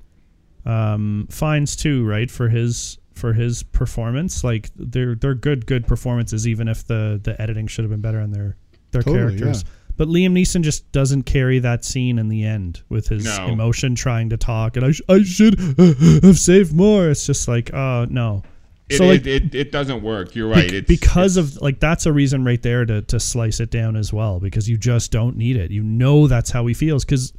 Um, 0.67 1.27
Fiennes 1.31 1.75
too, 1.75 2.05
right 2.05 2.29
for 2.29 2.49
his 2.49 2.99
for 3.17 3.33
his 3.33 3.63
performance. 3.63 4.43
Like 4.43 4.69
they're 4.75 5.15
they're 5.15 5.35
good 5.35 5.65
good 5.65 5.87
performances, 5.87 6.47
even 6.47 6.67
if 6.67 6.85
the 6.87 7.19
the 7.21 7.39
editing 7.41 7.67
should 7.67 7.83
have 7.83 7.91
been 7.91 8.01
better 8.01 8.19
on 8.21 8.31
their 8.31 8.55
their 8.91 9.01
Totally, 9.01 9.37
characters. 9.37 9.63
yeah. 9.63 9.69
But 9.97 10.07
Liam 10.09 10.31
Neeson 10.33 10.61
just 10.61 10.91
doesn't 10.91 11.23
carry 11.23 11.57
that 11.59 11.83
scene 11.83 12.19
in 12.19 12.27
the 12.29 12.43
end 12.45 12.83
with 12.87 13.07
his 13.07 13.25
No. 13.25 13.47
emotion 13.47 13.95
trying 13.95 14.29
to 14.29 14.37
talk 14.37 14.77
and 14.77 14.85
I, 14.85 14.91
sh- 14.91 15.01
I 15.09 15.23
should 15.23 15.59
have 15.59 16.37
saved 16.37 16.71
more. 16.73 17.09
It's 17.09 17.25
just 17.25 17.47
like 17.47 17.73
oh 17.73 18.05
no. 18.09 18.43
It, 18.89 18.97
so 18.97 19.07
like 19.07 19.25
it, 19.25 19.43
it, 19.45 19.55
it 19.55 19.71
doesn't 19.71 20.01
work. 20.03 20.33
You're 20.35 20.47
Bec- 20.49 20.57
right. 20.63 20.73
It's, 20.73 20.87
because 20.87 21.35
it's- 21.35 21.55
of 21.57 21.61
like 21.61 21.79
that's 21.79 22.05
a 22.05 22.13
reason 22.13 22.45
right 22.45 22.61
there 22.61 22.85
to 22.85 23.01
to 23.01 23.19
slice 23.19 23.59
it 23.59 23.71
down 23.71 23.95
as 23.95 24.13
well 24.13 24.39
because 24.39 24.69
you 24.69 24.77
just 24.77 25.11
don't 25.11 25.35
need 25.35 25.57
it. 25.57 25.71
You 25.71 25.83
know 25.83 26.27
that's 26.27 26.51
how 26.51 26.67
he 26.67 26.73
feels 26.75 27.03
because 27.03 27.33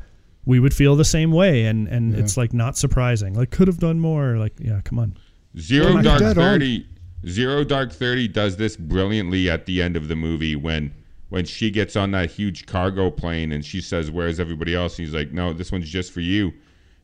we 0.44 0.58
would 0.60 0.74
feel 0.74 0.96
the 0.96 1.04
same 1.04 1.30
way 1.30 1.64
and 1.66 1.86
and 1.88 2.14
it's 2.14 2.36
like 2.36 2.52
not 2.52 2.76
surprising. 2.76 3.34
Like 3.34 3.50
could 3.50 3.68
have 3.68 3.78
done 3.78 4.00
more. 4.00 4.36
Like 4.36 4.54
yeah, 4.58 4.80
come 4.84 4.98
on. 4.98 5.16
Zero 5.58 6.00
Dark 6.00 6.04
you're 6.04 6.18
dead 6.18 6.38
on. 6.38 6.44
Thirty. 6.44 6.86
Zero 7.26 7.64
Dark 7.64 7.92
Thirty 7.92 8.28
does 8.28 8.56
this 8.56 8.76
brilliantly 8.76 9.50
at 9.50 9.66
the 9.66 9.82
end 9.82 9.96
of 9.96 10.08
the 10.08 10.16
movie 10.16 10.56
when 10.56 10.92
when 11.28 11.44
she 11.44 11.70
gets 11.70 11.96
on 11.96 12.10
that 12.12 12.30
huge 12.30 12.66
cargo 12.66 13.10
plane 13.10 13.52
and 13.52 13.64
she 13.64 13.80
says, 13.80 14.10
"Where's 14.10 14.40
everybody 14.40 14.74
else?" 14.74 14.98
And 14.98 15.06
he's 15.06 15.14
like, 15.14 15.32
"No, 15.32 15.52
this 15.52 15.72
one's 15.72 15.88
just 15.88 16.12
for 16.12 16.20
you." 16.20 16.52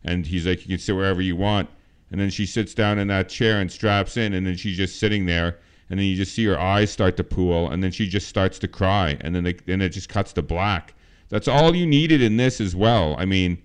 And 0.04 0.26
he's 0.26 0.46
like, 0.46 0.62
"You 0.62 0.68
can 0.68 0.78
sit 0.78 0.94
wherever 0.94 1.20
you 1.20 1.36
want." 1.36 1.68
And 2.10 2.20
then 2.20 2.30
she 2.30 2.46
sits 2.46 2.74
down 2.74 2.98
in 2.98 3.08
that 3.08 3.28
chair 3.28 3.60
and 3.60 3.70
straps 3.70 4.16
in, 4.16 4.34
and 4.34 4.46
then 4.46 4.56
she's 4.56 4.76
just 4.76 4.98
sitting 4.98 5.26
there. 5.26 5.58
And 5.90 5.98
then 5.98 6.06
you 6.06 6.16
just 6.16 6.34
see 6.34 6.44
her 6.44 6.58
eyes 6.58 6.90
start 6.90 7.16
to 7.18 7.24
pool, 7.24 7.70
and 7.70 7.82
then 7.82 7.90
she 7.90 8.08
just 8.08 8.28
starts 8.28 8.58
to 8.60 8.68
cry, 8.68 9.18
and 9.20 9.34
then 9.34 9.44
they, 9.44 9.56
and 9.66 9.82
it 9.82 9.90
just 9.90 10.08
cuts 10.08 10.32
to 10.34 10.42
black. 10.42 10.94
That's 11.28 11.48
all 11.48 11.74
you 11.74 11.86
needed 11.86 12.22
in 12.22 12.36
this 12.36 12.60
as 12.60 12.74
well. 12.74 13.16
I 13.18 13.24
mean, 13.24 13.60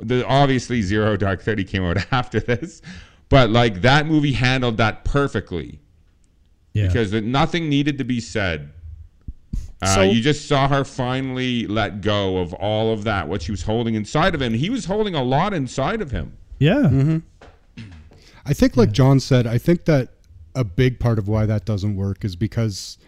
the, 0.00 0.26
obviously 0.26 0.82
Zero 0.82 1.16
Dark 1.16 1.42
Thirty 1.42 1.64
came 1.64 1.82
out 1.82 1.96
after 2.12 2.40
this, 2.40 2.82
but 3.34 3.50
like 3.50 3.80
that 3.82 4.06
movie 4.06 4.30
handled 4.30 4.76
that 4.76 5.04
perfectly 5.04 5.80
Yeah. 6.72 6.86
because 6.86 7.12
nothing 7.12 7.68
needed 7.68 7.98
to 7.98 8.04
be 8.04 8.20
said. 8.20 8.70
Uh, 9.82 9.86
So- 9.96 10.02
you 10.02 10.20
just 10.20 10.46
saw 10.46 10.68
her 10.68 10.84
finally 10.84 11.66
let 11.66 12.00
go 12.00 12.38
of 12.38 12.52
all 12.54 12.92
of 12.92 13.02
that, 13.04 13.26
what 13.28 13.42
she 13.42 13.50
was 13.50 13.62
holding 13.62 13.96
inside 13.96 14.36
of 14.36 14.40
him. 14.40 14.54
He 14.54 14.70
was 14.70 14.84
holding 14.84 15.16
a 15.16 15.22
lot 15.24 15.52
inside 15.52 16.00
of 16.00 16.12
him. 16.12 16.34
yeah. 16.60 17.18
I 18.46 18.52
think, 18.52 18.76
like 18.76 18.92
John 18.92 19.18
said, 19.18 19.46
I 19.48 19.58
think 19.58 19.84
that 19.86 20.10
a 20.54 20.62
big 20.64 21.00
part 21.00 21.18
of 21.18 21.26
why 21.26 21.44
that 21.46 21.64
doesn't 21.64 21.96
work 21.96 22.24
is 22.24 22.36
because, 22.36 22.98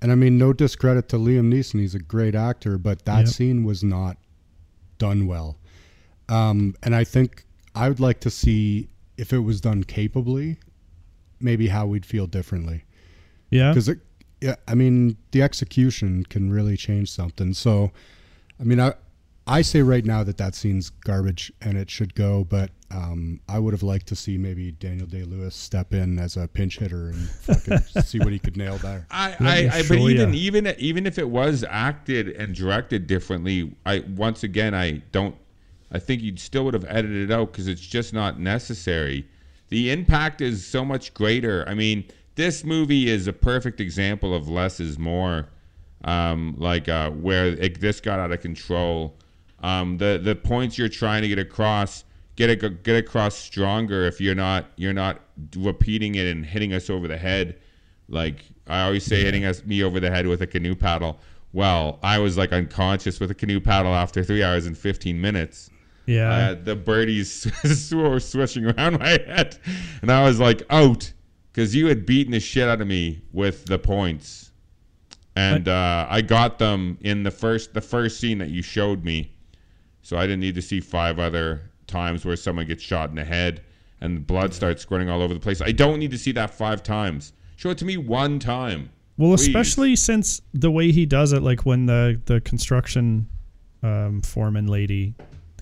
and 0.00 0.12
I 0.12 0.14
mean, 0.14 0.38
no 0.38 0.52
discredit 0.52 1.08
to 1.08 1.16
Liam 1.16 1.52
Neeson, 1.52 1.80
he's 1.80 1.94
a 1.96 1.98
great 1.98 2.34
actor, 2.36 2.78
but 2.78 3.04
that 3.06 3.20
Yep. 3.24 3.28
scene 3.28 3.64
was 3.64 3.82
not 3.82 4.18
done 4.98 5.26
well. 5.26 5.58
Um, 6.28 6.76
and 6.82 6.94
I 6.94 7.02
think 7.02 7.44
I 7.74 7.88
would 7.88 7.98
like 7.98 8.20
to 8.20 8.30
see 8.30 8.88
if 9.16 9.32
it 9.32 9.40
was 9.40 9.60
done 9.60 9.84
capably, 9.84 10.58
maybe 11.40 11.68
how 11.68 11.86
we'd 11.86 12.06
feel 12.06 12.26
differently. 12.26 12.84
Yeah. 13.50 13.70
Because, 13.70 13.88
it, 13.88 14.00
yeah, 14.40 14.56
I 14.66 14.74
mean, 14.74 15.16
the 15.30 15.42
execution 15.42 16.24
can 16.24 16.52
really 16.52 16.76
change 16.76 17.10
something. 17.10 17.54
So, 17.54 17.92
I 18.60 18.64
mean, 18.64 18.80
I, 18.80 18.94
I 19.46 19.62
say 19.62 19.82
right 19.82 20.04
now 20.04 20.24
that 20.24 20.38
that 20.38 20.54
scene's 20.54 20.90
garbage 20.90 21.52
and 21.60 21.76
it 21.76 21.90
should 21.90 22.14
go, 22.14 22.44
but 22.44 22.70
um, 22.90 23.40
I 23.48 23.58
would 23.58 23.74
have 23.74 23.82
liked 23.82 24.06
to 24.08 24.16
see 24.16 24.38
maybe 24.38 24.72
Daniel 24.72 25.06
Day 25.06 25.24
Lewis 25.24 25.54
step 25.54 25.92
in 25.92 26.18
as 26.18 26.36
a 26.36 26.48
pinch 26.48 26.78
hitter 26.78 27.08
and 27.08 27.28
fucking 27.28 27.78
see 28.02 28.18
what 28.20 28.32
he 28.32 28.38
could 28.38 28.56
nail 28.56 28.78
there. 28.78 29.06
I, 29.10 29.30
Let 29.30 29.40
I, 29.40 29.78
I 29.78 29.82
but 29.82 29.98
show 29.98 30.08
even 30.08 30.32
ya. 30.32 30.40
even 30.40 30.74
even 30.78 31.06
if 31.06 31.18
it 31.18 31.28
was 31.28 31.64
acted 31.68 32.28
and 32.28 32.54
directed 32.54 33.06
differently, 33.06 33.74
I 33.84 34.04
once 34.16 34.44
again 34.44 34.74
I 34.74 35.02
don't. 35.12 35.34
I 35.92 35.98
think 35.98 36.22
you 36.22 36.36
still 36.36 36.64
would 36.64 36.74
have 36.74 36.86
edited 36.88 37.30
it 37.30 37.32
out 37.32 37.52
because 37.52 37.68
it's 37.68 37.80
just 37.80 38.12
not 38.12 38.38
necessary. 38.38 39.26
The 39.68 39.90
impact 39.90 40.40
is 40.40 40.66
so 40.66 40.84
much 40.84 41.14
greater. 41.14 41.64
I 41.68 41.74
mean, 41.74 42.04
this 42.34 42.64
movie 42.64 43.08
is 43.08 43.26
a 43.26 43.32
perfect 43.32 43.80
example 43.80 44.34
of 44.34 44.48
less 44.48 44.80
is 44.80 44.98
more. 44.98 45.48
Um, 46.04 46.54
like 46.58 46.88
uh, 46.88 47.10
where 47.10 47.46
it, 47.46 47.80
this 47.80 48.00
got 48.00 48.18
out 48.18 48.30
of 48.30 48.40
control. 48.40 49.16
Um, 49.60 49.96
the 49.96 50.20
the 50.22 50.34
points 50.34 50.76
you're 50.76 50.90
trying 50.90 51.22
to 51.22 51.28
get 51.28 51.38
across 51.38 52.04
get 52.36 52.50
it 52.50 52.82
get 52.82 52.96
across 52.96 53.36
stronger 53.36 54.04
if 54.04 54.20
you're 54.20 54.34
not 54.34 54.66
you're 54.76 54.92
not 54.92 55.20
repeating 55.56 56.16
it 56.16 56.26
and 56.26 56.44
hitting 56.44 56.74
us 56.74 56.90
over 56.90 57.08
the 57.08 57.16
head 57.16 57.58
like 58.08 58.44
I 58.66 58.82
always 58.82 59.04
say, 59.04 59.22
hitting 59.22 59.44
us 59.44 59.64
me 59.64 59.82
over 59.82 60.00
the 60.00 60.10
head 60.10 60.26
with 60.26 60.42
a 60.42 60.46
canoe 60.46 60.74
paddle. 60.74 61.18
Well, 61.52 61.98
I 62.02 62.18
was 62.18 62.36
like 62.36 62.52
unconscious 62.52 63.20
with 63.20 63.30
a 63.30 63.34
canoe 63.34 63.60
paddle 63.60 63.94
after 63.94 64.24
three 64.24 64.42
hours 64.42 64.66
and 64.66 64.76
fifteen 64.76 65.20
minutes. 65.20 65.70
Yeah. 66.06 66.30
Uh, 66.30 66.54
the 66.62 66.76
birdies 66.76 67.46
were 67.92 68.20
swishing 68.20 68.66
around 68.66 68.98
my 69.00 69.08
head, 69.08 69.58
and 70.02 70.10
I 70.10 70.24
was 70.24 70.40
like 70.40 70.62
out 70.70 71.12
because 71.52 71.74
you 71.74 71.86
had 71.86 72.04
beaten 72.04 72.32
the 72.32 72.40
shit 72.40 72.68
out 72.68 72.80
of 72.80 72.86
me 72.86 73.22
with 73.32 73.66
the 73.66 73.78
points, 73.78 74.50
and 75.36 75.68
uh, 75.68 76.06
I 76.08 76.20
got 76.20 76.58
them 76.58 76.98
in 77.00 77.22
the 77.22 77.30
first 77.30 77.74
the 77.74 77.80
first 77.80 78.20
scene 78.20 78.38
that 78.38 78.50
you 78.50 78.62
showed 78.62 79.04
me. 79.04 79.32
So 80.02 80.18
I 80.18 80.22
didn't 80.22 80.40
need 80.40 80.56
to 80.56 80.62
see 80.62 80.80
five 80.80 81.18
other 81.18 81.70
times 81.86 82.24
where 82.24 82.36
someone 82.36 82.66
gets 82.66 82.82
shot 82.82 83.08
in 83.08 83.16
the 83.16 83.24
head 83.24 83.62
and 84.00 84.26
blood 84.26 84.52
starts 84.52 84.82
squirting 84.82 85.08
all 85.08 85.22
over 85.22 85.32
the 85.32 85.40
place. 85.40 85.62
I 85.62 85.72
don't 85.72 85.98
need 85.98 86.10
to 86.10 86.18
see 86.18 86.32
that 86.32 86.50
five 86.50 86.82
times. 86.82 87.32
Show 87.56 87.70
it 87.70 87.78
to 87.78 87.84
me 87.84 87.96
one 87.96 88.38
time. 88.38 88.90
Well, 89.16 89.30
Please. 89.30 89.48
especially 89.48 89.96
since 89.96 90.42
the 90.52 90.70
way 90.70 90.92
he 90.92 91.06
does 91.06 91.32
it, 91.32 91.42
like 91.42 91.64
when 91.64 91.86
the 91.86 92.20
the 92.26 92.40
construction 92.40 93.28
um, 93.82 94.22
foreman 94.22 94.66
lady, 94.66 95.14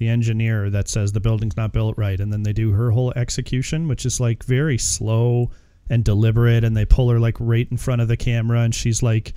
the 0.03 0.09
engineer 0.09 0.69
that 0.69 0.89
says 0.89 1.13
the 1.13 1.21
building's 1.21 1.57
not 1.57 1.73
built 1.73 1.97
right, 1.97 2.19
and 2.19 2.33
then 2.33 2.43
they 2.43 2.53
do 2.53 2.73
her 2.73 2.91
whole 2.91 3.13
execution, 3.15 3.87
which 3.87 4.05
is 4.05 4.19
like 4.19 4.43
very 4.43 4.77
slow 4.77 5.49
and 5.89 6.05
deliberate, 6.05 6.65
and 6.65 6.77
they 6.77 6.85
pull 6.85 7.09
her 7.09 7.21
like 7.21 7.37
right 7.39 7.69
in 7.71 7.77
front 7.77 8.03
of 8.03 8.09
the 8.09 8.17
camera, 8.17 8.63
and 8.63 8.75
she's 8.75 9.01
like 9.01 9.33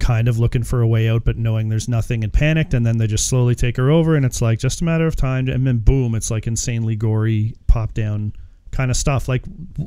kind 0.00 0.26
of 0.26 0.36
looking 0.36 0.64
for 0.64 0.80
a 0.80 0.88
way 0.88 1.08
out, 1.08 1.24
but 1.24 1.36
knowing 1.36 1.68
there's 1.68 1.88
nothing 1.88 2.24
and 2.24 2.32
panicked, 2.32 2.74
and 2.74 2.84
then 2.84 2.98
they 2.98 3.06
just 3.06 3.28
slowly 3.28 3.54
take 3.54 3.76
her 3.76 3.88
over, 3.88 4.16
and 4.16 4.26
it's 4.26 4.42
like 4.42 4.58
just 4.58 4.80
a 4.80 4.84
matter 4.84 5.06
of 5.06 5.14
time, 5.14 5.48
and 5.48 5.64
then 5.64 5.78
boom, 5.78 6.16
it's 6.16 6.30
like 6.30 6.48
insanely 6.48 6.96
gory 6.96 7.54
pop 7.68 7.94
down 7.94 8.32
kind 8.74 8.90
of 8.90 8.96
stuff. 8.96 9.28
Like 9.28 9.42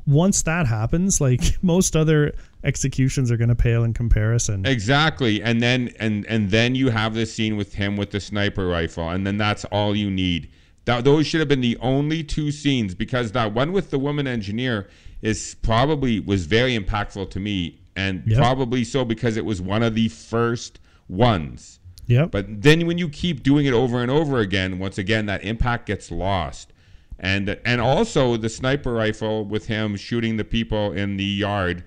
once 0.06 0.42
that 0.44 0.66
happens, 0.66 1.22
like 1.22 1.42
most 1.62 1.96
other 1.96 2.34
executions 2.64 3.32
are 3.32 3.38
going 3.38 3.50
to 3.50 3.56
pale 3.56 3.84
in 3.84 3.94
comparison. 3.94 4.66
Exactly, 4.66 5.42
and 5.44 5.62
then 5.62 5.94
and 6.00 6.26
and 6.26 6.50
then 6.50 6.74
you 6.74 6.90
have 6.90 7.14
this 7.14 7.34
scene 7.34 7.58
with 7.58 7.74
him 7.76 7.98
with 7.98 8.12
the 8.12 8.20
sniper 8.20 8.68
rifle, 8.68 9.10
and 9.10 9.28
then 9.28 9.38
that's 9.38 9.66
all 9.66 9.96
you 9.96 10.10
need. 10.10 10.50
That 10.86 11.04
those 11.04 11.28
should 11.28 11.42
have 11.42 11.50
been 11.50 11.62
the 11.62 11.78
only 11.82 12.24
two 12.24 12.52
scenes 12.52 12.96
because 12.96 13.34
that 13.34 13.54
one 13.54 13.72
with 13.74 13.92
the 13.92 14.00
woman 14.00 14.26
engineer 14.26 14.88
is 15.22 15.56
probably 15.62 16.20
was 16.20 16.46
very 16.46 16.78
impactful 16.78 17.30
to 17.32 17.40
me, 17.40 17.80
and 17.96 18.24
Yep. 18.26 18.38
probably 18.38 18.84
so 18.84 19.04
because 19.04 19.38
it 19.38 19.46
was 19.46 19.62
one 19.62 19.84
of 19.84 19.96
the 19.96 20.08
first 20.10 20.80
ones. 21.10 21.80
Yeah. 22.06 22.26
But 22.26 22.62
then 22.62 22.88
when 22.88 22.98
you 22.98 23.10
keep 23.10 23.44
doing 23.44 23.66
it 23.66 23.74
over 23.74 24.02
and 24.02 24.10
over 24.10 24.40
again, 24.40 24.80
once 24.80 24.98
again 24.98 25.26
that 25.26 25.44
impact 25.44 25.88
gets 25.88 26.10
lost. 26.10 26.72
And 27.20 27.60
and 27.66 27.82
also 27.82 28.38
the 28.38 28.50
sniper 28.50 28.94
rifle 28.94 29.44
with 29.46 29.68
him 29.68 29.96
shooting 29.96 30.38
the 30.38 30.44
people 30.44 30.92
in 30.92 31.18
the 31.18 31.24
yard 31.24 31.84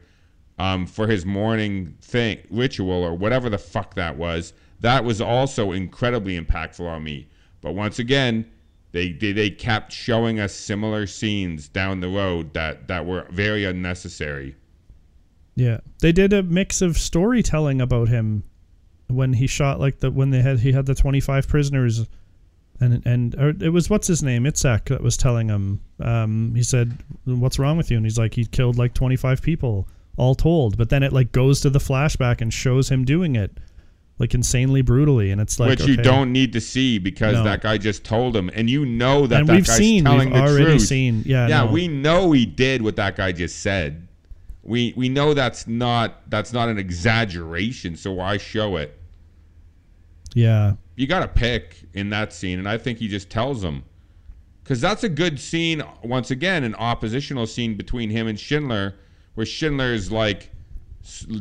um, 0.58 0.86
for 0.86 1.06
his 1.06 1.24
morning 1.24 1.96
thing 2.02 2.38
ritual 2.50 3.02
or 3.02 3.14
whatever 3.14 3.48
the 3.48 3.58
fuck 3.58 3.94
that 3.94 4.16
was. 4.16 4.52
That 4.80 5.04
was 5.04 5.20
also 5.20 5.72
incredibly 5.72 6.38
impactful 6.38 6.86
on 6.86 7.04
me. 7.04 7.28
But 7.60 7.74
once 7.74 7.98
again, 7.98 8.50
they 8.92 9.12
they, 9.12 9.32
they 9.32 9.50
kept 9.50 9.92
showing 9.92 10.40
us 10.40 10.54
similar 10.54 11.06
scenes 11.06 11.68
down 11.68 12.00
the 12.00 12.08
road 12.08 12.54
that 12.54 12.88
that 12.88 13.06
were 13.06 13.26
very 13.30 13.64
unnecessary. 13.64 14.56
Yeah, 15.54 15.78
they 16.00 16.12
did 16.12 16.32
a 16.32 16.42
mix 16.42 16.82
of 16.82 16.98
storytelling 16.98 17.80
about 17.80 18.08
him 18.08 18.44
when 19.08 19.34
he 19.34 19.46
shot 19.46 19.80
like 19.80 20.00
the 20.00 20.10
when 20.10 20.30
they 20.30 20.42
had 20.42 20.60
he 20.60 20.72
had 20.72 20.86
the 20.86 20.94
twenty 20.94 21.20
five 21.20 21.46
prisoners, 21.48 22.06
and 22.80 23.02
and 23.06 23.34
or 23.36 23.50
it 23.50 23.72
was 23.72 23.90
what's 23.90 24.06
his 24.06 24.22
name 24.22 24.44
Itzhak 24.44 24.86
that 24.86 25.02
was 25.02 25.16
telling 25.16 25.48
him. 25.48 25.80
Um, 26.02 26.54
he 26.54 26.62
said, 26.62 26.98
"What's 27.24 27.58
wrong 27.58 27.76
with 27.76 27.90
you?" 27.90 27.96
And 27.96 28.06
he's 28.06 28.18
like, 28.18 28.34
"He 28.34 28.44
killed 28.46 28.76
like 28.78 28.94
twenty 28.94 29.16
five 29.16 29.42
people 29.42 29.86
all 30.16 30.34
told." 30.34 30.76
But 30.78 30.88
then 30.90 31.02
it 31.02 31.12
like 31.12 31.32
goes 31.32 31.60
to 31.60 31.70
the 31.70 31.78
flashback 31.78 32.40
and 32.40 32.52
shows 32.52 32.88
him 32.90 33.04
doing 33.04 33.36
it, 33.36 33.58
like 34.18 34.34
insanely 34.34 34.80
brutally, 34.82 35.30
and 35.30 35.40
it's 35.40 35.60
like 35.60 35.68
which 35.78 35.86
you 35.86 35.96
don't 35.96 36.32
need 36.32 36.52
to 36.54 36.60
see 36.60 36.98
because 36.98 37.34
No. 37.34 37.44
that 37.44 37.60
guy 37.60 37.76
just 37.76 38.02
told 38.04 38.34
him, 38.34 38.50
and 38.54 38.70
you 38.70 38.86
know 38.86 39.26
that 39.26 39.40
And 39.40 39.48
that 39.48 39.56
we've 39.56 39.66
guy's 39.66 39.76
seen, 39.76 40.04
telling 40.04 40.30
we've 40.30 40.38
the 40.38 40.48
already 40.48 40.64
truth. 40.64 40.82
seen. 40.86 41.22
Yeah, 41.26 41.48
yeah, 41.48 41.64
no. 41.64 41.72
we 41.72 41.86
know 41.88 42.32
he 42.32 42.46
did 42.46 42.80
what 42.82 42.96
that 42.96 43.14
guy 43.16 43.32
just 43.32 43.60
said. 43.60 44.08
We 44.62 44.94
we 44.96 45.08
know 45.08 45.34
that's 45.34 45.66
not 45.66 46.30
that's 46.30 46.52
not 46.52 46.68
an 46.70 46.78
exaggeration. 46.78 47.96
So 47.96 48.12
why 48.12 48.36
show 48.38 48.76
it? 48.76 48.96
Yeah, 50.34 50.74
You 51.00 51.06
got 51.06 51.20
to 51.20 51.28
pick 51.28 51.78
in 51.94 52.10
that 52.10 52.30
scene, 52.30 52.58
and 52.58 52.68
I 52.68 52.76
think 52.76 52.98
he 52.98 53.08
just 53.08 53.30
tells 53.30 53.64
him 53.64 53.84
because 54.62 54.82
that's 54.82 55.02
a 55.02 55.08
good 55.08 55.40
scene. 55.40 55.82
Once 56.04 56.30
again, 56.30 56.62
an 56.62 56.74
oppositional 56.74 57.46
scene 57.46 57.74
between 57.74 58.10
him 58.10 58.26
and 58.26 58.38
Schindler, 58.38 58.96
where 59.32 59.46
Schindler 59.46 59.94
is 59.94 60.12
like 60.12 60.50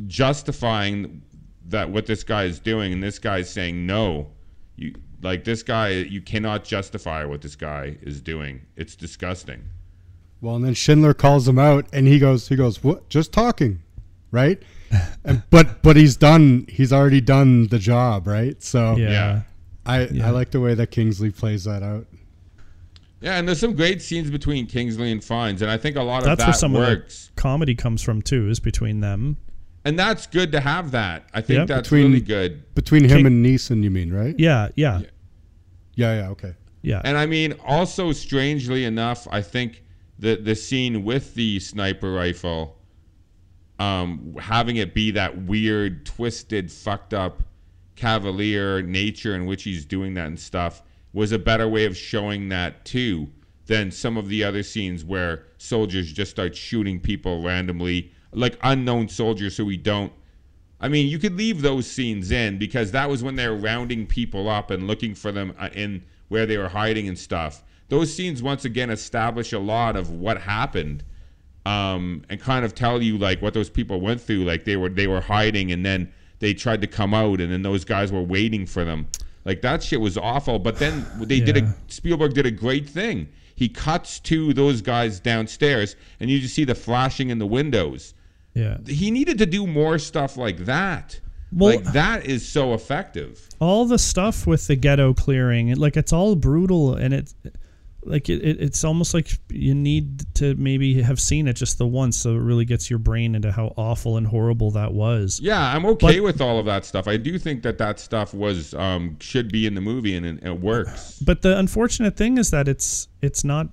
justifying 0.07 1.22
that 1.66 1.89
what 1.89 2.05
this 2.05 2.24
guy 2.24 2.45
is 2.45 2.57
doing, 2.60 2.93
and 2.93 3.03
this 3.03 3.20
guy 3.20 3.39
is 3.39 3.49
saying 3.49 3.86
no. 3.86 4.30
You 4.78 4.95
like 5.22 5.43
this 5.43 5.62
guy. 5.62 5.89
You 5.89 6.22
cannot 6.22 6.64
justify 6.64 7.26
what 7.26 7.41
this 7.41 7.57
guy 7.57 7.97
is 8.01 8.22
doing. 8.22 8.62
It's 8.78 8.95
disgusting. 8.95 9.62
Well, 10.39 10.55
and 10.55 10.64
then 10.64 10.74
Schindler 10.74 11.14
calls 11.14 11.49
him 11.49 11.60
out, 11.60 11.86
and 11.91 12.07
he 12.07 12.18
goes, 12.18 12.47
he 12.47 12.55
goes, 12.55 12.82
what? 12.82 13.10
Just 13.10 13.34
talking, 13.34 13.84
right? 14.32 14.64
and, 15.26 15.43
but 15.49 15.84
but 15.84 15.97
he's 15.97 16.16
done. 16.16 16.66
He's 16.70 16.93
already 16.93 17.20
done 17.20 17.68
the 17.68 17.78
job, 17.78 18.26
right? 18.26 18.64
So 18.64 18.95
yeah, 18.95 19.10
Yeah. 19.10 19.41
I 19.89 20.07
Yeah. 20.07 20.27
I 20.27 20.29
like 20.31 20.51
the 20.51 20.59
way 20.59 20.73
that 20.75 20.91
Kingsley 20.91 21.31
plays 21.31 21.63
that 21.65 21.83
out. 21.83 22.05
Yeah, 23.21 23.37
and 23.37 23.47
there's 23.47 23.59
some 23.59 23.73
great 23.75 24.01
scenes 24.01 24.29
between 24.31 24.65
Kingsley 24.65 25.11
and 25.11 25.21
Fiennes, 25.21 25.61
and 25.61 25.69
I 25.69 25.77
think 25.77 25.97
a 25.97 26.01
lot 26.03 26.19
of 26.19 26.25
That's 26.25 26.39
that 26.39 26.47
where 26.47 26.53
some 26.53 26.73
works. 26.73 27.27
of 27.29 27.35
the 27.35 27.41
comedy 27.41 27.75
comes 27.75 28.01
from 28.01 28.21
too, 28.21 28.49
is 28.49 28.59
between 28.59 29.01
them. 29.01 29.37
and 29.85 29.97
that's 29.97 30.27
good 30.27 30.51
to 30.51 30.59
have 30.59 30.91
that. 30.91 31.23
I 31.33 31.39
think 31.41 31.59
Yep. 31.59 31.67
that's 31.67 31.89
Between- 31.89 32.07
really 32.11 32.21
good. 32.21 32.75
Between 32.75 33.03
him 33.05 33.17
King- 33.19 33.25
and 33.27 33.45
Neeson, 33.45 33.81
you 33.81 33.89
mean, 33.89 34.11
right? 34.13 34.35
Yeah, 34.37 34.67
yeah, 34.75 35.01
Yeah, 35.95 36.15
yeah, 36.21 36.29
okay. 36.31 36.53
yeah. 36.81 37.01
And 37.05 37.17
I 37.17 37.25
mean, 37.25 37.53
also 37.65 38.11
strangely 38.11 38.83
enough, 38.85 39.25
I 39.31 39.41
think 39.41 39.83
the 40.19 40.35
the 40.35 40.53
scene 40.55 41.03
with 41.05 41.33
the 41.33 41.59
sniper 41.61 42.11
rifle, 42.11 42.77
um, 43.79 44.35
having 44.39 44.75
it 44.77 44.93
be 44.93 45.11
that 45.11 45.43
weird, 45.43 46.05
twisted, 46.05 46.69
fucked 46.71 47.13
up, 47.13 47.41
cavalier 48.00 48.82
nature 48.82 49.36
in 49.36 49.45
which 49.45 49.64
he's 49.64 49.86
doing 49.86 50.14
that 50.16 50.28
and 50.28 50.39
stuff, 50.39 50.82
was 51.14 51.32
a 51.32 51.39
better 51.39 51.68
way 51.68 51.86
of 51.86 51.97
showing 51.97 52.50
that 52.50 52.86
too 52.86 53.28
than 53.66 53.91
some 53.91 54.18
of 54.18 54.30
the 54.30 54.43
other 54.43 54.64
scenes 54.64 55.04
where 55.04 55.45
soldiers 55.58 56.12
just 56.12 56.32
start 56.32 56.56
shooting 56.56 57.00
people 57.00 57.43
randomly, 57.43 58.12
like 58.32 58.58
unknown 58.64 59.08
soldiers 59.08 59.58
who 59.58 59.66
we 59.66 59.78
don't 59.78 60.12
I 60.82 60.88
mean, 60.88 61.08
you 61.08 61.20
could 61.20 61.36
leave 61.38 61.62
those 61.62 61.88
scenes 61.88 62.32
in 62.32 62.58
because 62.58 62.91
that 62.91 63.10
was 63.10 63.22
when 63.22 63.36
they 63.36 63.47
were 63.47 63.56
rounding 63.56 64.08
people 64.08 64.47
up 64.47 64.72
and 64.72 64.88
looking 64.88 65.14
for 65.14 65.32
them 65.32 65.54
uh, 65.60 65.70
in 65.74 66.04
where 66.30 66.45
they 66.45 66.58
were 66.58 66.70
hiding 66.70 67.08
and 67.08 67.20
stuff. 67.20 67.64
Those 67.89 68.14
scenes 68.14 68.41
once 68.41 68.66
again 68.66 68.89
establish 68.89 69.52
a 69.52 69.60
lot 69.60 69.95
of 69.95 70.12
what 70.12 70.39
happened, 70.41 71.04
um, 71.66 72.24
and 72.30 72.39
kind 72.39 72.64
of 72.64 72.76
tell 72.76 73.02
you 73.02 73.18
like 73.18 73.41
what 73.41 73.54
those 73.54 73.70
people 73.70 74.00
went 74.00 74.22
through. 74.22 74.45
Like 74.45 74.64
they 74.64 74.78
were 74.78 74.89
they 74.89 75.08
were 75.08 75.22
hiding 75.22 75.72
and 75.72 75.86
then 75.86 76.14
they 76.39 76.53
tried 76.53 76.81
to 76.81 76.87
come 76.87 77.13
out 77.13 77.39
and 77.41 77.51
then 77.51 77.61
those 77.61 77.85
guys 77.85 78.11
were 78.11 78.23
waiting 78.23 78.65
for 78.65 78.83
them. 78.83 79.07
Like 79.45 79.61
that 79.61 79.83
shit 79.83 80.01
was 80.01 80.17
awful. 80.17 80.59
But 80.59 80.77
then 80.77 81.05
they 81.19 81.39
did 81.39 81.57
a 81.57 81.75
Spielberg 81.87 82.33
did 82.33 82.45
a 82.45 82.51
great 82.51 82.89
thing. 82.89 83.29
He 83.55 83.67
cuts 83.67 84.19
to 84.21 84.53
those 84.53 84.81
guys 84.81 85.19
downstairs 85.19 85.95
and 86.19 86.29
you 86.29 86.39
just 86.39 86.55
see 86.55 86.63
the 86.63 86.75
flashing 86.75 87.29
in 87.29 87.39
the 87.39 87.47
windows 87.47 88.13
yeah. 88.53 88.77
he 88.87 89.11
needed 89.11 89.37
to 89.39 89.45
do 89.45 89.67
more 89.67 89.97
stuff 89.99 90.37
like 90.37 90.65
that. 90.65 91.19
Well- 91.51 91.77
like 91.77 91.93
that 91.93 92.25
is 92.25 92.47
so 92.47 92.73
effective. 92.73 93.47
all 93.59 93.85
the 93.85 93.97
stuff 93.97 94.45
with 94.45 94.67
the 94.67 94.75
ghetto 94.75 95.13
clearing 95.13 95.75
like 95.75 95.97
it's 95.97 96.13
all 96.13 96.35
brutal 96.35 96.93
and 96.93 97.13
it 97.13 97.33
like 98.04 98.30
it, 98.30 98.41
it, 98.43 98.62
it's 98.62 98.84
almost 98.84 99.14
like 99.14 99.30
you 99.50 99.76
need 99.76 100.24
to 100.36 100.56
maybe 100.56 101.02
have 101.02 101.20
seen 101.20 101.47
it 101.47 101.54
just 101.54 101.78
the 101.78 101.86
once 101.86 102.18
so 102.18 102.32
it 102.32 102.39
really 102.39 102.64
gets 102.66 102.89
your 102.89 103.00
brain 103.00 103.36
into 103.36 103.52
how 103.52 103.74
awful 103.76 104.16
and 104.18 104.26
horrible 104.28 104.72
that 104.72 104.93
was 104.93 105.39
Yeah, 105.43 105.60
I'm 105.76 105.86
okay 105.86 106.18
But- 106.20 106.24
with 106.24 106.41
all 106.41 106.60
of 106.60 106.66
that 106.66 106.86
stuff. 106.86 107.08
I 107.08 107.18
do 107.18 107.38
think 107.38 107.62
that 107.64 107.78
that 107.80 108.00
stuff 108.00 108.34
was 108.34 108.74
um, 108.74 109.18
should 109.20 109.52
be 109.52 109.66
in 109.68 109.76
the 109.76 109.82
movie 109.82 110.16
and 110.16 110.26
it, 110.26 110.43
it 110.43 110.60
works. 110.60 111.20
but 111.26 111.41
the 111.41 111.58
unfortunate 111.58 112.16
thing 112.16 112.38
is 112.38 112.52
that 112.52 112.68
it's 112.68 113.08
it's 113.22 113.43
not 113.43 113.68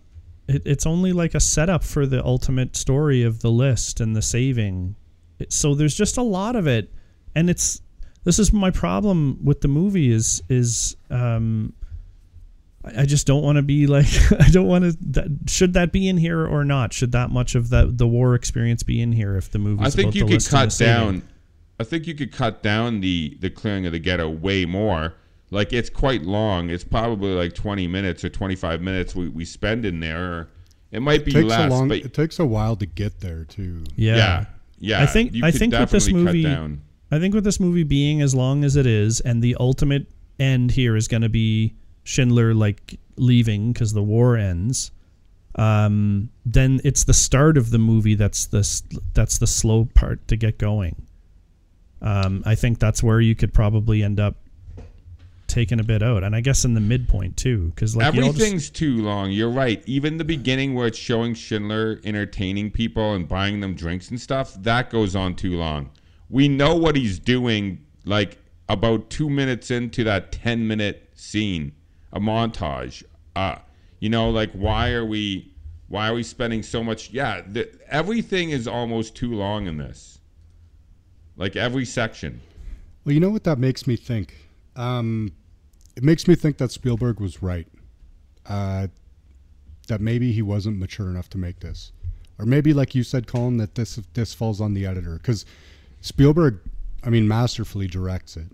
it, 0.49 0.63
it's 0.67 0.87
only 0.87 1.13
like 1.13 1.35
a 1.35 1.41
setup 1.41 1.83
for 1.85 2.05
the 2.07 2.25
ultimate 2.25 2.77
story 2.77 3.23
of 3.23 3.41
the 3.43 3.51
list 3.51 4.01
and 4.01 4.17
the 4.17 4.23
saving 4.23 4.97
It- 5.39 5.53
so 5.53 5.75
there's 5.75 5.95
just 5.95 6.17
a 6.17 6.23
lot 6.23 6.57
of 6.57 6.67
it 6.67 6.93
and 7.35 7.49
it's 7.49 7.81
this 8.25 8.41
is 8.41 8.53
my 8.53 8.73
problem 8.73 9.39
with 9.45 9.61
the 9.61 9.69
movie 9.69 10.11
is 10.11 10.43
is 10.49 10.97
um 11.11 11.73
I 12.87 13.03
I 13.03 13.05
just 13.07 13.27
don't 13.27 13.43
want 13.43 13.57
to 13.57 13.63
be 13.63 13.87
like 13.87 14.07
I 14.41 14.49
don't 14.51 14.67
want 14.67 14.85
to. 14.85 14.97
That, 15.13 15.29
should 15.49 15.73
that 15.75 15.93
be 15.93 16.09
in 16.09 16.17
here 16.17 16.47
or 16.47 16.65
not? 16.65 16.93
Should 16.93 17.13
that 17.13 17.31
much 17.31 17.55
of 17.55 17.71
that 17.71 17.99
the 17.99 18.07
war 18.07 18.35
experience 18.35 18.83
be 18.83 19.01
in 19.01 19.13
here 19.13 19.37
if 19.37 19.51
the 19.51 19.59
movie? 19.59 19.85
I 19.85 19.91
think 19.91 20.07
about 20.09 20.15
you 20.15 20.23
could 20.25 20.31
list 20.35 20.53
and 20.53 20.61
cut 20.61 20.73
saving? 20.73 20.93
down. 20.95 21.23
I 21.79 21.85
think 21.85 22.07
you 22.07 22.15
could 22.15 22.33
cut 22.33 22.63
down 22.63 23.01
the 23.01 23.37
the 23.41 23.51
clearing 23.51 23.87
of 23.87 23.93
the 23.93 23.99
ghetto 23.99 24.29
way 24.29 24.65
more. 24.65 25.15
Like 25.51 25.73
it's 25.73 25.91
quite 25.91 26.23
long. 26.23 26.71
It's 26.71 26.85
probably 26.85 27.31
like 27.33 27.55
20 27.55 27.87
minutes 27.87 28.25
or 28.25 28.29
25 28.29 28.81
minutes 28.81 29.15
we, 29.15 29.29
we 29.29 29.45
spend 29.45 29.85
in 29.85 30.01
there. 30.01 30.49
It 30.91 31.01
might 31.01 31.25
be 31.25 31.31
It 31.31 31.35
takes 31.35 31.49
less, 31.49 31.71
a 31.71 31.75
long. 31.75 31.89
but 31.89 31.99
It 31.99 32.15
takes 32.15 32.39
a 32.39 32.47
while 32.47 32.75
to 32.77 32.87
get 32.87 33.21
there 33.21 33.45
too. 33.45 33.85
Yeah. 33.95 34.17
yeah, 34.17 34.45
yeah. 34.79 35.03
I 35.03 35.07
think- 35.07 35.35
you 35.35 35.45
I 35.45 35.51
think 35.51 35.73
with 35.73 35.91
this 35.91 36.11
movie- 36.11 36.43
down. 36.43 36.83
I 37.13 37.21
think 37.21 37.35
with 37.35 37.45
this 37.45 37.61
movie 37.61 37.85
being 37.85 38.21
as 38.23 38.35
long 38.35 38.65
as 38.65 38.75
it 38.75 38.87
is, 38.87 39.21
and 39.21 39.41
the 39.41 39.57
ultimate 39.61 40.07
end 40.41 40.73
here 40.73 40.97
is 40.97 41.07
going 41.07 41.23
to 41.23 41.29
be 41.29 41.75
Schindler 42.07 42.55
like 42.55 42.99
leaving 43.17 43.73
because 43.73 43.93
the 43.93 44.03
war 44.03 44.37
ends, 44.37 44.93
um, 45.57 46.31
then 46.45 46.81
it's 46.85 47.05
the 47.05 47.13
start 47.13 47.59
of 47.59 47.71
the 47.71 47.79
movie 47.79 48.15
that's 48.15 48.47
the 48.47 48.83
that's 49.13 49.39
the 49.39 49.47
slow 49.47 49.87
part 49.95 50.27
to 50.29 50.37
get 50.37 50.57
going. 50.57 51.03
Um, 52.01 52.43
I 52.47 52.55
think 52.55 52.79
that's 52.79 53.03
where 53.03 53.21
you 53.21 53.35
could 53.35 53.53
probably 53.53 54.03
end 54.05 54.21
up 54.21 54.37
taking 55.49 55.81
a 55.81 55.83
bit 55.83 56.03
out, 56.03 56.23
and 56.23 56.37
I 56.37 56.41
guess 56.43 56.65
in 56.65 56.75
the 56.75 56.81
midpoint 56.81 57.37
too, 57.37 57.73
because 57.75 57.97
like 57.97 58.15
know, 58.15 58.23
just- 58.23 58.37
Everything's 58.41 58.71
too 58.71 59.03
long. 59.03 59.33
You're 59.33 59.51
right. 59.51 59.83
Even 59.87 60.17
the 60.17 60.25
beginning 60.25 60.75
where 60.75 60.87
it's 60.87 60.99
showing 60.99 61.35
Schindler 61.35 62.01
entertaining 62.05 62.71
people 62.71 63.15
and 63.15 63.27
buying 63.27 63.61
them 63.61 63.75
drinks 63.75 64.11
and 64.11 64.21
stuff, 64.21 64.55
that 64.63 64.91
goes 64.91 65.17
on 65.17 65.35
too 65.35 65.57
long. 65.57 65.91
We 66.31 66.47
know 66.49 66.77
what 66.77 66.95
he's 66.97 67.19
doing 67.19 67.85
like 68.05 68.39
about 68.69 69.11
2 69.11 69.29
minutes 69.31 69.71
into 69.71 70.05
that 70.05 70.31
10 70.33 70.67
minute 70.69 71.11
scene, 71.15 71.73
a 72.17 72.21
montage. 72.21 73.05
Uh 73.35 73.57
you 74.01 74.09
know, 74.09 74.31
like 74.31 74.53
why 74.53 74.93
are 74.93 75.05
we 75.05 75.53
why 75.89 76.09
are 76.09 76.15
we 76.15 76.23
spending 76.23 76.63
so 76.63 76.83
much 76.83 77.11
yeah, 77.11 77.43
the, 77.47 77.69
everything 77.89 78.51
is 78.51 78.67
almost 78.67 79.15
too 79.15 79.35
long 79.35 79.67
in 79.67 79.77
this. 79.77 80.21
Like 81.37 81.57
every 81.57 81.85
section. 81.85 82.41
Well, 83.05 83.13
you 83.13 83.21
know 83.21 83.31
what 83.31 83.45
that 83.45 83.59
makes 83.59 83.87
me 83.87 83.97
think? 83.97 84.35
Um, 84.75 85.33
it 85.97 86.03
makes 86.03 86.27
me 86.27 86.35
think 86.35 86.59
that 86.59 86.71
Spielberg 86.71 87.21
was 87.21 87.43
right. 87.43 87.67
Uh, 88.47 88.89
that 89.89 90.01
maybe 90.01 90.33
he 90.33 90.43
wasn't 90.43 90.79
mature 90.79 91.09
enough 91.09 91.29
to 91.31 91.39
make 91.39 91.61
this, 91.61 91.93
or 92.39 92.45
maybe, 92.45 92.73
like 92.73 92.95
you 92.95 93.03
said, 93.03 93.27
Colin, 93.27 93.57
that 93.59 93.75
this 93.75 93.97
this 94.15 94.35
falls 94.35 94.61
on 94.61 94.75
the 94.75 94.87
editor 94.87 95.15
because 95.15 95.45
Spielberg, 96.01 96.61
I 97.05 97.11
mean, 97.11 97.27
masterfully 97.29 97.87
directs 97.87 98.37
it. 98.37 98.49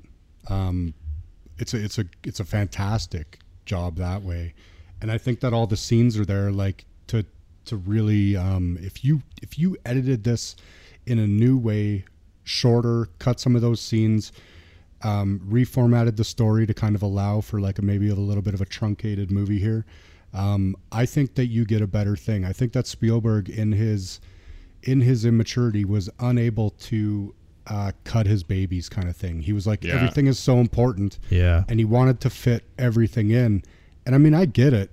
Um, 0.49 0.95
it's 1.59 1.75
a 1.75 1.83
it's 1.83 1.99
a 1.99 2.05
it's 2.25 2.41
a 2.41 2.45
fantastic 2.45 3.39
job 3.65 3.97
that 3.97 4.23
way, 4.23 4.55
and 5.01 5.11
I 5.11 5.19
think 5.19 5.41
that 5.41 5.53
all 5.53 5.67
the 5.67 5.77
scenes 5.77 6.19
are 6.19 6.25
there 6.25 6.51
like 6.51 6.85
to 7.09 7.25
to 7.67 7.77
really 7.77 8.37
um, 8.37 8.79
if 8.81 9.05
you 9.05 9.23
if 9.43 9.59
you 9.59 9.77
edited 9.85 10.25
this 10.25 10.57
in 11.07 11.19
a 11.19 11.27
new 11.27 11.57
way, 11.57 12.05
shorter, 12.45 13.09
cut 13.19 13.41
some 13.41 13.57
of 13.57 13.63
those 13.63 13.81
scenes 13.81 14.33
um, 15.05 15.41
reformatted 15.49 16.17
the 16.17 16.25
story 16.25 16.67
to 16.67 16.75
kind 16.75 16.95
of 16.95 17.03
allow 17.03 17.41
for 17.41 17.61
like 17.61 17.79
a, 17.79 17.83
maybe 17.83 18.09
a 18.09 18.15
little 18.15 18.43
bit 18.43 18.55
of 18.55 18.61
a 18.61 18.65
truncated 18.65 19.31
movie 19.31 19.59
here. 19.59 19.85
Um, 20.33 20.77
I 20.91 21.07
think 21.07 21.35
that 21.35 21.47
you 21.47 21.65
get 21.65 21.83
a 21.83 21.87
better 21.87 22.17
thing. 22.17 22.45
I 22.45 22.53
think 22.53 22.73
that 22.73 22.87
Spielberg 22.87 23.51
in 23.51 23.73
his 23.73 24.21
in 24.83 25.01
his 25.01 25.25
immaturity 25.25 25.85
was 25.85 26.11
unable 26.19 26.71
to 26.71 27.35
uh, 27.67 27.93
cut 28.05 28.27
his 28.27 28.43
babies 28.43 28.89
kind 28.89 29.09
of 29.09 29.17
thing. 29.17 29.41
He 29.41 29.53
was 29.53 29.67
like 29.67 29.85
Yeah. 29.85 29.95
everything 29.95 30.27
is 30.27 30.39
so 30.39 30.59
important, 30.59 31.19
yeah, 31.31 31.65
and 31.69 31.79
he 31.79 31.85
wanted 31.85 32.21
to 32.21 32.31
fit 32.31 32.65
everything 32.79 33.31
in. 33.31 33.63
And 34.05 34.15
I 34.15 34.19
mean, 34.19 34.35
I 34.35 34.47
get 34.47 34.73
it. 34.73 34.91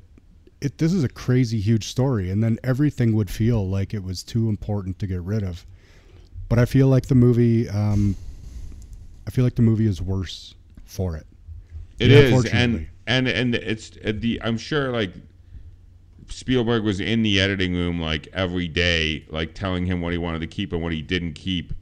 It 0.61 0.78
this 0.78 0.93
is 0.93 1.03
a 1.03 1.09
crazy 1.09 1.59
huge 1.59 1.88
story, 1.88 2.30
and 2.30 2.43
then 2.43 2.59
everything 2.63 3.15
would 3.15 3.30
feel 3.30 3.67
like 3.67 3.93
it 3.93 4.03
was 4.03 4.24
too 4.24 4.49
important 4.49 4.99
to 4.99 5.07
get 5.07 5.22
rid 5.22 5.41
of. 5.43 5.65
But 6.49 6.59
I 6.59 6.65
feel 6.65 6.88
like 6.88 7.05
the 7.07 7.15
movie, 7.15 7.70
um, 7.70 8.15
I 9.28 9.32
feel 9.32 9.43
like 9.43 9.55
the 9.55 9.61
movie 9.61 9.88
is 9.88 10.01
worse 10.01 10.55
for 10.86 11.15
it. 11.15 11.26
It 11.99 12.11
Yeah, 12.11 12.17
is, 12.17 12.45
and 12.45 12.88
and 13.07 13.28
and 13.28 13.55
it's 13.55 13.91
uh, 14.05 14.11
the. 14.15 14.41
I'm 14.43 14.57
sure 14.57 14.91
like 14.91 15.13
Spielberg 16.30 16.84
was 16.84 16.99
in 16.99 17.24
the 17.24 17.39
editing 17.41 17.74
room 17.74 17.99
like 17.99 18.28
every 18.34 18.67
day, 18.67 19.26
like 19.30 19.53
telling 19.53 19.86
him 19.86 20.01
what 20.01 20.11
he 20.11 20.17
wanted 20.17 20.39
to 20.41 20.47
keep 20.47 20.72
and 20.74 20.82
what 20.84 20.93
he 20.93 21.01
didn't 21.01 21.34
keep. 21.34 21.74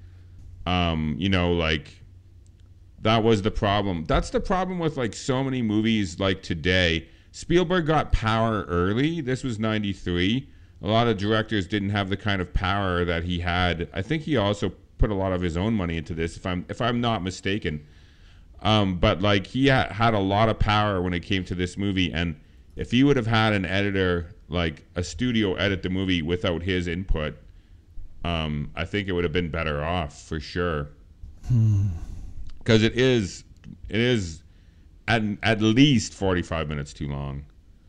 Um, 0.67 1.15
you 1.17 1.29
know, 1.29 1.53
like 1.53 1.93
that 2.99 3.23
was 3.23 3.41
the 3.41 3.51
problem. 3.51 4.03
That's 4.03 4.31
the 4.31 4.41
problem 4.41 4.79
with 4.79 4.97
like 4.97 5.13
so 5.13 5.41
many 5.41 5.61
movies 5.61 6.19
like 6.19 6.43
today. 6.43 7.07
Spielberg 7.31 7.85
got 7.85 8.11
power 8.11 8.65
early. 8.67 9.21
This 9.21 9.45
was 9.45 9.59
93. 9.59 10.49
A 10.81 10.87
lot 10.87 11.07
of 11.07 11.17
directors 11.17 11.67
didn't 11.67 11.91
have 11.91 12.09
the 12.09 12.17
kind 12.17 12.41
of 12.41 12.53
power 12.53 13.05
that 13.05 13.23
he 13.23 13.39
had. 13.39 13.87
I 13.93 14.01
think 14.01 14.23
he 14.23 14.35
also 14.35 14.73
put 14.97 15.09
a 15.09 15.15
lot 15.15 15.31
of 15.31 15.41
his 15.41 15.55
own 15.55 15.73
money 15.73 15.95
into 15.95 16.13
this 16.13 16.35
if 16.35 16.45
I'm 16.45 16.65
if 16.67 16.81
I'm 16.81 16.99
not 16.99 17.23
mistaken. 17.23 17.85
Um, 18.61 18.97
but 18.97 19.21
like 19.21 19.47
he 19.47 19.69
ha- 19.69 19.87
had 19.89 20.13
a 20.13 20.19
lot 20.19 20.49
of 20.49 20.59
power 20.59 21.01
when 21.01 21.13
it 21.13 21.21
came 21.21 21.45
to 21.45 21.55
this 21.55 21.77
movie, 21.77 22.11
and 22.11 22.37
if 22.75 22.91
he 22.91 23.05
would 23.05 23.15
have 23.15 23.27
had 23.27 23.53
an 23.53 23.65
editor, 23.65 24.35
like 24.49 24.83
a 24.95 25.03
studio, 25.03 25.53
edit 25.53 25.81
the 25.81 25.89
movie 25.89 26.21
without 26.21 26.63
his 26.63 26.87
input, 26.87 27.37
um, 28.27 28.71
I 28.75 28.85
think 28.85 29.07
it 29.07 29.13
would 29.13 29.23
have 29.23 29.33
been 29.33 29.49
better 29.49 29.83
off 29.83 30.27
for 30.27 30.39
sure. 30.39 30.89
Because 32.59 32.83
it 32.83 32.97
is, 32.97 33.43
it 33.89 33.99
is, 33.99 34.43
at 35.07 35.23
at 35.43 35.61
least 35.61 36.13
forty 36.13 36.41
five 36.41 36.67
minutes 36.67 36.93
too 36.93 37.07
long. 37.07 37.45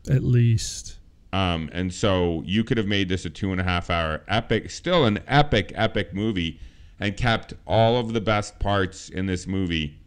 at 0.09 0.23
least. 0.23 0.97
Um, 1.31 1.69
and 1.73 1.93
so 1.93 2.41
you 2.45 2.63
could 2.63 2.77
have 2.77 2.87
made 2.87 3.07
this 3.09 3.25
a 3.25 3.29
two 3.29 3.51
and 3.51 3.61
a 3.61 3.63
half 3.63 3.89
hour 3.89 4.23
epic, 4.27 4.71
still 4.71 5.05
an 5.05 5.19
epic, 5.27 5.71
epic 5.75 6.13
movie, 6.13 6.59
and 6.99 7.15
kept 7.15 7.53
all 7.67 7.97
of 7.97 8.13
the 8.13 8.21
best 8.21 8.57
parts 8.59 9.09
in 9.09 9.25
this 9.25 9.45
movie. 9.45 9.99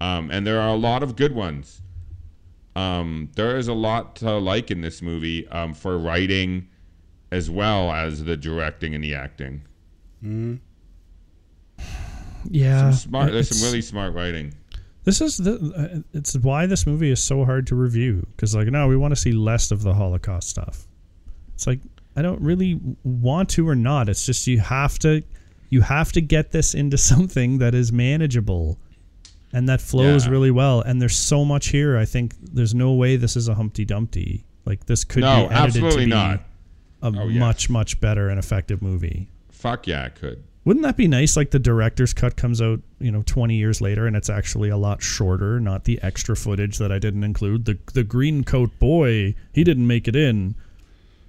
Um, 0.00 0.30
and 0.30 0.46
there 0.46 0.60
are 0.60 0.74
a 0.74 0.76
lot 0.76 1.02
of 1.02 1.16
good 1.16 1.34
ones. 1.34 1.80
Um, 2.74 3.30
there 3.36 3.56
is 3.56 3.68
a 3.68 3.72
lot 3.72 4.16
to 4.16 4.36
like 4.36 4.70
in 4.70 4.82
this 4.82 5.00
movie 5.00 5.48
um, 5.48 5.72
for 5.72 5.96
writing, 5.96 6.68
as 7.30 7.48
well 7.48 7.90
as 7.90 8.24
the 8.24 8.36
directing 8.36 8.94
and 8.94 9.02
the 9.02 9.14
acting. 9.14 9.62
Yeah, 12.50 12.90
Some 12.90 12.92
smart. 12.92 13.32
There's 13.32 13.46
it's- 13.46 13.60
some 13.60 13.68
really 13.68 13.82
smart 13.82 14.14
writing. 14.14 14.54
This 15.04 15.20
is 15.20 15.36
the. 15.36 15.54
Uh, 15.54 16.00
it's 16.12 16.34
why 16.36 16.66
this 16.66 16.84
movie 16.86 17.10
is 17.10 17.22
so 17.22 17.44
hard 17.44 17.66
to 17.68 17.76
review 17.76 18.26
because 18.34 18.56
like 18.56 18.66
no, 18.68 18.88
we 18.88 18.96
want 18.96 19.12
to 19.12 19.16
see 19.20 19.30
less 19.32 19.70
of 19.70 19.82
the 19.84 19.94
Holocaust 19.94 20.48
stuff. 20.48 20.86
It's 21.54 21.66
like 21.66 21.80
I 22.16 22.22
don't 22.22 22.40
really 22.40 22.80
want 23.04 23.48
to 23.50 23.68
or 23.68 23.76
not. 23.76 24.08
It's 24.08 24.26
just 24.26 24.46
you 24.48 24.58
have 24.58 24.98
to, 25.00 25.22
you 25.70 25.80
have 25.82 26.10
to 26.12 26.20
get 26.20 26.50
this 26.50 26.74
into 26.74 26.98
something 27.12 27.58
that 27.58 27.72
is 27.72 27.92
manageable, 27.92 28.80
and 29.52 29.68
that 29.68 29.80
flows 29.80 30.24
Yeah. 30.26 30.32
really 30.32 30.50
well. 30.50 30.80
And 30.80 31.00
there's 31.00 31.16
so 31.16 31.44
much 31.44 31.68
here. 31.68 31.96
I 31.96 32.04
think 32.04 32.34
there's 32.40 32.74
no 32.74 32.92
way 32.94 33.14
this 33.16 33.36
is 33.36 33.46
a 33.46 33.54
Humpty 33.54 33.84
Dumpty. 33.84 34.44
Like 34.64 34.86
this 34.86 35.04
could 35.04 35.20
No, 35.20 35.46
be 35.48 35.54
edited 35.54 35.84
absolutely 35.84 36.00
to 36.02 36.06
be 36.06 36.10
not. 36.10 36.40
a 37.02 37.12
Oh, 37.16 37.28
yeah. 37.28 37.38
much 37.38 37.70
much 37.70 38.00
better 38.00 38.28
and 38.28 38.40
effective 38.40 38.82
movie. 38.82 39.28
Fuck 39.66 39.88
yeah, 39.88 40.04
I 40.04 40.08
could. 40.10 40.44
Wouldn't 40.64 40.84
that 40.84 40.96
be 40.96 41.08
nice? 41.08 41.36
Like 41.36 41.50
the 41.50 41.58
director's 41.58 42.12
cut 42.14 42.36
comes 42.36 42.62
out, 42.62 42.80
you 43.00 43.10
know, 43.10 43.22
20 43.26 43.56
years 43.56 43.80
later, 43.80 44.06
and 44.06 44.14
it's 44.16 44.30
actually 44.30 44.68
a 44.68 44.76
lot 44.76 45.02
shorter, 45.02 45.58
not 45.58 45.84
the 45.84 46.00
extra 46.02 46.36
footage 46.36 46.78
that 46.78 46.92
I 46.92 47.00
didn't 47.00 47.24
include. 47.24 47.64
The 47.64 47.76
the 47.92 48.04
green 48.04 48.44
coat 48.44 48.70
boy, 48.78 49.34
he 49.52 49.64
didn't 49.64 49.86
make 49.88 50.06
it 50.06 50.14
in, 50.14 50.54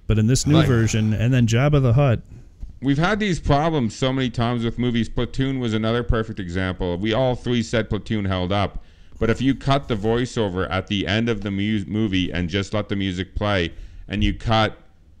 but 0.06 0.18
in 0.20 0.28
this 0.28 0.46
new 0.46 0.54
Like- 0.56 0.68
version, 0.68 1.12
and 1.12 1.34
then 1.34 1.46
Jabba 1.48 1.82
the 1.82 1.94
Hutt. 1.94 2.22
We've 2.80 2.98
had 2.98 3.18
these 3.18 3.40
problems 3.40 3.92
so 3.96 4.12
many 4.12 4.30
times 4.30 4.64
with 4.64 4.78
movies. 4.78 5.08
Platoon 5.08 5.58
was 5.58 5.74
another 5.74 6.04
perfect 6.04 6.38
example. 6.38 6.96
We 6.96 7.12
all 7.12 7.34
three 7.34 7.62
said 7.64 7.88
Platoon 7.90 8.24
held 8.24 8.52
up, 8.52 8.84
but 9.18 9.30
if 9.30 9.42
you 9.42 9.56
cut 9.56 9.88
the 9.88 9.96
voiceover 9.96 10.70
at 10.70 10.86
the 10.86 11.08
end 11.08 11.28
of 11.28 11.40
the 11.40 11.50
mu- 11.50 11.84
movie 11.88 12.32
and 12.32 12.48
just 12.48 12.72
let 12.72 12.88
the 12.88 12.94
music 12.94 13.34
play, 13.34 13.72
and 14.06 14.22
you 14.22 14.32
cut 14.32 14.78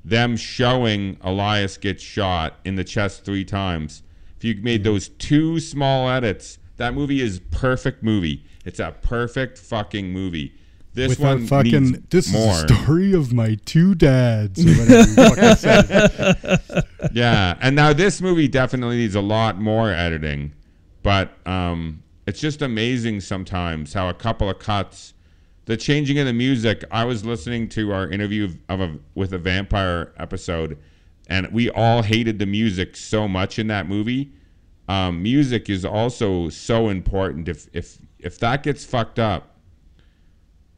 them 0.08 0.36
showing 0.36 1.16
Elias 1.22 1.76
get 1.76 2.00
shot 2.00 2.54
in 2.64 2.76
the 2.76 2.84
chest 2.84 3.24
three 3.24 3.44
times, 3.44 4.02
if 4.36 4.44
you 4.44 4.56
made 4.62 4.84
those 4.84 5.08
two 5.08 5.60
small 5.60 6.08
edits, 6.08 6.58
that 6.76 6.94
movie 6.94 7.20
is 7.20 7.40
perfect 7.50 8.02
movie. 8.02 8.44
It's 8.64 8.78
a 8.80 8.94
perfect 9.02 9.58
fucking 9.58 10.12
movie. 10.12 10.54
This 10.94 11.10
With 11.10 11.20
one 11.20 11.40
that 11.42 11.48
fucking, 11.48 11.84
needs 11.84 11.98
this 12.10 12.32
more. 12.32 12.52
is 12.54 12.64
the 12.66 12.74
story 12.82 13.12
of 13.12 13.32
my 13.32 13.56
two 13.66 13.94
dads. 13.94 14.64
Or 14.64 14.70
whatever 14.70 15.04
he 15.08 15.14
fucking 15.14 15.56
said. 15.56 16.84
yeah, 17.12 17.56
and 17.60 17.76
now 17.76 17.92
this 17.92 18.20
movie 18.20 18.48
definitely 18.48 18.96
needs 18.96 19.14
a 19.14 19.20
lot 19.20 19.60
more 19.60 19.90
editing, 19.90 20.54
but 21.02 21.32
um, 21.46 22.02
it's 22.26 22.40
just 22.40 22.62
amazing 22.62 23.20
sometimes 23.20 23.92
how 23.92 24.08
a 24.08 24.14
couple 24.14 24.48
of 24.50 24.58
cuts, 24.58 25.14
the 25.68 25.76
changing 25.76 26.18
of 26.18 26.24
the 26.24 26.32
music. 26.32 26.82
I 26.90 27.04
was 27.04 27.26
listening 27.26 27.68
to 27.70 27.92
our 27.92 28.08
interview 28.08 28.56
of, 28.70 28.80
a, 28.80 28.98
with 29.14 29.34
a 29.34 29.38
vampire 29.38 30.14
episode, 30.16 30.78
and 31.28 31.46
we 31.52 31.68
all 31.68 32.00
hated 32.00 32.38
the 32.38 32.46
music 32.46 32.96
so 32.96 33.28
much 33.28 33.58
in 33.58 33.66
that 33.66 33.86
movie. 33.86 34.32
Um, 34.88 35.22
music 35.22 35.68
is 35.68 35.84
also 35.84 36.48
so 36.48 36.88
important. 36.88 37.48
If 37.48 37.68
if 37.74 37.98
if 38.18 38.38
that 38.38 38.62
gets 38.62 38.86
fucked 38.86 39.18
up, 39.18 39.58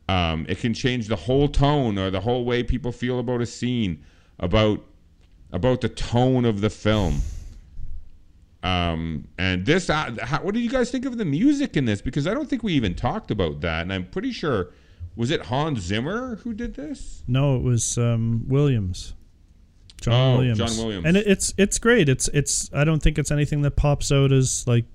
um, 0.08 0.44
it 0.48 0.58
can 0.58 0.74
change 0.74 1.06
the 1.06 1.14
whole 1.14 1.46
tone 1.46 1.96
or 1.96 2.10
the 2.10 2.20
whole 2.20 2.44
way 2.44 2.64
people 2.64 2.90
feel 2.90 3.20
about 3.20 3.40
a 3.40 3.46
scene, 3.46 4.04
about 4.40 4.84
about 5.52 5.82
the 5.82 5.88
tone 5.88 6.44
of 6.44 6.62
the 6.62 6.70
film. 6.70 7.20
Um, 8.64 9.28
and 9.38 9.64
this, 9.64 9.88
uh, 9.88 10.16
how, 10.20 10.42
what 10.42 10.54
did 10.54 10.64
you 10.64 10.68
guys 10.68 10.90
think 10.90 11.06
of 11.06 11.16
the 11.16 11.24
music 11.24 11.76
in 11.76 11.84
this? 11.84 12.02
Because 12.02 12.26
I 12.26 12.34
don't 12.34 12.50
think 12.50 12.64
we 12.64 12.72
even 12.72 12.96
talked 12.96 13.30
about 13.30 13.60
that, 13.60 13.82
and 13.82 13.92
I'm 13.92 14.06
pretty 14.06 14.32
sure 14.32 14.72
was 15.16 15.30
it 15.30 15.42
Hans 15.46 15.80
Zimmer 15.80 16.36
who 16.36 16.54
did 16.54 16.74
this? 16.74 17.22
No, 17.26 17.56
it 17.56 17.62
was 17.62 17.98
um, 17.98 18.44
Williams. 18.48 19.14
John 20.00 20.14
Oh, 20.14 20.36
Williams. 20.38 20.58
John 20.58 20.76
Williams. 20.78 21.06
And 21.06 21.16
it, 21.16 21.26
it's 21.26 21.52
it's 21.58 21.78
great. 21.78 22.08
It's 22.08 22.28
it's 22.28 22.70
I 22.72 22.84
don't 22.84 23.02
think 23.02 23.18
it's 23.18 23.30
anything 23.30 23.62
that 23.62 23.72
pops 23.72 24.10
out 24.10 24.32
as 24.32 24.66
like 24.66 24.86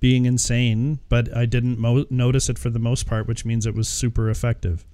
being 0.00 0.26
insane, 0.26 0.98
but 1.08 1.34
I 1.36 1.46
didn't 1.46 1.78
mo- 1.78 2.06
notice 2.10 2.48
it 2.48 2.58
for 2.58 2.68
the 2.70 2.78
most 2.80 3.06
part, 3.06 3.26
which 3.28 3.44
means 3.44 3.64
it 3.64 3.74
was 3.74 3.88
super 3.88 4.28
effective. 4.28 4.84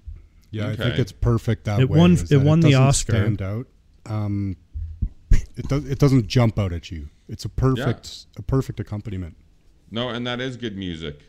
Yeah, 0.51 0.69
I 0.69 0.77
think 0.77 0.99
it's 0.99 1.13
perfect 1.13 1.65
that 1.65 1.81
It 1.81 1.89
way. 1.89 1.99
won- 1.99 2.13
it 2.15 2.29
that 2.29 2.41
won 2.41 2.61
the 2.61 2.71
doesn't 2.73 2.83
Oscar. 2.87 3.13
Stand 3.13 3.41
out. 3.43 3.67
Um, 4.07 4.57
it 5.31 5.69
does. 5.69 5.85
It 5.89 5.99
doesn't 5.99 6.27
jump 6.27 6.59
out 6.59 6.73
at 6.73 6.91
you. 6.91 7.09
It's 7.29 7.45
a 7.45 7.49
perfect, 7.49 8.27
a 8.37 8.43
perfect 8.43 8.81
accompaniment. 8.81 9.37
No, 9.91 10.09
and 10.09 10.27
that 10.27 10.41
is 10.41 10.57
good 10.57 10.77
music. 10.77 11.21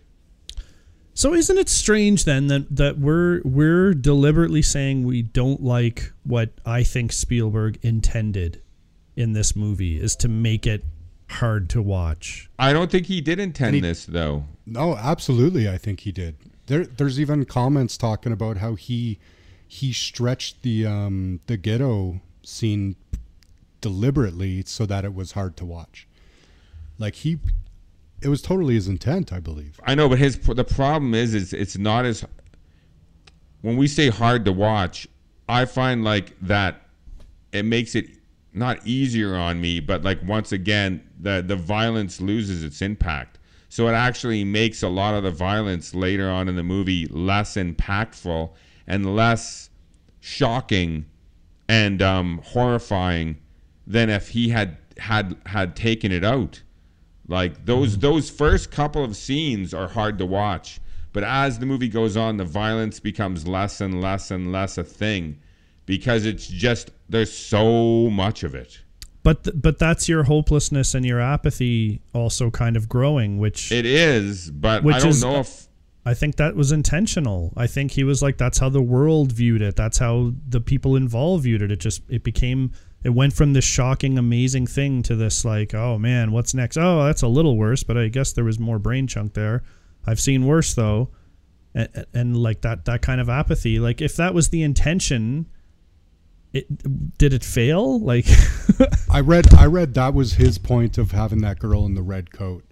So 1.13 1.33
isn't 1.33 1.57
it 1.57 1.69
strange 1.69 2.25
then 2.25 2.47
that 2.47 2.75
that 2.75 2.97
we're 2.97 3.41
we're 3.43 3.93
deliberately 3.93 4.61
saying 4.61 5.03
we 5.03 5.21
don't 5.21 5.61
like 5.61 6.13
what 6.23 6.51
I 6.65 6.83
think 6.83 7.11
Spielberg 7.11 7.79
intended 7.81 8.61
in 9.15 9.33
this 9.33 9.55
movie 9.55 9.99
is 9.99 10.15
to 10.17 10.29
make 10.29 10.65
it 10.65 10.83
hard 11.29 11.69
to 11.71 11.81
watch. 11.81 12.49
I 12.57 12.73
don't 12.73 12.91
think 12.91 13.07
he 13.07 13.21
did 13.21 13.39
intend 13.39 13.75
he- 13.75 13.81
this 13.81 14.05
though. 14.05 14.45
No, 14.65 14.95
absolutely. 14.95 15.67
I 15.67 15.77
think 15.77 16.01
he 16.01 16.11
did. 16.11 16.35
There, 16.67 16.85
there's 16.85 17.19
even 17.19 17.45
comments 17.45 17.97
talking 17.97 18.31
about 18.31 18.57
how 18.57 18.75
he 18.75 19.19
he 19.67 19.91
stretched 19.91 20.61
the 20.61 20.85
um, 20.85 21.39
the 21.47 21.57
ghetto 21.57 22.21
scene 22.43 22.95
deliberately 23.81 24.63
so 24.65 24.85
that 24.85 25.03
it 25.03 25.13
was 25.13 25.33
hard 25.33 25.57
to 25.57 25.65
watch. 25.65 26.07
Like 26.97 27.15
he, 27.15 27.39
it 28.21 28.29
was 28.29 28.41
totally 28.41 28.75
his 28.75 28.87
intent, 28.87 29.33
I 29.33 29.39
believe. 29.39 29.79
I 29.83 29.95
know, 29.95 30.07
but 30.07 30.19
his 30.19 30.37
the 30.37 30.63
problem 30.63 31.13
is, 31.13 31.33
is 31.33 31.53
it's 31.53 31.77
not 31.77 32.05
as 32.05 32.25
when 33.61 33.77
we 33.77 33.87
say 33.87 34.09
hard 34.09 34.45
to 34.45 34.51
watch. 34.51 35.07
I 35.49 35.65
find 35.65 36.03
like 36.03 36.33
that 36.41 36.81
it 37.51 37.65
makes 37.65 37.95
it 37.95 38.07
not 38.53 38.85
easier 38.85 39.35
on 39.35 39.59
me, 39.59 39.79
but 39.79 40.03
like 40.03 40.21
once 40.23 40.51
again, 40.51 41.07
the 41.19 41.43
the 41.45 41.55
violence 41.55 42.21
loses 42.21 42.63
its 42.63 42.81
impact. 42.81 43.39
So 43.69 43.87
it 43.87 43.93
actually 43.93 44.43
makes 44.43 44.83
a 44.83 44.89
lot 44.89 45.13
of 45.13 45.23
the 45.23 45.31
violence 45.31 45.95
later 45.95 46.29
on 46.29 46.49
in 46.49 46.57
the 46.57 46.63
movie 46.63 47.07
less 47.07 47.55
impactful 47.55 48.51
and 48.85 49.15
less 49.15 49.69
shocking 50.19 51.05
and 51.69 52.01
um, 52.01 52.41
horrifying 52.43 53.37
than 53.87 54.09
if 54.09 54.29
he 54.29 54.49
had 54.49 54.77
had 54.97 55.37
had 55.45 55.75
taken 55.75 56.11
it 56.11 56.23
out. 56.23 56.61
Like 57.27 57.65
those 57.65 57.97
those 57.99 58.29
first 58.29 58.71
couple 58.71 59.03
of 59.03 59.15
scenes 59.15 59.73
are 59.73 59.87
hard 59.87 60.17
to 60.17 60.25
watch, 60.25 60.79
but 61.13 61.23
as 61.23 61.59
the 61.59 61.65
movie 61.65 61.87
goes 61.89 62.17
on, 62.17 62.37
the 62.37 62.45
violence 62.45 62.99
becomes 62.99 63.47
less 63.47 63.79
and 63.81 64.01
less 64.01 64.31
and 64.31 64.51
less 64.51 64.77
a 64.77 64.83
thing 64.83 65.37
because 65.85 66.25
it's 66.25 66.47
just 66.47 66.91
there's 67.09 67.31
so 67.31 68.09
much 68.09 68.43
of 68.43 68.55
it. 68.55 68.81
But 69.23 69.43
th- 69.43 69.55
but 69.61 69.77
that's 69.77 70.09
your 70.09 70.23
hopelessness 70.23 70.95
and 70.95 71.05
your 71.05 71.19
apathy 71.21 72.01
also 72.13 72.49
kind 72.49 72.75
of 72.75 72.89
growing, 72.89 73.37
which 73.37 73.71
It 73.71 73.85
is, 73.85 74.49
but 74.49 74.83
Which 74.83 74.95
I 74.95 74.99
don't 74.99 75.09
is- 75.09 75.21
know 75.23 75.39
if 75.41 75.67
I 76.03 76.15
think 76.15 76.37
that 76.37 76.55
was 76.55 76.71
intentional. 76.71 77.53
I 77.55 77.67
think 77.67 77.91
he 77.91 78.03
was 78.03 78.23
like 78.23 78.37
that's 78.39 78.57
how 78.57 78.69
the 78.69 78.81
world 78.81 79.31
viewed 79.31 79.61
it. 79.61 79.75
That's 79.75 79.99
how 79.99 80.33
the 80.49 80.59
people 80.59 80.95
involved 80.95 81.43
viewed 81.43 81.61
it. 81.61 81.71
It 81.71 81.79
just 81.79 82.01
it 82.09 82.23
became 82.23 82.71
it 83.03 83.09
went 83.09 83.33
from 83.33 83.53
this 83.53 83.65
shocking 83.65 84.17
amazing 84.17 84.67
thing 84.67 85.01
to 85.03 85.15
this 85.15 85.43
like, 85.43 85.73
oh 85.73 85.97
man, 85.97 86.31
what's 86.31 86.53
next? 86.53 86.77
Oh, 86.77 87.03
that's 87.03 87.21
a 87.21 87.27
little 87.27 87.57
worse, 87.57 87.83
but 87.83 87.97
I 87.97 88.07
guess 88.07 88.31
there 88.33 88.43
was 88.43 88.59
more 88.59 88.79
brain 88.79 89.07
chunk 89.07 89.33
there. 89.33 89.63
I've 90.05 90.19
seen 90.19 90.45
worse 90.45 90.73
though. 90.73 91.09
And, 91.73 92.05
and 92.13 92.37
like 92.37 92.61
that 92.61 92.85
that 92.85 93.01
kind 93.01 93.21
of 93.21 93.29
apathy, 93.29 93.79
like 93.79 94.01
if 94.01 94.15
that 94.17 94.33
was 94.33 94.49
the 94.49 94.61
intention, 94.61 95.47
it 96.53 97.17
did 97.17 97.33
it 97.33 97.43
fail? 97.43 97.99
Like 97.99 98.25
I 99.09 99.21
read 99.21 99.53
I 99.53 99.65
read 99.65 99.93
that 99.93 100.13
was 100.13 100.33
his 100.33 100.57
point 100.57 100.97
of 100.97 101.11
having 101.11 101.41
that 101.41 101.59
girl 101.59 101.85
in 101.85 101.95
the 101.95 102.01
red 102.01 102.31
coat 102.31 102.65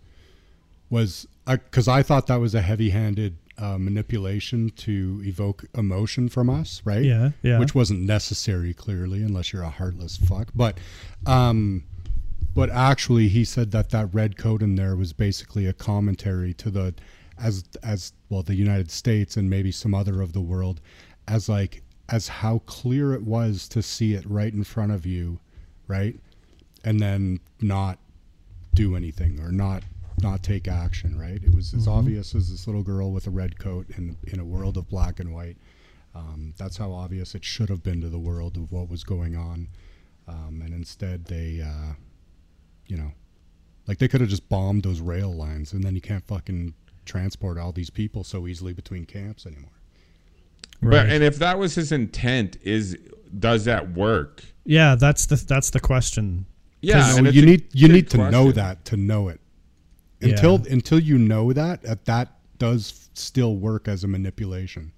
was 0.89 1.27
uh, 1.47 1.57
because 1.57 1.87
I, 1.87 2.03
thought 2.03 2.27
that 2.27 2.39
was 2.39 2.53
a 2.53 2.61
heavy-handed 2.61 3.37
uh, 3.59 3.77
manipulation 3.77 4.69
to 4.71 5.21
evoke 5.25 5.65
emotion 5.75 6.29
from 6.29 6.49
us, 6.49 6.81
right? 6.85 7.03
Yeah, 7.03 7.31
yeah. 7.41 7.59
Which 7.59 7.75
wasn't 7.75 8.01
necessary, 8.01 8.73
clearly, 8.73 9.21
unless 9.21 9.51
you're 9.51 9.63
a 9.63 9.69
heartless 9.69 10.17
fuck. 10.17 10.49
But, 10.55 10.77
um, 11.25 11.83
but 12.55 12.69
actually, 12.69 13.27
he 13.27 13.45
said 13.45 13.71
that 13.71 13.89
that 13.89 14.13
red 14.13 14.37
coat 14.37 14.61
in 14.61 14.75
there 14.75 14.95
was 14.95 15.13
basically 15.13 15.65
a 15.65 15.73
commentary 15.73 16.53
to 16.55 16.69
the, 16.69 16.95
as 17.37 17.63
as 17.83 18.13
well, 18.29 18.43
the 18.43 18.55
United 18.55 18.91
States 18.91 19.37
and 19.37 19.49
maybe 19.49 19.71
some 19.71 19.93
other 19.93 20.21
of 20.21 20.33
the 20.33 20.41
world, 20.41 20.81
as 21.27 21.49
like 21.49 21.83
as 22.07 22.27
how 22.27 22.59
clear 22.59 23.13
it 23.13 23.23
was 23.23 23.67
to 23.69 23.83
see 23.83 24.13
it 24.13 24.25
right 24.25 24.53
in 24.53 24.63
front 24.63 24.91
of 24.91 25.05
you, 25.05 25.39
right, 25.87 26.19
and 26.83 26.99
then 26.99 27.39
not 27.61 27.99
do 28.73 28.95
anything 28.95 29.39
or 29.39 29.51
not 29.51 29.83
not 30.19 30.43
take 30.43 30.67
action 30.67 31.17
right? 31.17 31.41
It 31.43 31.53
was 31.53 31.73
as 31.73 31.87
obvious 31.87 32.35
as 32.35 32.49
this 32.49 32.67
little 32.67 32.83
girl 32.83 33.11
with 33.11 33.27
a 33.27 33.29
red 33.29 33.59
coat 33.59 33.87
in 33.97 34.17
in 34.27 34.39
a 34.39 34.45
world 34.45 34.77
of 34.77 34.89
black 34.89 35.19
and 35.19 35.33
white. 35.33 35.57
Um, 36.15 36.53
that's 36.57 36.77
how 36.77 36.91
obvious 36.91 37.35
it 37.35 37.45
should 37.45 37.69
have 37.69 37.83
been 37.83 38.01
to 38.01 38.09
the 38.09 38.19
world 38.19 38.57
of 38.57 38.71
what 38.71 38.89
was 38.89 39.03
going 39.03 39.35
on. 39.35 39.67
Um, 40.27 40.61
and 40.63 40.73
instead 40.73 41.25
they 41.25 41.61
uh, 41.61 41.93
you 42.87 42.97
know 42.97 43.11
like 43.87 43.97
they 43.97 44.07
could 44.07 44.21
have 44.21 44.29
just 44.29 44.47
bombed 44.49 44.83
those 44.83 45.01
rail 45.01 45.33
lines 45.33 45.73
and 45.73 45.83
then 45.83 45.95
you 45.95 46.01
can't 46.01 46.25
fucking 46.27 46.73
transport 47.05 47.57
all 47.57 47.71
these 47.71 47.89
people 47.89 48.23
so 48.23 48.47
easily 48.47 48.73
between 48.73 49.05
camps 49.05 49.45
anymore. 49.45 49.71
Right. 50.81 50.91
but 50.91 51.09
and 51.09 51.23
if 51.23 51.37
that 51.37 51.59
was 51.59 51.75
his 51.75 51.91
intent, 51.91 52.57
is 52.61 52.97
does 53.37 53.65
that 53.65 53.91
work? 53.91 54.43
yeah, 54.65 54.95
that's 54.95 55.25
the 55.25 55.35
that's 55.35 55.71
the 55.71 55.79
question. 55.79 56.45
Yeah, 56.81 57.03
So 57.11 57.17
and 57.17 57.33
you 57.33 57.45
need 57.45 57.67
you 57.73 57.87
need 57.89 58.09
to 58.11 58.29
know 58.31 58.51
that 58.51 58.85
to 58.85 58.97
know 58.97 59.27
it 59.27 59.41
until 60.21 60.61
Yeah. 60.65 60.73
until 60.73 60.99
you 60.99 61.17
know 61.17 61.53
that 61.53 61.81
that 61.83 62.05
that 62.05 62.35
does 62.57 63.09
still 63.13 63.55
work 63.55 63.87
as 63.87 64.03
a 64.03 64.07
manipulation 64.07 64.91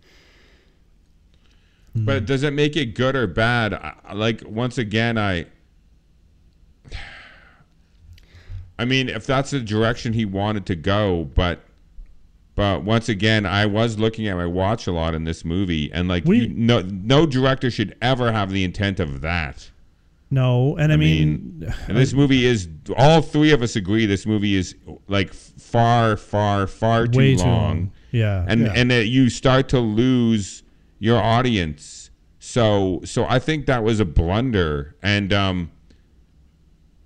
hmm. 1.94 2.06
But 2.06 2.26
does 2.26 2.44
it 2.44 2.54
make 2.54 2.76
it 2.78 2.96
good 2.96 3.16
or 3.16 3.28
bad? 3.28 3.74
I- 3.74 3.94
I- 4.06 4.14
Like 4.14 4.44
once 4.46 4.78
again, 4.78 5.18
I. 5.18 5.46
I 8.80 8.86
mean, 8.86 9.10
if 9.10 9.26
that's 9.28 9.52
the 9.52 9.60
direction 9.60 10.14
he 10.14 10.26
wanted 10.26 10.66
to 10.68 10.76
go, 10.76 11.26
but, 11.36 11.64
but 12.56 12.84
once 12.84 13.10
again, 13.10 13.46
I 13.46 13.66
was 13.68 14.00
looking 14.00 14.28
at 14.28 14.36
my 14.36 14.46
watch 14.48 14.88
a 14.88 14.92
lot 14.92 15.14
in 15.14 15.24
this 15.24 15.46
movie, 15.46 15.92
and 15.94 16.08
like, 16.08 16.26
We- 16.26 16.42
you, 16.42 16.48
no, 16.50 16.82
no 16.82 17.26
director 17.26 17.70
should 17.70 17.96
ever 18.02 18.32
have 18.32 18.50
the 18.52 18.64
intent 18.64 19.00
of 19.00 19.22
that. 19.22 19.70
No, 20.34 20.78
and 20.78 20.92
I, 20.92 20.96
I 20.96 20.98
mean, 20.98 21.60
mean, 21.60 21.74
and 21.90 21.98
this 21.98 22.14
movie 22.14 22.46
is 22.46 22.70
all 22.96 23.22
three 23.22 23.52
of 23.52 23.62
us 23.62 23.76
agree 23.76 24.06
this 24.06 24.26
movie 24.26 24.56
is 24.56 24.76
like 25.10 25.34
far, 25.34 26.16
far, 26.16 26.68
far 26.68 27.06
too 27.06 27.20
long. 27.20 27.38
too 27.38 27.44
long. 27.44 27.92
Yeah. 28.12 28.46
and 28.48 28.62
Yeah. 28.62 28.74
and 28.74 28.90
that 28.92 29.08
you 29.08 29.30
start 29.30 29.68
to 29.70 29.80
lose 29.80 30.64
your 31.00 31.22
audience. 31.22 32.12
So 32.40 33.02
so 33.04 33.26
I 33.26 33.40
think 33.40 33.66
that 33.66 33.84
was 33.84 34.00
a 34.00 34.06
blunder, 34.06 34.96
and 35.04 35.34
um, 35.34 35.72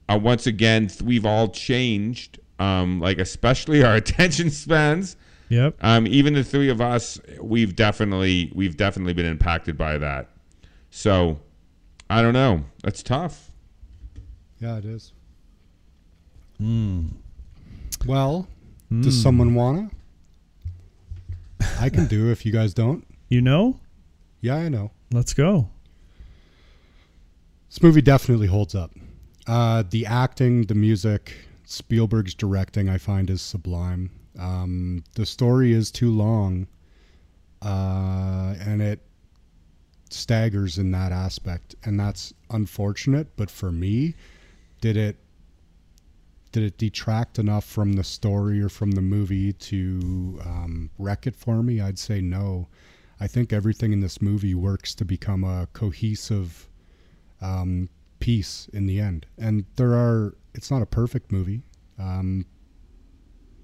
uh, 0.07 0.19
once 0.21 0.45
again 0.45 0.89
we've 1.03 1.26
all 1.26 1.47
changed, 1.49 2.39
um, 2.59 2.99
like 2.99 3.17
especially 3.17 3.84
our 3.84 3.95
attention 4.03 4.51
spans. 4.51 5.17
yep. 5.49 5.76
Um, 5.82 6.05
even 6.05 6.34
the 6.36 6.43
three 6.43 6.69
of 6.69 6.80
us, 6.80 7.19
we've 7.41 7.76
definitely 7.76 8.51
we've 8.53 8.78
definitely 8.78 9.13
been 9.13 9.26
impacted 9.26 9.78
by 9.78 9.97
that. 9.97 10.30
So 10.91 11.39
I 12.09 12.21
don't 12.21 12.33
know. 12.33 12.65
That's 12.83 13.01
tough. 13.03 13.51
Yeah, 14.59 14.77
it 14.77 14.85
is. 14.85 15.13
Well, 18.05 18.47
does 19.01 19.21
someone 19.21 19.55
wanna? 19.55 19.89
I 21.79 21.89
can 21.89 22.05
do 22.07 22.31
if 22.31 22.45
you 22.45 22.51
guys 22.51 22.73
don't. 22.73 23.05
You 23.27 23.41
know? 23.41 23.79
Yeah, 24.41 24.55
I 24.55 24.69
know. 24.69 24.91
Let's 25.11 25.33
go. 25.33 25.69
This 27.69 27.81
movie 27.81 28.01
definitely 28.01 28.47
holds 28.47 28.75
up. 28.75 28.91
Uh, 29.47 29.83
the 29.89 30.05
acting, 30.05 30.63
the 30.67 30.75
music, 30.75 31.33
Spielberg's 31.65 32.33
directing, 32.33 32.87
I 32.89 32.97
find 32.97 33.29
is 33.29 33.41
sublime. 33.41 34.11
Um, 34.39 35.03
the 35.15 35.25
story 35.25 35.73
is 35.73 35.91
too 35.91 36.11
long, 36.11 36.67
uh, 37.61 38.55
and 38.59 38.81
it 38.81 39.01
staggers 40.16 40.78
in 40.78 40.91
that 40.91 41.11
aspect, 41.11 41.76
and 41.84 41.99
that's 41.99 42.34
unfortunate. 42.49 43.36
But 43.36 43.51
for 43.51 43.72
me, 43.72 44.16
did 44.82 44.97
it 44.97 45.18
did 46.51 46.63
it 46.63 46.78
detract 46.78 47.38
enough 47.38 47.66
from 47.66 47.93
the 47.93 48.03
story 48.03 48.61
or 48.61 48.70
from 48.70 48.91
the 48.91 49.01
movie 49.01 49.51
to 49.51 50.39
um, 50.45 50.89
wreck 50.97 51.28
it 51.28 51.36
for 51.36 51.61
me? 51.61 51.82
I'd 51.82 51.99
say 51.99 52.22
no. 52.22 52.70
I 53.20 53.28
think 53.28 53.51
everything 53.51 53.91
in 53.91 53.99
this 53.99 54.22
movie 54.22 54.55
works 54.55 54.95
to 54.95 55.05
become 55.05 55.43
a 55.43 55.68
cohesive 55.74 56.70
um, 57.41 57.89
piece 58.20 58.70
in 58.72 58.86
the 58.86 59.01
end. 59.01 59.26
And 59.38 59.66
there 59.76 59.93
are, 59.93 60.36
it's 60.53 60.72
not 60.72 60.82
a 60.82 60.86
perfect 60.86 61.32
movie, 61.32 61.61
um, 61.99 62.45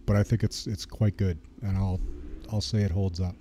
but 0.05 0.15
I 0.15 0.23
think 0.23 0.43
it's 0.43 0.67
it's 0.67 0.85
quite 0.85 1.15
good, 1.15 1.37
and 1.61 1.77
I'll 1.77 1.99
I'll 2.51 2.61
say 2.61 2.79
it 2.79 2.91
holds 2.91 3.21
up. 3.21 3.35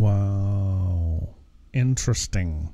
Wow. 0.00 1.28
Interesting. 1.74 2.72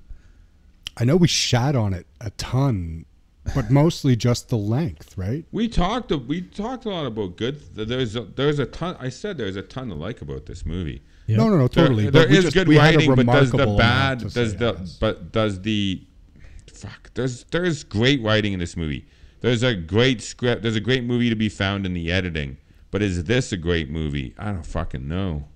I 0.97 1.05
know 1.05 1.17
we 1.17 1.27
shat 1.27 1.75
on 1.75 1.93
it 1.93 2.07
a 2.21 2.31
ton, 2.31 3.05
but 3.53 3.69
mostly 3.69 4.15
just 4.15 4.49
the 4.49 4.57
length, 4.57 5.19
right? 5.19 5.45
We 5.51 5.67
talked. 5.69 6.13
We 6.13 6.43
talked 6.43 6.85
a 6.85 6.89
lot 6.89 7.05
about 7.05 7.37
good. 7.37 7.61
There's 7.75 8.15
a, 8.15 8.23
there's 8.23 8.61
a 8.61 8.67
ton. 8.67 8.97
I 9.01 9.09
said 9.09 9.37
there's 9.39 9.57
a 9.57 9.63
ton 9.63 9.89
to 9.89 9.97
like 9.97 10.23
about 10.23 10.47
this 10.47 10.65
movie. 10.65 11.03
Yep. 11.27 11.39
No, 11.39 11.49
no, 11.49 11.57
no, 11.57 11.67
totally. 11.69 12.05
there 12.05 12.13
but 12.13 12.31
we 12.31 12.37
is 12.39 12.45
just- 12.45 12.55
good 12.55 12.69
we 12.69 12.77
had 12.77 12.95
a 12.95 12.99
writing, 12.99 13.15
but 13.17 13.27
does 13.27 13.51
the 13.51 13.67
bad 13.77 14.21
does 14.21 14.55
the 14.55 14.69
on 14.75 14.81
this. 14.83 14.97
but 15.01 15.33
does 15.33 15.61
the 15.61 16.07
fuck 16.73 17.11
there's 17.15 17.43
there's 17.51 17.83
great 17.83 18.23
writing 18.23 18.53
in 18.53 18.61
this 18.61 18.77
movie. 18.77 19.05
There's 19.41 19.65
a 19.65 19.75
great 19.75 20.23
script. 20.23 20.63
There's 20.63 20.77
a 20.77 20.81
great 20.81 21.03
movie 21.03 21.29
to 21.29 21.37
be 21.37 21.49
found 21.49 21.87
in 21.87 21.93
the 21.93 22.13
editing. 22.13 22.59
But 22.93 23.03
is 23.03 23.25
this 23.25 23.51
a 23.51 23.57
great 23.57 23.91
movie? 23.91 24.33
I 24.39 24.53
don't 24.53 24.65
fucking 24.65 25.07
know. 25.09 25.49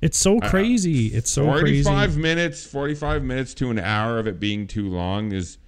It's 0.00 0.18
so 0.18 0.38
uh, 0.38 0.50
crazy. 0.50 1.06
It's 1.08 1.30
so 1.30 1.44
crazy. 1.60 1.84
45 1.84 2.16
minutes, 2.16 2.66
45 2.66 3.22
minutes 3.22 3.54
to 3.54 3.70
an 3.70 3.78
hour 3.78 4.18
of 4.18 4.26
it 4.26 4.40
being 4.40 4.66
too 4.66 4.88
long 4.88 5.32
is 5.32 5.58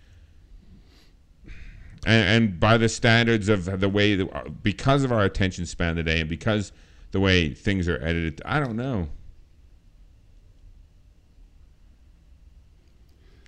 and, 2.07 2.45
and 2.45 2.61
by 2.61 2.77
the 2.77 2.89
standards 2.89 3.49
of 3.49 3.81
the 3.81 3.89
way 3.89 4.15
that, 4.15 4.35
uh, 4.35 4.49
because 4.63 5.05
of 5.05 5.13
our 5.13 5.25
attention 5.25 5.67
span 5.67 5.97
today 5.97 6.21
and 6.21 6.29
because 6.29 6.73
the 7.13 7.21
way 7.21 7.55
things 7.55 7.89
are 7.89 7.97
edited, 8.03 8.43
I 8.45 8.61
don't 8.61 8.77
know. 8.77 9.09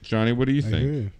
Johnny, 0.03 0.33
what 0.33 0.47
do 0.47 0.53
you 0.53 0.63
I 0.67 0.71
think? 0.71 1.13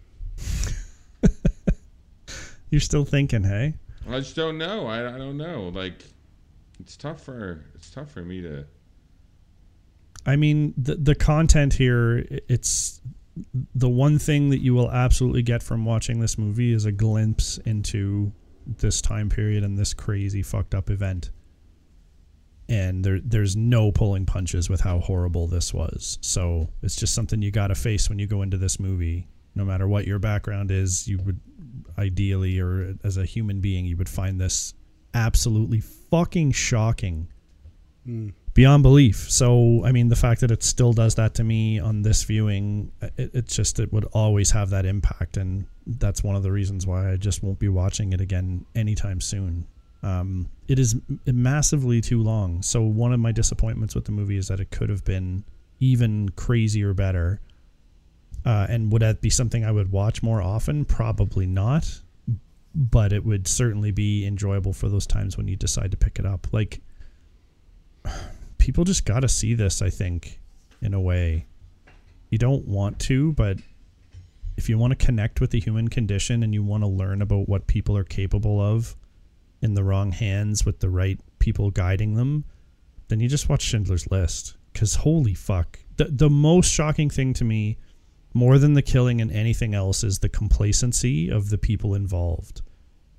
you. 1.23 1.29
You're 2.71 2.81
still 2.81 3.05
thinking, 3.05 3.43
hey? 3.43 3.75
I 4.09 4.19
just 4.21 4.37
don't 4.37 4.59
know. 4.59 4.87
I, 4.87 5.15
I 5.15 5.19
don't 5.19 5.37
know. 5.37 5.71
Like 5.75 6.05
it's 6.79 6.97
tough 6.97 7.23
for 7.23 7.65
it's 7.75 7.91
tough 7.91 8.11
for 8.11 8.23
me 8.23 8.41
to 8.43 8.65
I 10.27 10.37
mean, 10.37 10.75
the 10.77 10.97
the 10.97 11.15
content 11.15 11.73
here, 11.75 12.27
it's 12.49 13.01
the 13.75 13.89
one 13.89 14.19
thing 14.19 14.51
that 14.51 14.61
you 14.61 14.75
will 14.75 14.91
absolutely 14.91 15.43
get 15.43 15.63
from 15.63 15.85
watching 15.85 16.21
this 16.21 16.37
movie 16.37 16.73
is 16.73 16.85
a 16.85 16.93
glimpse 16.93 17.59
into 17.59 18.33
this 18.67 19.01
time 19.01 19.29
period 19.29 19.63
and 19.63 19.79
this 19.79 19.95
crazy 19.95 20.43
fucked 20.43 20.75
up 20.75 20.91
event. 20.91 21.31
And 22.69 23.05
there 23.05 23.21
there's 23.21 23.55
no 23.55 23.93
pulling 23.93 24.27
punches 24.27 24.69
with 24.69 24.81
how 24.81 24.99
horrible 24.99 25.47
this 25.47 25.73
was. 25.73 26.19
So 26.21 26.69
it's 26.83 26.97
just 26.97 27.15
something 27.15 27.41
you 27.41 27.53
got 27.53 27.69
to 27.69 27.77
face 27.77 28.09
when 28.09 28.19
you 28.19 28.27
go 28.27 28.43
into 28.43 28.57
this 28.57 28.81
movie. 28.81 29.29
No 29.55 29.65
matter 29.65 29.87
what 29.87 30.07
your 30.07 30.19
background 30.19 30.71
is, 30.71 31.07
you 31.07 31.19
would 31.19 31.41
ideally 31.97 32.59
or 32.59 32.95
as 33.05 33.17
a 33.17 33.25
human 33.25 33.61
being, 33.61 33.87
you 33.87 33.97
would 33.97 34.09
find 34.09 34.41
this 34.41 34.75
absolutely 35.15 35.81
fucking 35.81 36.51
shocking 36.53 37.29
hmm. 38.05 38.31
Beyond 38.57 38.83
belief. 38.83 39.31
So, 39.31 39.85
I 39.85 39.93
mean, 39.93 40.09
the 40.09 40.17
fact 40.17 40.41
that 40.41 40.51
it 40.51 40.63
still 40.63 40.95
does 40.95 41.15
that 41.17 41.35
to 41.35 41.45
me 41.45 41.79
on 41.79 42.01
this 42.01 42.25
viewing, 42.25 42.91
it, 43.03 43.31
it's 43.35 43.55
just 43.55 43.79
it 43.79 43.93
would 43.93 44.07
always 44.13 44.51
have 44.51 44.71
that 44.71 44.87
impact, 44.87 45.37
and 45.37 45.67
that's 45.87 46.25
one 46.25 46.35
of 46.35 46.43
the 46.43 46.51
reasons 46.51 46.87
why 46.87 47.13
I 47.13 47.17
just 47.17 47.43
won't 47.43 47.59
be 47.59 47.69
watching 47.69 48.15
it 48.15 48.21
again 48.21 48.65
anytime 48.75 49.21
soon. 49.21 49.67
Um, 50.03 50.49
it 50.69 50.79
is 50.79 50.97
massively 51.27 52.01
too 52.01 52.23
long. 52.23 52.63
So, 52.63 52.81
one 52.83 53.13
of 53.13 53.21
my 53.21 53.31
disappointments 53.31 53.95
with 53.95 54.07
the 54.07 54.13
movie 54.13 54.39
is 54.39 54.49
that 54.49 54.59
it 54.59 54.71
could 54.71 54.89
have 54.89 55.05
been 55.05 55.45
even 55.79 56.31
crazier 56.31 56.95
better. 56.95 57.41
Uh, 58.47 58.67
and 58.71 58.91
would 58.91 59.03
that 59.03 59.21
be 59.21 59.29
something 59.29 59.67
I 59.67 59.71
would 59.71 59.93
watch 59.93 60.23
more 60.23 60.41
often? 60.41 60.87
Probably 60.87 61.47
not. 61.47 62.01
But 62.75 63.13
it 63.13 63.25
would 63.25 63.49
certainly 63.49 63.91
be 63.91 64.25
enjoyable 64.25 64.73
for 64.73 64.89
those 64.89 65.07
times 65.07 65.37
when 65.37 65.47
you 65.47 65.57
decide 65.57 65.91
to 65.91 65.97
pick 65.97 66.19
it 66.19 66.25
up. 66.25 66.47
Like, 66.53 66.81
people 68.67 68.83
just 68.83 69.05
got 69.05 69.21
to 69.21 69.29
see 69.29 69.55
this, 69.55 69.81
I 69.81 69.91
think, 69.91 70.41
in 70.83 70.93
a 70.93 71.01
way. 71.01 71.47
You 72.31 72.39
don't 72.39 72.67
want 72.67 72.99
to, 73.03 73.33
but 73.35 73.59
if 74.57 74.69
you 74.69 74.77
want 74.77 74.91
to 74.91 75.07
connect 75.07 75.41
with 75.41 75.53
the 75.53 75.61
human 75.61 75.87
condition 75.87 76.43
and 76.43 76.53
you 76.53 76.65
want 76.65 76.83
to 76.83 76.89
learn 76.89 77.23
about 77.23 77.49
what 77.49 77.69
people 77.69 77.97
are 77.97 78.03
capable 78.03 78.61
of 78.61 78.97
in 79.63 79.75
the 79.75 79.85
wrong 79.85 80.11
hands 80.11 80.67
with 80.67 80.81
the 80.81 80.89
right 80.89 81.21
people 81.39 81.71
guiding 81.71 82.15
them, 82.15 82.45
then 83.07 83.21
you 83.21 83.29
just 83.29 83.49
watch 83.49 83.63
Schindler's 83.63 84.11
List. 84.11 84.57
Because 84.73 84.97
holy 84.97 85.35
fuck. 85.35 85.79
The, 85.97 86.07
the 86.07 86.29
most 86.29 86.69
shocking 86.69 87.09
thing 87.09 87.35
to 87.35 87.45
me, 87.45 87.79
more 88.35 88.59
than 88.59 88.75
the 88.75 88.83
killing 88.83 89.21
and 89.21 89.31
anything 89.31 89.75
else, 89.75 90.03
is 90.03 90.19
the 90.19 90.29
complacency 90.29 91.31
of 91.31 91.51
the 91.51 91.59
people 91.59 91.95
involved 91.95 92.63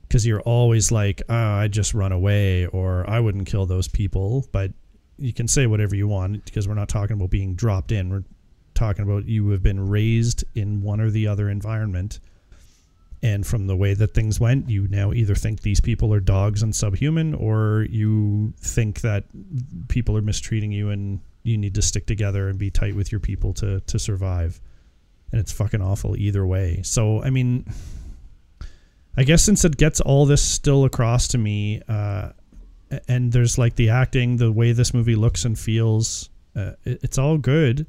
because 0.02 0.26
you're 0.26 0.42
always 0.42 0.92
like, 0.92 1.22
ah, 1.30 1.56
oh, 1.56 1.60
I 1.62 1.68
just 1.70 1.94
run 1.94 2.12
away 2.12 2.66
or 2.66 3.10
I 3.10 3.22
wouldn't 3.22 3.48
kill 3.48 3.66
those 3.66 3.88
people. 3.88 4.46
But 4.52 4.72
you 5.18 5.34
can 5.34 5.48
say 5.48 5.68
whatever 5.68 5.96
you 5.96 6.08
want 6.08 6.46
because 6.46 6.68
we're 6.68 6.74
not 6.74 6.90
talking 6.90 7.16
about 7.16 7.30
being 7.30 7.56
dropped 7.56 7.92
in. 7.92 8.10
We're 8.10 8.24
talking 8.74 9.04
about 9.04 9.26
you 9.26 9.50
have 9.50 9.64
been 9.64 9.90
raised 9.90 10.44
in 10.56 10.82
one 10.82 11.02
or 11.02 11.10
the 11.10 11.28
other 11.28 11.50
environment. 11.50 12.20
And 13.24 13.46
from 13.46 13.66
the 13.66 13.76
way 13.76 13.96
that 13.96 14.14
things 14.14 14.40
went, 14.40 14.70
you 14.70 14.88
now 14.88 15.12
either 15.12 15.34
think 15.34 15.62
these 15.62 15.82
people 15.82 16.14
are 16.14 16.20
dogs 16.20 16.62
and 16.62 16.76
subhuman 16.76 17.34
or 17.34 17.88
you 17.90 18.54
think 18.60 19.02
that 19.02 19.24
people 19.88 20.16
are 20.16 20.22
mistreating 20.22 20.72
you 20.72 20.92
and 20.92 21.20
you 21.42 21.58
need 21.58 21.74
to 21.76 21.82
stick 21.82 22.06
together 22.06 22.48
and 22.48 22.60
be 22.60 22.70
tight 22.70 22.96
with 22.96 23.12
your 23.12 23.20
people 23.20 23.54
to, 23.56 23.80
to 23.82 23.98
survive. 23.98 24.62
And 25.32 25.42
it's 25.42 25.52
fucking 25.52 25.82
awful 25.82 26.16
either 26.16 26.46
way. 26.46 26.82
So, 26.84 27.24
I 27.24 27.32
mean, 27.32 27.66
I 29.16 29.24
guess 29.24 29.44
since 29.44 29.66
it 29.66 29.78
gets 29.78 30.00
all 30.00 30.28
this 30.28 30.44
still 30.44 30.86
across 30.86 31.28
to 31.30 31.40
me, 31.40 31.82
uh, 31.88 32.30
and 33.08 33.32
there's 33.32 33.58
like 33.58 33.76
the 33.76 33.90
acting, 33.90 34.38
the 34.38 34.52
way 34.52 34.72
this 34.72 34.94
movie 34.94 35.16
looks 35.16 35.46
and 35.46 35.58
feels, 35.58 36.30
uh, 36.56 36.74
it, 36.84 37.00
it's 37.04 37.18
all 37.18 37.38
good. 37.38 37.86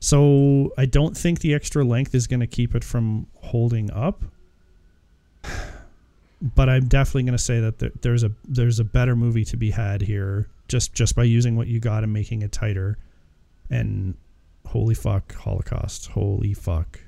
So 0.00 0.72
I 0.78 0.86
don't 0.86 1.16
think 1.16 1.40
the 1.40 1.54
extra 1.54 1.84
length 1.84 2.14
is 2.14 2.26
going 2.26 2.40
to 2.40 2.46
keep 2.46 2.74
it 2.74 2.84
from 2.84 3.26
holding 3.34 3.90
up. 3.90 4.22
But 6.42 6.70
I'm 6.70 6.88
definitely 6.88 7.24
going 7.24 7.36
to 7.36 7.44
say 7.44 7.60
that 7.60 7.80
there, 7.80 7.90
there's 8.00 8.24
a 8.24 8.32
there's 8.48 8.80
a 8.80 8.84
better 8.84 9.14
movie 9.14 9.44
to 9.44 9.58
be 9.58 9.72
had 9.72 10.00
here 10.00 10.48
just 10.68 10.94
just 10.94 11.14
by 11.14 11.24
using 11.24 11.54
what 11.54 11.66
you 11.66 11.80
got 11.80 12.02
and 12.02 12.14
making 12.14 12.40
it 12.40 12.50
tighter. 12.50 12.96
And 13.68 14.14
holy 14.66 14.94
fuck, 14.94 15.34
Holocaust, 15.34 16.06
holy 16.06 16.54
fuck, 16.54 16.98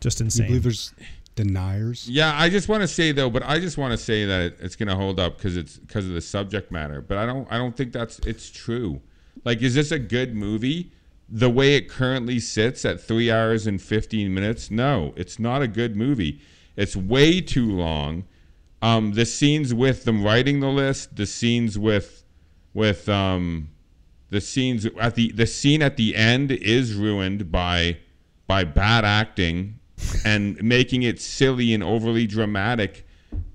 just 0.00 0.16
Do 0.16 0.22
you 0.22 0.26
insane. 0.28 0.46
believe 0.46 0.62
there's 0.62 0.94
deniers? 1.38 2.08
Yeah, 2.08 2.32
I 2.36 2.48
just 2.48 2.68
want 2.68 2.82
to 2.82 2.88
say 2.88 3.12
though, 3.12 3.30
but 3.30 3.42
I 3.44 3.60
just 3.60 3.78
want 3.78 3.92
to 3.92 3.98
say 3.98 4.24
that 4.24 4.56
it's 4.60 4.76
going 4.76 4.88
to 4.88 4.96
hold 4.96 5.20
up 5.20 5.36
because 5.36 5.56
it's 5.56 5.78
because 5.78 6.06
of 6.06 6.12
the 6.12 6.20
subject 6.20 6.72
matter. 6.72 7.00
But 7.00 7.18
I 7.18 7.26
don't, 7.26 7.46
I 7.50 7.56
don't 7.56 7.76
think 7.76 7.92
that's 7.92 8.18
it's 8.20 8.50
true. 8.50 9.00
Like, 9.44 9.62
is 9.62 9.74
this 9.74 9.92
a 9.92 9.98
good 9.98 10.34
movie? 10.34 10.92
The 11.28 11.50
way 11.50 11.76
it 11.76 11.88
currently 11.88 12.40
sits 12.40 12.84
at 12.84 13.00
three 13.00 13.30
hours 13.30 13.66
and 13.66 13.80
fifteen 13.80 14.34
minutes, 14.34 14.70
no, 14.70 15.12
it's 15.16 15.38
not 15.38 15.62
a 15.62 15.68
good 15.68 15.94
movie. 15.96 16.40
It's 16.76 16.96
way 16.96 17.40
too 17.40 17.70
long. 17.70 18.24
Um, 18.80 19.12
the 19.12 19.26
scenes 19.26 19.74
with 19.74 20.04
them 20.04 20.24
writing 20.24 20.60
the 20.60 20.68
list, 20.68 21.16
the 21.16 21.26
scenes 21.26 21.78
with, 21.78 22.24
with 22.72 23.08
um, 23.08 23.70
the 24.30 24.40
scenes 24.40 24.86
at 25.00 25.14
the 25.14 25.32
the 25.32 25.46
scene 25.46 25.82
at 25.82 25.96
the 25.96 26.14
end 26.14 26.50
is 26.50 26.94
ruined 26.94 27.50
by 27.50 27.98
by 28.46 28.64
bad 28.64 29.04
acting 29.04 29.77
and 30.24 30.62
making 30.62 31.02
it 31.02 31.20
silly 31.20 31.74
and 31.74 31.82
overly 31.82 32.26
dramatic 32.26 33.06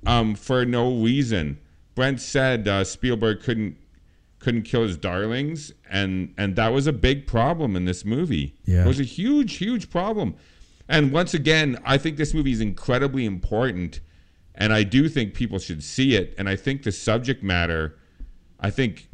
um, 0.06 0.36
for 0.36 0.66
no 0.66 0.96
reason. 0.96 1.60
Brent 1.96 2.20
said 2.20 2.68
uh, 2.68 2.84
Spielberg 2.84 3.42
couldn't 3.42 3.78
couldn't 4.40 4.64
kill 4.64 4.84
his 4.84 4.98
darlings, 4.98 5.72
and 5.90 6.34
and 6.38 6.56
that 6.56 6.74
was 6.74 6.88
a 6.88 6.94
big 6.94 7.28
problem 7.28 7.76
in 7.76 7.86
this 7.86 8.04
movie. 8.04 8.56
Yeah. 8.66 8.84
it 8.84 8.88
was 8.88 9.00
a 9.00 9.04
huge, 9.04 9.56
huge 9.56 9.90
problem. 9.90 10.36
And 10.90 11.12
once 11.14 11.34
again, 11.34 11.80
I 11.86 11.98
think 11.98 12.18
this 12.18 12.34
movie 12.34 12.52
is 12.52 12.60
incredibly 12.60 13.26
important, 13.26 14.02
and 14.54 14.74
I 14.74 14.84
do 14.84 15.08
think 15.08 15.34
people 15.34 15.60
should 15.60 15.82
see 15.82 16.16
it. 16.16 16.36
And 16.38 16.50
I 16.50 16.58
think 16.58 16.84
the 16.84 16.92
subject 16.92 17.42
matter, 17.42 17.98
I 18.60 18.70
think 18.70 19.08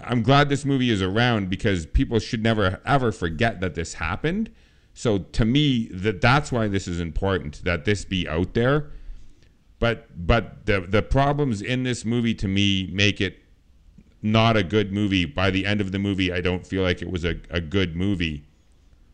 I'm 0.00 0.22
glad 0.22 0.48
this 0.50 0.64
movie 0.66 0.90
is 0.90 1.00
around 1.00 1.48
because 1.48 1.86
people 1.86 2.18
should 2.18 2.42
never 2.42 2.80
ever 2.84 3.10
forget 3.10 3.60
that 3.60 3.74
this 3.74 3.94
happened. 3.94 4.50
So 4.94 5.18
to 5.18 5.44
me, 5.44 5.88
that 5.88 6.20
that's 6.20 6.52
why 6.52 6.68
this 6.68 6.86
is 6.86 7.00
important 7.00 7.64
that 7.64 7.84
this 7.84 8.04
be 8.04 8.28
out 8.28 8.54
there. 8.54 8.92
But 9.80 10.26
but 10.26 10.64
the 10.66 10.80
the 10.80 11.02
problems 11.02 11.60
in 11.60 11.82
this 11.82 12.04
movie 12.04 12.34
to 12.34 12.48
me 12.48 12.88
make 12.92 13.20
it 13.20 13.40
not 14.22 14.56
a 14.56 14.62
good 14.62 14.92
movie. 14.92 15.24
By 15.24 15.50
the 15.50 15.66
end 15.66 15.80
of 15.80 15.92
the 15.92 15.98
movie, 15.98 16.32
I 16.32 16.40
don't 16.40 16.66
feel 16.66 16.82
like 16.82 17.02
it 17.02 17.10
was 17.10 17.24
a, 17.24 17.36
a 17.50 17.60
good 17.60 17.96
movie. 17.96 18.44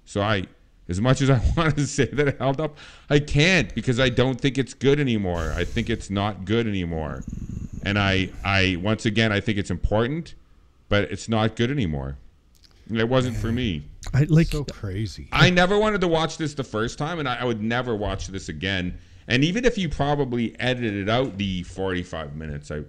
So 0.04 0.20
I 0.20 0.44
as 0.88 1.00
much 1.00 1.22
as 1.22 1.30
I 1.30 1.40
want 1.56 1.76
to 1.76 1.86
say 1.86 2.04
that 2.04 2.28
it 2.28 2.38
held 2.38 2.60
up, 2.60 2.76
I 3.08 3.18
can't 3.18 3.74
because 3.74 3.98
I 3.98 4.10
don't 4.10 4.38
think 4.38 4.58
it's 4.58 4.74
good 4.74 5.00
anymore. 5.00 5.52
I 5.56 5.64
think 5.64 5.88
it's 5.88 6.10
not 6.10 6.44
good 6.44 6.66
anymore. 6.66 7.24
And 7.82 7.98
I 7.98 8.28
I 8.44 8.76
once 8.82 9.06
again 9.06 9.32
I 9.32 9.40
think 9.40 9.56
it's 9.56 9.70
important, 9.70 10.34
but 10.90 11.04
it's 11.04 11.28
not 11.28 11.56
good 11.56 11.70
anymore. 11.70 12.18
It 12.98 13.08
wasn't 13.08 13.36
for 13.36 13.52
me. 13.52 13.84
I 14.14 14.24
like 14.24 14.48
So 14.48 14.64
crazy. 14.64 15.28
I 15.32 15.50
never 15.50 15.78
wanted 15.78 16.00
to 16.00 16.08
watch 16.08 16.36
this 16.38 16.54
the 16.54 16.64
first 16.64 16.98
time, 16.98 17.18
and 17.18 17.28
I, 17.28 17.36
I 17.40 17.44
would 17.44 17.62
never 17.62 17.94
watch 17.94 18.26
this 18.28 18.48
again. 18.48 18.98
And 19.28 19.44
even 19.44 19.64
if 19.64 19.78
you 19.78 19.88
probably 19.88 20.58
edited 20.58 21.08
out 21.08 21.38
the 21.38 21.62
45 21.62 22.34
minutes, 22.34 22.70
I 22.70 22.82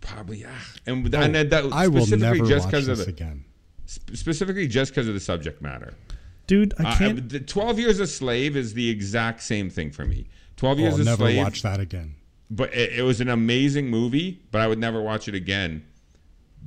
probably 0.00 0.44
ah, 0.44 0.50
and, 0.86 1.12
and 1.14 1.34
then 1.34 1.48
that 1.50 1.64
I 1.72 1.86
will 1.88 2.06
specifically 2.06 2.38
never 2.40 2.48
just 2.50 2.64
watch 2.66 2.70
because 2.72 2.86
this 2.86 3.00
of 3.00 3.06
the 3.06 3.12
again. 3.12 3.44
sp- 3.86 4.14
specifically 4.16 4.66
just 4.66 4.92
because 4.92 5.06
of 5.08 5.14
the 5.14 5.20
subject 5.20 5.62
matter. 5.62 5.94
dude, 6.46 6.74
I 6.78 6.84
Uh, 6.92 6.98
can't. 6.98 7.28
the 7.28 7.40
12 7.40 7.78
Years 7.78 8.00
a 8.00 8.06
Slave 8.06 8.56
is 8.56 8.74
the 8.74 8.88
exact 8.88 9.42
same 9.42 9.70
thing 9.70 9.90
for 9.92 10.04
me. 10.04 10.26
12 10.56 10.78
Years 10.80 10.94
I'll 10.94 11.00
a 11.02 11.04
never 11.04 11.16
Slave, 11.24 11.36
watch 11.38 11.62
that 11.62 11.80
again. 11.80 12.14
but 12.50 12.72
it, 12.74 12.94
it 12.98 13.02
was 13.02 13.20
an 13.20 13.28
amazing 13.28 13.88
movie. 13.88 14.40
But 14.50 14.60
I 14.62 14.66
would 14.68 14.78
never 14.78 15.00
watch 15.02 15.28
it 15.28 15.34
again. 15.34 15.84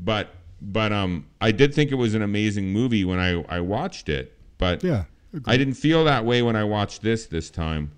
But 0.02 0.34
but 0.62 0.92
um, 0.92 1.26
I 1.42 1.52
did 1.52 1.74
think 1.74 1.92
it 1.92 1.96
was 1.96 2.14
an 2.14 2.22
amazing 2.22 2.72
movie 2.72 3.06
when 3.06 3.20
I 3.20 3.44
I 3.44 3.60
watched 3.62 4.10
it, 4.10 4.38
but 4.58 4.84
Yeah. 4.84 5.06
I 5.46 5.58
didn't 5.58 5.76
feel 5.76 6.04
that 6.06 6.26
way 6.26 6.42
when 6.42 6.56
I 6.56 6.64
watched 6.64 7.02
this 7.02 7.28
this 7.28 7.50
time. 7.50 7.92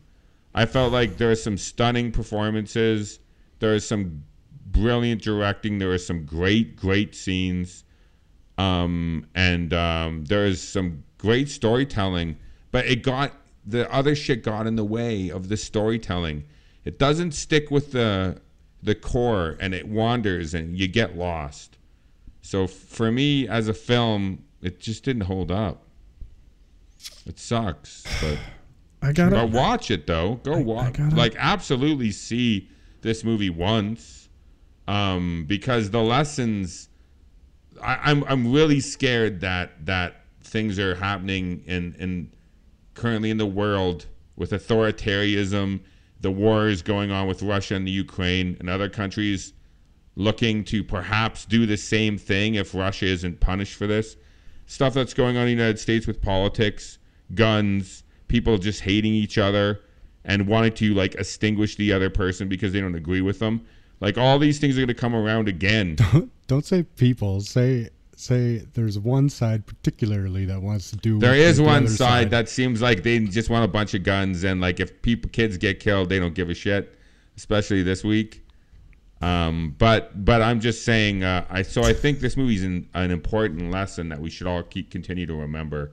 I 0.53 0.65
felt 0.65 0.91
like 0.91 1.17
there 1.17 1.31
are 1.31 1.35
some 1.35 1.57
stunning 1.57 2.11
performances. 2.11 3.19
There 3.59 3.73
is 3.73 3.87
some 3.87 4.23
brilliant 4.65 5.21
directing. 5.21 5.77
There 5.79 5.91
are 5.91 5.97
some 5.97 6.25
great, 6.25 6.75
great 6.75 7.15
scenes. 7.15 7.85
Um, 8.57 9.27
and 9.33 9.73
um, 9.73 10.25
there 10.25 10.45
is 10.45 10.61
some 10.61 11.03
great 11.17 11.49
storytelling. 11.49 12.37
But 12.71 12.85
it 12.85 13.01
got 13.01 13.31
the 13.65 13.91
other 13.93 14.15
shit 14.15 14.43
got 14.43 14.67
in 14.67 14.75
the 14.75 14.83
way 14.83 15.29
of 15.29 15.47
the 15.47 15.57
storytelling. 15.57 16.43
It 16.83 16.99
doesn't 16.99 17.31
stick 17.31 17.71
with 17.71 17.91
the 17.91 18.41
the 18.83 18.95
core, 18.95 19.57
and 19.59 19.75
it 19.75 19.87
wanders, 19.87 20.53
and 20.55 20.75
you 20.77 20.87
get 20.87 21.15
lost. 21.15 21.70
So 22.41 22.67
for 22.67 23.11
me, 23.11 23.47
as 23.47 23.67
a 23.67 23.73
film, 23.73 24.43
it 24.61 24.79
just 24.79 25.03
didn't 25.03 25.23
hold 25.23 25.51
up. 25.51 25.83
It 27.25 27.39
sucks, 27.39 28.03
but 28.21 28.37
I 29.01 29.11
got 29.13 29.31
but 29.31 29.49
watch 29.49 29.89
it 29.91 30.05
though. 30.07 30.35
Go 30.43 30.57
watch. 30.59 30.93
gotta- 30.93 31.15
Like 31.15 31.35
absolutely 31.37 32.11
see 32.11 32.69
this 33.01 33.23
movie 33.23 33.49
once, 33.49 34.29
um, 34.87 35.45
because 35.47 35.89
the 35.91 36.01
lessons. 36.01 36.87
I, 37.81 37.97
I'm 38.11 38.23
I'm 38.25 38.51
really 38.51 38.79
scared 38.79 39.41
that 39.41 39.85
that 39.87 40.17
things 40.43 40.77
are 40.77 40.93
happening 40.95 41.63
in 41.65 41.95
in 41.97 42.31
currently 42.93 43.31
in 43.31 43.37
the 43.37 43.45
world 43.45 44.05
with 44.35 44.51
authoritarianism, 44.51 45.79
the 46.19 46.31
wars 46.31 46.81
going 46.83 47.09
on 47.11 47.27
with 47.27 47.41
Russia 47.41 47.75
and 47.75 47.87
the 47.87 47.91
Ukraine 47.91 48.57
and 48.59 48.69
other 48.69 48.89
countries 48.89 49.53
looking 50.15 50.63
to 50.65 50.83
perhaps 50.83 51.45
do 51.45 51.65
the 51.65 51.77
same 51.77 52.17
thing 52.17 52.55
if 52.55 52.75
Russia 52.75 53.05
isn't 53.05 53.39
punished 53.39 53.75
for 53.75 53.87
this. 53.87 54.17
Stuff 54.65 54.93
that's 54.93 55.13
going 55.13 55.37
on 55.37 55.43
in 55.43 55.47
the 55.47 55.51
United 55.63 55.79
States 55.79 56.07
with 56.07 56.21
politics, 56.21 56.97
guns, 57.35 58.03
people 58.27 58.57
just 58.57 58.81
hating 58.81 59.13
each 59.13 59.37
other 59.37 59.81
and 60.23 60.47
wanting 60.47 60.73
to 60.73 60.93
like 60.93 61.15
extinguish 61.15 61.75
the 61.75 61.91
other 61.91 62.09
person 62.09 62.47
because 62.47 62.73
they 62.73 62.81
don't 62.81 62.95
agree 62.95 63.21
with 63.21 63.39
them. 63.39 63.65
Like 63.99 64.17
all 64.17 64.39
these 64.39 64.59
things 64.59 64.75
are 64.77 64.81
going 64.81 64.87
to 64.87 64.93
come 64.93 65.15
around 65.15 65.47
again. 65.47 65.95
Don't 66.11 66.31
don't 66.47 66.65
say 66.65 66.83
people. 66.83 67.39
Say 67.39 67.89
say 68.15 68.57
there's 68.73 68.99
one 68.99 69.29
side 69.29 69.65
particularly 69.65 70.45
that 70.45 70.61
wants 70.61 70.89
to 70.91 70.97
do. 70.97 71.19
There 71.19 71.35
is 71.35 71.57
the 71.57 71.63
one 71.63 71.83
other 71.83 71.87
side 71.87 72.29
that 72.31 72.49
seems 72.49 72.81
like 72.81 73.03
they 73.03 73.19
just 73.19 73.49
want 73.49 73.63
a 73.63 73.67
bunch 73.67 73.93
of 73.93 74.03
guns 74.03 74.43
and 74.43 74.59
like 74.59 74.79
if 74.79 75.01
people 75.01 75.29
kids 75.29 75.57
get 75.57 75.79
killed, 75.79 76.09
they 76.09 76.19
don't 76.19 76.33
give 76.33 76.49
a 76.49 76.53
shit, 76.53 76.97
especially 77.37 77.83
this 77.83 78.03
week. 78.03 78.43
Um, 79.21 79.75
but 79.77 80.25
but 80.25 80.41
I'm 80.41 80.59
just 80.59 80.83
saying. 80.83 81.23
Uh, 81.23 81.45
I 81.49 81.61
so 81.61 81.83
I 81.83 81.93
think 81.93 82.19
this 82.19 82.35
movie's 82.35 82.63
an, 82.63 82.89
an 82.93 83.11
important 83.11 83.69
lesson 83.71 84.09
that 84.09 84.19
we 84.19 84.29
should 84.29 84.47
all 84.47 84.63
keep 84.63 84.89
continue 84.89 85.25
to 85.27 85.35
remember. 85.35 85.91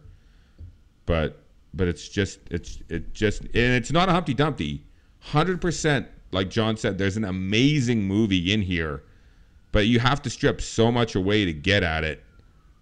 But 1.05 1.43
but 1.74 1.89
it's 1.89 2.09
just 2.09 2.41
it's 2.51 2.79
it 2.89 3.12
just 3.12 3.43
and 3.43 3.53
it's 3.55 3.93
not 3.93 4.09
a 4.09 4.12
Humpty 4.12 4.35
Dumpty. 4.35 4.85
Hundred 5.20 5.61
percent, 5.61 6.09
like 6.33 6.49
John 6.49 6.76
said, 6.76 6.97
there's 6.97 7.16
an 7.16 7.24
amazing 7.24 8.03
movie 8.03 8.53
in 8.53 8.62
here, 8.62 9.03
but 9.72 9.87
you 9.87 9.99
have 10.01 10.22
to 10.22 10.31
strip 10.31 10.61
so 10.61 10.91
much 10.91 11.14
away 11.14 11.45
to 11.45 11.53
get 11.53 11.83
at 11.83 12.05
it 12.05 12.24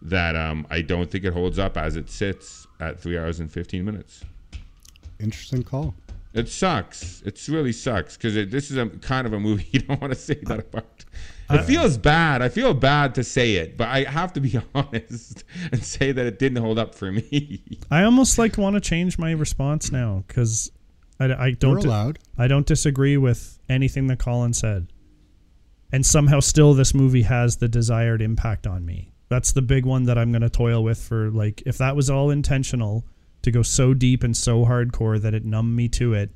that 0.03 0.37
um, 0.37 0.67
I 0.71 0.83
don't 0.83 1.11
think 1.11 1.25
it 1.25 1.33
holds 1.33 1.59
up 1.59 1.77
as 1.77 1.97
it 1.97 2.09
sits 2.09 2.67
at 2.79 3.01
three 3.01 3.19
hours 3.19 3.41
and 3.41 3.51
fifteen 3.51 3.85
minutes. 3.85 4.23
Interesting 5.19 5.63
call. 5.63 5.95
It 6.37 6.51
sucks. 6.51 7.23
It 7.23 7.43
really 7.49 7.73
sucks 7.73 8.17
because 8.17 8.35
this 8.35 8.71
is 8.71 8.77
a 8.77 8.87
kind 8.87 9.27
of 9.27 9.33
a 9.33 9.41
movie 9.41 9.67
you 9.73 9.81
don't 9.81 10.01
want 10.01 10.13
to 10.13 10.19
say 10.19 10.39
that 10.43 10.61
about. 10.61 11.05
It 11.49 11.61
uh, 11.61 11.63
feels 11.63 11.97
bad. 11.97 12.43
I 12.43 12.51
feel 12.51 12.75
bad 12.75 13.15
to 13.15 13.25
say 13.25 13.55
it, 13.55 13.79
but 13.79 13.89
I 13.89 14.05
have 14.05 14.35
to 14.35 14.41
be 14.41 14.61
honest 14.75 15.45
and 15.73 15.83
say 15.83 16.13
that 16.13 16.27
it 16.27 16.39
didn't 16.39 16.63
hold 16.63 16.79
up 16.79 16.95
for 16.95 17.11
me. 17.11 17.63
I 17.91 18.03
almost 18.03 18.37
like 18.37 18.59
want 18.59 18.75
to 18.75 18.81
change 18.81 19.19
my 19.19 19.31
response 19.31 19.91
now 19.91 20.25
because 20.27 20.71
I, 21.19 21.33
I 21.33 21.51
don't 21.53 21.81
You're 21.81 21.87
allowed. 21.87 22.19
I 22.37 22.49
don't 22.49 22.67
disagree 22.67 23.17
with 23.17 23.59
anything 23.71 24.09
that 24.09 24.19
Colin 24.19 24.53
said, 24.53 24.93
and 25.91 26.05
somehow 26.05 26.41
still 26.41 26.75
this 26.75 26.93
movie 26.93 27.23
has 27.23 27.57
the 27.57 27.69
desired 27.69 28.21
impact 28.21 28.67
on 28.67 28.85
me. 28.85 29.15
That's 29.31 29.53
the 29.53 29.63
big 29.63 29.87
one 29.87 30.05
that 30.05 30.19
I'm 30.19 30.33
going 30.33 30.43
to 30.43 30.51
toil 30.51 30.85
with 30.85 30.99
for 30.99 31.31
like 31.31 31.63
if 31.65 31.79
that 31.79 31.97
was 31.97 32.11
all 32.11 32.31
intentional 32.31 33.07
to 33.47 33.53
go 33.53 33.63
so 33.63 33.95
deep 33.95 34.23
and 34.23 34.37
so 34.37 34.65
hardcore 34.65 35.21
that 35.21 35.33
it 35.33 35.45
numbed 35.45 35.75
me 35.75 35.89
to 35.89 36.13
it 36.13 36.31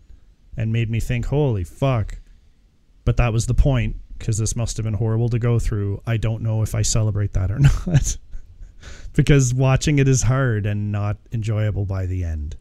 and 0.56 0.72
made 0.72 0.88
me 0.88 1.00
think, 1.00 1.26
holy 1.26 1.64
fuck. 1.64 2.18
But 3.04 3.16
that 3.16 3.32
was 3.32 3.46
the 3.46 3.54
point 3.54 3.96
because 4.16 4.38
this 4.38 4.54
must 4.54 4.76
have 4.76 4.84
been 4.84 4.94
horrible 4.94 5.28
to 5.30 5.38
go 5.38 5.58
through. 5.58 6.00
I 6.06 6.16
don't 6.16 6.42
know 6.42 6.62
if 6.62 6.74
I 6.74 6.82
celebrate 6.82 7.32
that 7.32 7.50
or 7.50 7.58
not. 7.86 8.16
because 9.12 9.52
watching 9.52 9.98
it 9.98 10.06
is 10.06 10.22
hard 10.22 10.66
and 10.66 10.92
not 10.92 11.16
enjoyable 11.32 11.84
by 11.84 12.06
the 12.06 12.22
end. 12.22 12.56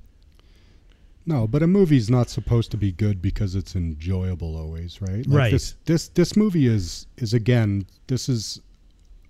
No, 1.28 1.46
but 1.46 1.62
a 1.62 1.68
movie's 1.68 2.10
not 2.10 2.28
supposed 2.28 2.72
to 2.72 2.78
be 2.78 2.92
good 2.92 3.22
because 3.22 3.54
it's 3.54 3.76
enjoyable 3.76 4.58
always, 4.58 5.00
right? 5.00 5.24
Right. 5.28 5.52
This 5.52 5.76
this 5.86 6.08
this 6.08 6.36
movie 6.36 6.66
is 6.66 7.06
is 7.18 7.36
again 7.36 7.86
this 8.08 8.30
is 8.30 8.62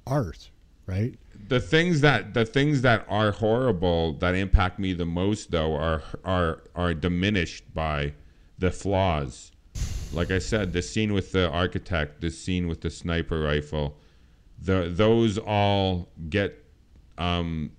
art, 0.08 0.50
right? 0.86 1.20
The 1.50 1.60
things 1.60 2.02
that 2.02 2.34
the 2.36 2.46
things 2.46 2.82
that 2.84 3.06
are 3.10 3.32
horrible 3.32 4.14
that 4.14 4.36
impact 4.36 4.80
me 4.80 4.94
the 4.94 5.06
most 5.06 5.52
though 5.52 5.76
are 5.76 6.04
are 6.24 6.62
are 6.76 6.94
diminished 6.94 7.74
by 7.74 8.14
the 8.60 8.72
flaws. 8.72 9.52
Like 10.14 10.32
I 10.32 10.40
said, 10.40 10.74
the 10.74 10.82
scene 10.82 11.14
with 11.14 11.32
the 11.32 11.50
architect, 11.50 12.22
the 12.22 12.30
scene 12.30 12.68
with 12.68 12.82
the 12.82 12.90
sniper 12.90 13.42
rifle, 13.42 13.98
the 14.62 14.92
those 14.94 15.38
all 15.38 16.10
get 16.30 16.64
um, 17.18 17.72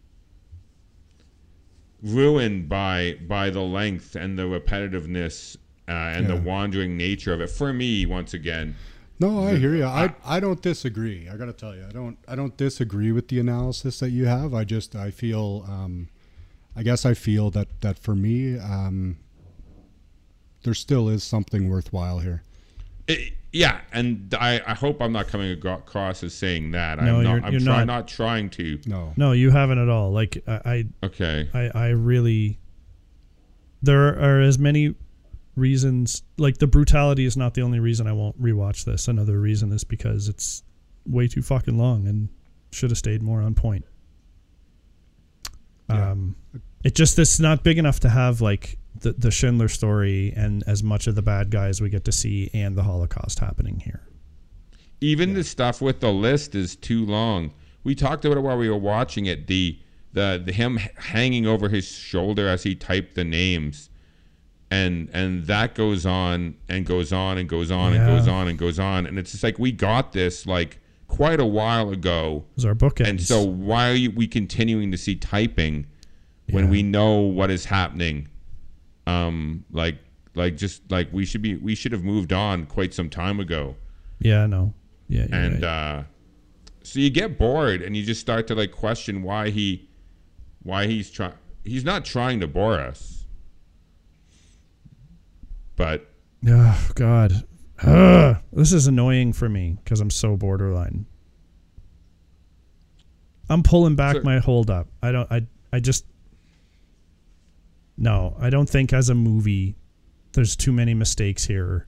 ruined 2.02 2.68
by 2.68 3.18
by 3.28 3.50
the 3.50 3.60
length 3.60 4.16
and 4.16 4.36
the 4.36 4.44
repetitiveness 4.44 5.56
uh, 5.88 5.92
and 5.92 6.28
the 6.28 6.36
wandering 6.36 6.96
nature 6.96 7.32
of 7.32 7.40
it. 7.40 7.50
For 7.50 7.72
me, 7.72 8.04
once 8.06 8.34
again, 8.34 8.74
No, 9.20 9.46
I 9.46 9.54
hear 9.56 9.74
you. 9.76 9.84
I 9.84 10.14
I 10.24 10.40
don't 10.40 10.62
disagree. 10.62 11.28
I 11.28 11.36
got 11.36 11.44
to 11.46 11.52
tell 11.52 11.76
you, 11.76 11.84
I 11.86 11.92
don't 11.92 12.16
I 12.26 12.34
don't 12.34 12.56
disagree 12.56 13.12
with 13.12 13.28
the 13.28 13.38
analysis 13.38 14.00
that 14.00 14.10
you 14.10 14.24
have. 14.26 14.54
I 14.54 14.64
just 14.64 14.96
I 14.96 15.10
feel 15.10 15.64
um, 15.68 16.08
I 16.74 16.82
guess 16.82 17.04
I 17.04 17.12
feel 17.14 17.50
that 17.50 17.68
that 17.82 17.98
for 17.98 18.14
me 18.14 18.58
um, 18.58 19.18
there 20.62 20.74
still 20.74 21.08
is 21.08 21.22
something 21.22 21.68
worthwhile 21.68 22.20
here. 22.20 22.42
It, 23.06 23.34
yeah, 23.52 23.80
and 23.92 24.32
I, 24.38 24.62
I 24.64 24.74
hope 24.74 25.02
I'm 25.02 25.12
not 25.12 25.26
coming 25.26 25.50
across 25.50 26.22
as 26.22 26.32
saying 26.34 26.70
that. 26.70 27.00
No, 27.02 27.16
I'm 27.18 27.22
not. 27.24 27.30
you're- 27.30 27.42
I'm 27.44 27.52
you're 27.52 27.60
try, 27.60 27.78
not. 27.78 27.86
not 27.86 28.08
trying 28.08 28.48
to. 28.50 28.78
No, 28.86 29.12
No, 29.16 29.32
you 29.32 29.50
haven't 29.50 29.78
at 29.78 29.88
all. 29.88 30.12
Like 30.12 30.42
I, 30.46 30.86
Okay. 31.02 31.48
I, 31.52 31.58
I, 31.60 31.70
I 31.74 31.88
really. 31.88 32.58
There 33.82 34.18
are 34.18 34.40
as 34.40 34.58
many 34.58 34.94
reasons. 35.56 36.22
Like 36.38 36.58
the 36.58 36.66
brutality 36.66 37.24
is 37.24 37.36
not 37.36 37.54
the 37.54 37.62
only 37.62 37.80
reason 37.80 38.06
I 38.06 38.12
won't 38.12 38.40
rewatch 38.40 38.84
this. 38.84 39.08
Another 39.08 39.38
reason 39.38 39.72
is 39.72 39.84
because 39.84 40.28
it's 40.28 40.62
way 41.06 41.28
too 41.28 41.42
fucking 41.42 41.76
long 41.76 42.06
and 42.06 42.28
should 42.70 42.90
have 42.90 42.98
stayed 42.98 43.22
more 43.22 43.40
on 43.42 43.54
point. 43.54 43.84
Yeah. 45.88 46.10
Um, 46.12 46.36
it 46.84 46.94
just 46.94 47.18
it's 47.18 47.40
not 47.40 47.64
big 47.64 47.78
enough 47.78 48.00
to 48.00 48.08
have 48.08 48.40
like 48.40 48.78
the 49.00 49.12
the 49.12 49.30
Schindler 49.30 49.68
story 49.68 50.32
and 50.36 50.62
as 50.66 50.82
much 50.82 51.06
of 51.06 51.14
the 51.14 51.22
bad 51.22 51.50
guys 51.50 51.80
we 51.80 51.90
get 51.90 52.04
to 52.04 52.12
see 52.12 52.50
and 52.54 52.76
the 52.76 52.82
Holocaust 52.82 53.38
happening 53.40 53.80
here. 53.80 54.06
Even 55.00 55.34
the 55.34 55.44
stuff 55.44 55.80
with 55.80 56.00
the 56.00 56.12
list 56.12 56.54
is 56.54 56.76
too 56.76 57.04
long. 57.06 57.52
We 57.84 57.94
talked 57.94 58.24
about 58.24 58.36
it 58.36 58.40
while 58.40 58.58
we 58.58 58.68
were 58.68 58.76
watching 58.76 59.26
it. 59.26 59.46
The 59.46 59.78
the, 60.12 60.42
the 60.44 60.52
him 60.52 60.78
h- 60.78 60.90
hanging 60.96 61.46
over 61.46 61.68
his 61.68 61.86
shoulder 61.86 62.48
as 62.48 62.62
he 62.64 62.74
typed 62.74 63.14
the 63.14 63.24
names, 63.24 63.89
and 64.70 65.08
and 65.12 65.46
that 65.46 65.74
goes 65.74 66.06
on 66.06 66.54
and 66.68 66.86
goes 66.86 67.12
on 67.12 67.38
and 67.38 67.48
goes 67.48 67.70
on 67.70 67.92
and 67.94 68.06
goes 68.06 68.28
on 68.28 68.48
and 68.48 68.58
goes 68.58 68.78
on, 68.78 69.06
and 69.06 69.18
it's 69.18 69.32
just 69.32 69.42
like 69.42 69.58
we 69.58 69.72
got 69.72 70.12
this 70.12 70.46
like 70.46 70.78
quite 71.08 71.40
a 71.40 71.44
while 71.46 71.90
ago. 71.90 72.44
Is 72.56 72.64
our 72.64 72.74
book 72.74 73.00
And 73.00 73.20
so 73.20 73.42
why 73.42 73.90
are 73.90 73.94
you, 73.94 74.10
we 74.12 74.28
continuing 74.28 74.92
to 74.92 74.96
see 74.96 75.16
typing 75.16 75.86
when 76.50 76.64
Yeah. 76.64 76.70
we 76.70 76.82
know 76.84 77.18
what 77.20 77.50
is 77.50 77.64
happening? 77.64 78.28
Um, 79.06 79.64
like 79.72 79.96
like 80.36 80.56
just 80.56 80.88
like 80.90 81.12
we 81.12 81.24
should 81.24 81.42
be 81.42 81.56
we 81.56 81.74
should 81.74 81.90
have 81.92 82.04
moved 82.04 82.32
on 82.32 82.66
quite 82.66 82.94
some 82.94 83.10
time 83.10 83.40
ago. 83.40 83.74
yeah, 84.20 84.46
no, 84.46 84.72
yeah, 85.08 85.26
you're 85.28 85.38
And 85.40 85.62
right. 85.62 85.64
uh, 85.64 86.02
so 86.84 87.00
you 87.00 87.10
get 87.10 87.36
bored 87.38 87.82
and 87.82 87.96
you 87.96 88.04
just 88.04 88.20
start 88.20 88.46
to 88.48 88.54
like 88.54 88.70
question 88.70 89.22
why 89.24 89.50
he 89.50 89.88
why 90.62 90.86
he's 90.86 91.10
trying 91.10 91.32
he's 91.64 91.84
not 91.84 92.04
trying 92.04 92.38
to 92.40 92.46
bore 92.46 92.78
us. 92.78 93.19
But 95.80 96.06
Oh 96.46 96.88
God, 96.94 97.32
Ugh. 97.82 98.36
this 98.52 98.74
is 98.74 98.86
annoying 98.86 99.32
for 99.32 99.48
me 99.48 99.78
because 99.82 100.00
I'm 100.02 100.10
so 100.10 100.36
borderline. 100.36 101.06
I'm 103.48 103.62
pulling 103.62 103.96
back 103.96 104.16
So- 104.16 104.22
my 104.22 104.40
hold 104.40 104.68
up. 104.70 104.88
I 105.02 105.10
don't. 105.10 105.32
I. 105.32 105.46
I 105.72 105.80
just. 105.80 106.04
No, 107.96 108.36
I 108.38 108.50
don't 108.50 108.68
think 108.68 108.92
as 108.92 109.08
a 109.08 109.14
movie, 109.14 109.74
there's 110.32 110.54
too 110.54 110.70
many 110.72 110.92
mistakes 110.92 111.44
here, 111.46 111.86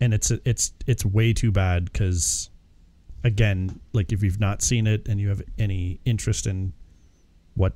and 0.00 0.14
it's 0.14 0.30
it's 0.44 0.72
it's 0.86 1.04
way 1.04 1.32
too 1.32 1.50
bad 1.50 1.86
because 1.86 2.50
again, 3.24 3.80
like 3.94 4.12
if 4.12 4.22
you've 4.22 4.38
not 4.38 4.62
seen 4.62 4.86
it 4.86 5.08
and 5.08 5.20
you 5.20 5.28
have 5.30 5.42
any 5.58 5.98
interest 6.04 6.46
in 6.46 6.72
what 7.54 7.72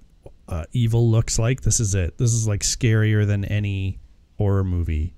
uh, 0.49 0.67
evil 0.73 1.11
looks 1.11 1.37
like, 1.37 1.63
this 1.63 1.81
is 1.81 1.97
it. 1.97 2.17
This 2.17 2.33
is 2.33 2.47
like 2.47 2.61
scarier 2.61 3.27
than 3.27 3.45
any 3.45 3.99
horror 4.41 4.65
movie 4.65 5.13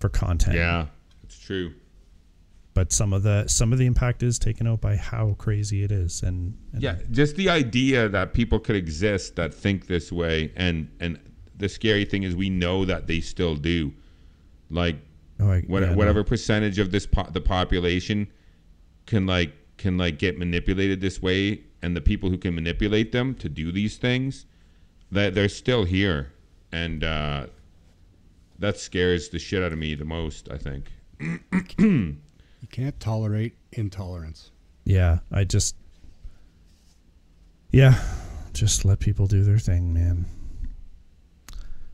for 0.00 0.10
content. 0.10 0.54
Yeah, 0.56 0.86
it's 1.22 1.38
true. 1.38 1.72
But 2.74 2.92
some 2.92 3.14
of 3.14 3.22
the 3.22 3.46
some 3.46 3.72
of 3.72 3.78
the 3.78 3.86
impact 3.86 4.22
is 4.22 4.38
taken 4.38 4.66
out 4.66 4.80
by 4.82 4.96
how 4.96 5.34
crazy 5.38 5.82
it 5.82 5.90
is, 5.90 6.22
and, 6.22 6.58
and 6.72 6.82
Yeah, 6.82 6.96
just 7.10 7.36
the 7.36 7.48
idea 7.48 8.08
that 8.10 8.34
people 8.34 8.58
could 8.58 8.76
exist 8.76 9.36
that 9.36 9.54
think 9.54 9.86
this 9.86 10.12
way, 10.12 10.52
and 10.56 10.88
and 11.00 11.18
the 11.56 11.68
scary 11.70 12.04
thing 12.04 12.24
is 12.24 12.36
we 12.36 12.50
know 12.50 12.84
that 12.84 13.06
they 13.06 13.20
still 13.20 13.56
do. 13.56 13.92
Like 14.70 14.96
Oh, 15.40 15.50
I- 15.50 15.62
what, 15.62 15.82
yeah, 15.82 15.90
no. 15.90 15.96
whatever 15.96 16.22
percentage 16.22 16.78
of 16.78 16.90
this 16.90 17.06
po- 17.06 17.30
the 17.32 17.40
population 17.40 18.26
can 19.06 19.24
like 19.26 19.52
can 19.78 19.96
like 19.96 20.18
get 20.18 20.36
manipulated 20.38 21.00
this 21.00 21.22
way, 21.22 21.62
and 21.80 21.96
the 21.96 22.00
people 22.02 22.28
who 22.28 22.36
can 22.38 22.54
manipulate 22.54 23.10
them 23.12 23.34
to 23.36 23.48
do 23.48 23.72
these 23.72 23.96
things, 23.96 24.46
that 25.12 25.34
they're 25.34 25.48
still 25.48 25.84
here, 25.84 26.32
and 26.72 27.02
uh, 27.04 27.46
that 28.64 28.78
scares 28.78 29.28
the 29.28 29.38
shit 29.38 29.62
out 29.62 29.72
of 29.72 29.78
me 29.78 29.94
the 29.94 30.04
most. 30.04 30.48
I 30.50 30.56
think. 30.56 30.90
You 31.20 32.68
can't 32.70 32.98
tolerate 32.98 33.56
intolerance. 33.72 34.50
yeah, 34.84 35.18
I 35.30 35.44
just 35.44 35.76
yeah, 37.70 38.02
just 38.54 38.86
let 38.86 39.00
people 39.00 39.26
do 39.26 39.44
their 39.44 39.58
thing, 39.58 39.92
man. 39.92 40.24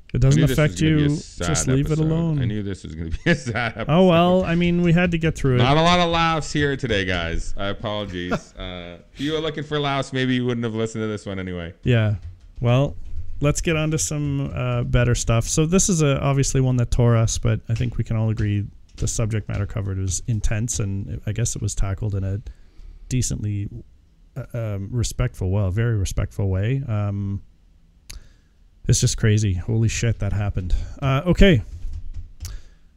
If 0.08 0.14
it 0.14 0.18
doesn't 0.20 0.42
affect 0.44 0.72
was 0.72 0.80
gonna 0.80 0.96
be 0.96 1.02
a 1.02 1.08
you, 1.08 1.16
sad 1.16 1.46
just 1.48 1.66
leave 1.66 1.90
it 1.90 1.98
alone. 1.98 2.40
I 2.40 2.44
knew 2.44 2.62
this 2.62 2.84
was 2.84 2.94
going 2.94 3.10
to 3.10 3.18
be 3.24 3.30
a 3.30 3.34
sad 3.34 3.72
episode. 3.72 3.92
Oh 3.92 4.06
well, 4.06 4.44
I 4.44 4.54
mean, 4.54 4.82
we 4.82 4.92
had 4.92 5.10
to 5.10 5.18
get 5.18 5.36
through 5.36 5.56
it. 5.56 5.58
Not 5.58 5.76
a 5.76 5.82
lot 5.82 5.98
of 5.98 6.10
laughs 6.10 6.52
here 6.52 6.76
today, 6.76 7.04
guys. 7.04 7.52
I 7.56 7.66
apologize. 7.66 8.54
uh, 8.58 8.98
if 9.12 9.20
you 9.20 9.32
were 9.32 9.40
looking 9.40 9.64
for 9.64 9.80
laughs, 9.80 10.12
maybe 10.12 10.34
you 10.34 10.46
wouldn't 10.46 10.64
have 10.64 10.74
listened 10.74 11.02
to 11.02 11.08
this 11.08 11.26
one 11.26 11.40
anyway. 11.40 11.74
Yeah. 11.82 12.16
Well, 12.60 12.96
let's 13.40 13.60
get 13.60 13.76
on 13.76 13.90
to 13.90 13.98
some 13.98 14.52
uh, 14.54 14.84
better 14.84 15.14
stuff. 15.14 15.48
So 15.48 15.66
this 15.66 15.88
is 15.88 16.02
a, 16.02 16.20
obviously 16.20 16.60
one 16.60 16.76
that 16.76 16.90
tore 16.90 17.16
us, 17.16 17.38
but 17.38 17.60
I 17.68 17.74
think 17.74 17.96
we 17.96 18.04
can 18.04 18.16
all 18.16 18.30
agree 18.30 18.66
the 18.96 19.08
subject 19.08 19.48
matter 19.48 19.66
covered 19.66 19.98
was 19.98 20.22
intense, 20.26 20.78
and 20.78 21.20
I 21.26 21.32
guess 21.32 21.56
it 21.56 21.62
was 21.62 21.74
tackled 21.74 22.14
in 22.14 22.24
a 22.24 22.40
decently 23.08 23.68
uh, 24.36 24.44
um, 24.52 24.88
respectful, 24.92 25.50
well, 25.50 25.70
very 25.70 25.96
respectful 25.96 26.48
way. 26.48 26.82
Um, 26.86 27.42
it's 28.86 29.00
just 29.00 29.16
crazy. 29.16 29.54
Holy 29.54 29.88
shit, 29.88 30.18
that 30.18 30.32
happened. 30.32 30.74
Uh, 31.00 31.22
okay. 31.26 31.62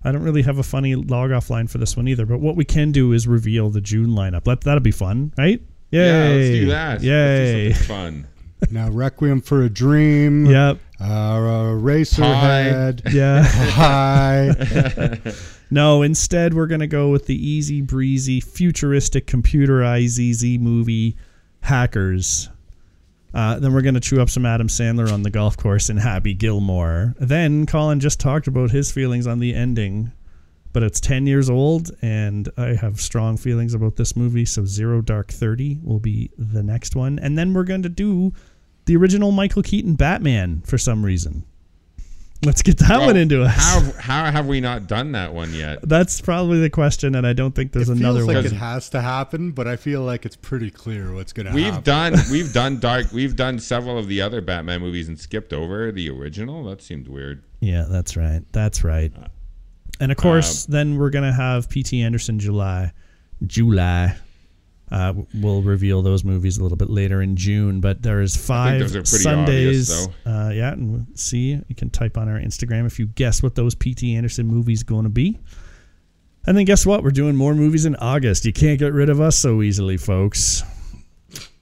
I 0.04 0.12
don't 0.12 0.24
really 0.24 0.42
have 0.42 0.58
a 0.58 0.64
funny 0.64 0.96
log 0.96 1.32
off 1.32 1.50
line 1.50 1.68
for 1.68 1.78
this 1.78 1.96
one 1.96 2.08
either, 2.08 2.26
but 2.26 2.40
what 2.40 2.56
we 2.58 2.66
can 2.66 2.92
do 2.92 3.14
is 3.14 3.26
reveal 3.26 3.70
the 3.70 3.80
June 3.80 4.10
lineup. 4.10 4.46
Let 4.46 4.62
that'll 4.62 4.82
be 4.82 4.92
fun, 4.92 5.34
right? 5.38 5.62
Yay! 5.92 6.06
Yeah, 6.06 6.28
let's 6.28 6.50
do 6.50 6.66
that. 6.68 7.02
Yay! 7.02 7.68
Let's 7.68 7.80
do 7.80 7.86
fun. 7.86 8.28
Now, 8.72 8.90
Requiem 8.90 9.42
for 9.42 9.64
a 9.64 9.70
Dream. 9.70 10.46
Yep. 10.46 10.80
Uh, 11.00 11.36
Eraserhead. 11.38 13.12
Yeah. 13.14 13.44
Hi. 13.44 15.20
no, 15.72 16.02
instead 16.02 16.54
we're 16.54 16.68
gonna 16.68 16.88
go 16.88 17.10
with 17.10 17.26
the 17.26 17.36
easy 17.36 17.82
breezy, 17.82 18.40
futuristic, 18.40 19.28
computerized 19.28 20.34
ZZ 20.34 20.60
movie, 20.60 21.18
Hackers. 21.62 22.50
Uh, 23.34 23.60
then 23.60 23.74
we're 23.74 23.82
gonna 23.82 24.00
chew 24.00 24.22
up 24.22 24.30
some 24.30 24.46
Adam 24.46 24.68
Sandler 24.68 25.12
on 25.12 25.24
the 25.24 25.30
golf 25.30 25.58
course 25.58 25.90
in 25.90 25.98
Happy 25.98 26.34
Gilmore. 26.34 27.16
Then 27.20 27.66
Colin 27.66 28.00
just 28.00 28.20
talked 28.20 28.48
about 28.48 28.72
his 28.72 28.92
feelings 28.92 29.28
on 29.28 29.40
the 29.40 29.54
ending, 29.54 30.14
but 30.72 30.84
it's 30.84 31.02
ten 31.02 31.28
years 31.28 31.50
old, 31.50 31.92
and 32.02 32.48
I 32.56 32.76
have 32.76 33.02
strong 33.02 33.36
feelings 33.36 33.74
about 33.74 33.98
this 33.98 34.16
movie. 34.16 34.46
So 34.46 34.64
Zero 34.64 35.02
Dark 35.02 35.32
Thirty 35.32 35.80
will 35.84 36.00
be 36.00 36.30
the 36.38 36.64
next 36.64 36.96
one, 36.96 37.20
and 37.20 37.38
then 37.38 37.54
we're 37.54 37.64
going 37.64 37.84
to 37.84 37.90
do 37.90 38.32
the 38.86 38.96
original 38.98 39.32
Michael 39.32 39.64
Keaton 39.64 39.96
Batman 39.96 40.62
for 40.66 40.78
some 40.78 41.06
reason. 41.06 41.46
Let's 42.46 42.62
get 42.62 42.78
that 42.80 42.90
Well, 42.90 43.06
one 43.06 43.16
into 43.18 43.44
us. 43.44 43.56
How, 43.56 43.80
how 44.00 44.32
have 44.32 44.48
we 44.48 44.60
not 44.60 44.88
done 44.88 45.14
that 45.14 45.34
one 45.34 45.54
yet? 45.54 45.80
That's 45.88 46.20
probably 46.20 46.60
the 46.60 46.70
question, 46.70 47.16
and 47.16 47.26
I 47.26 47.32
don't 47.32 47.56
think 47.56 47.72
there's 47.72 47.88
it 47.90 47.98
another 47.98 48.20
feels 48.20 48.28
like 48.28 48.36
one. 48.36 48.46
it 48.48 48.52
has 48.52 48.90
to 48.90 49.02
happen, 49.02 49.52
but 49.52 49.66
I 49.66 49.78
feel 49.78 50.02
like 50.02 50.26
it's 50.26 50.36
pretty 50.36 50.70
clear 50.70 51.14
what's 51.14 51.32
going 51.32 51.46
to 51.46 51.52
happen. 51.52 51.64
We've 51.64 51.74
happen. 51.74 51.84
done 51.84 52.14
we've 52.32 52.52
done 52.54 52.80
dark 52.80 53.12
we've 53.14 53.36
done 53.38 53.60
several 53.60 53.98
of 53.98 54.08
the 54.10 54.22
other 54.22 54.42
Batman 54.42 54.82
movies 54.82 55.08
and 55.08 55.18
skipped 55.18 55.54
over 55.54 55.92
the 55.92 56.10
original. 56.10 56.66
That 56.66 56.82
seemed 56.82 57.08
weird. 57.08 57.44
Yeah, 57.62 57.86
that's 57.90 58.18
right. 58.18 58.42
That's 58.52 58.84
right. 58.84 59.14
And 60.02 60.12
of 60.12 60.20
uh, 60.20 60.22
course, 60.22 60.66
then 60.66 60.98
we're 60.98 61.12
gonna 61.12 61.32
have 61.34 61.70
P.T. 61.70 62.02
Anderson 62.02 62.40
July, 62.40 62.92
July. 63.48 64.18
Uh, 64.92 65.14
we'll 65.34 65.62
reveal 65.64 66.02
those 66.04 66.24
movies 66.24 66.58
a 66.58 66.64
little 66.64 66.78
bit 66.78 66.90
later 66.90 67.22
in 67.22 67.36
June, 67.36 67.80
but 67.82 68.02
there 68.04 68.22
is 68.22 68.36
five 68.36 68.80
those 68.80 68.96
are 68.96 69.00
pretty 69.02 69.24
Sundays. 69.24 69.92
obvious, 69.92 70.18
uh, 70.28 70.52
yeah, 70.54 70.72
and 70.74 70.92
we'll 70.92 71.06
see. 71.16 71.60
You 71.68 71.76
can 71.76 71.90
type 71.90 72.18
on 72.18 72.30
our 72.30 72.40
Instagram 72.40 72.86
if 72.86 73.00
you 73.00 73.08
guess 73.08 73.42
what 73.42 73.56
those 73.56 73.74
P.T. 73.74 74.16
Anderson 74.16 74.46
movies 74.46 74.84
going 74.84 75.04
to 75.04 75.10
be. 75.10 75.40
And 76.46 76.58
then 76.58 76.66
guess 76.66 76.86
what? 76.86 77.04
We're 77.04 77.12
doing 77.12 77.36
more 77.36 77.56
movies 77.56 77.86
in 77.86 77.96
August. 77.96 78.46
You 78.46 78.54
can't 78.54 78.78
get 78.78 78.94
rid 78.94 79.10
of 79.10 79.20
us 79.22 79.38
so 79.38 79.62
easily, 79.62 79.98
folks. 79.98 80.62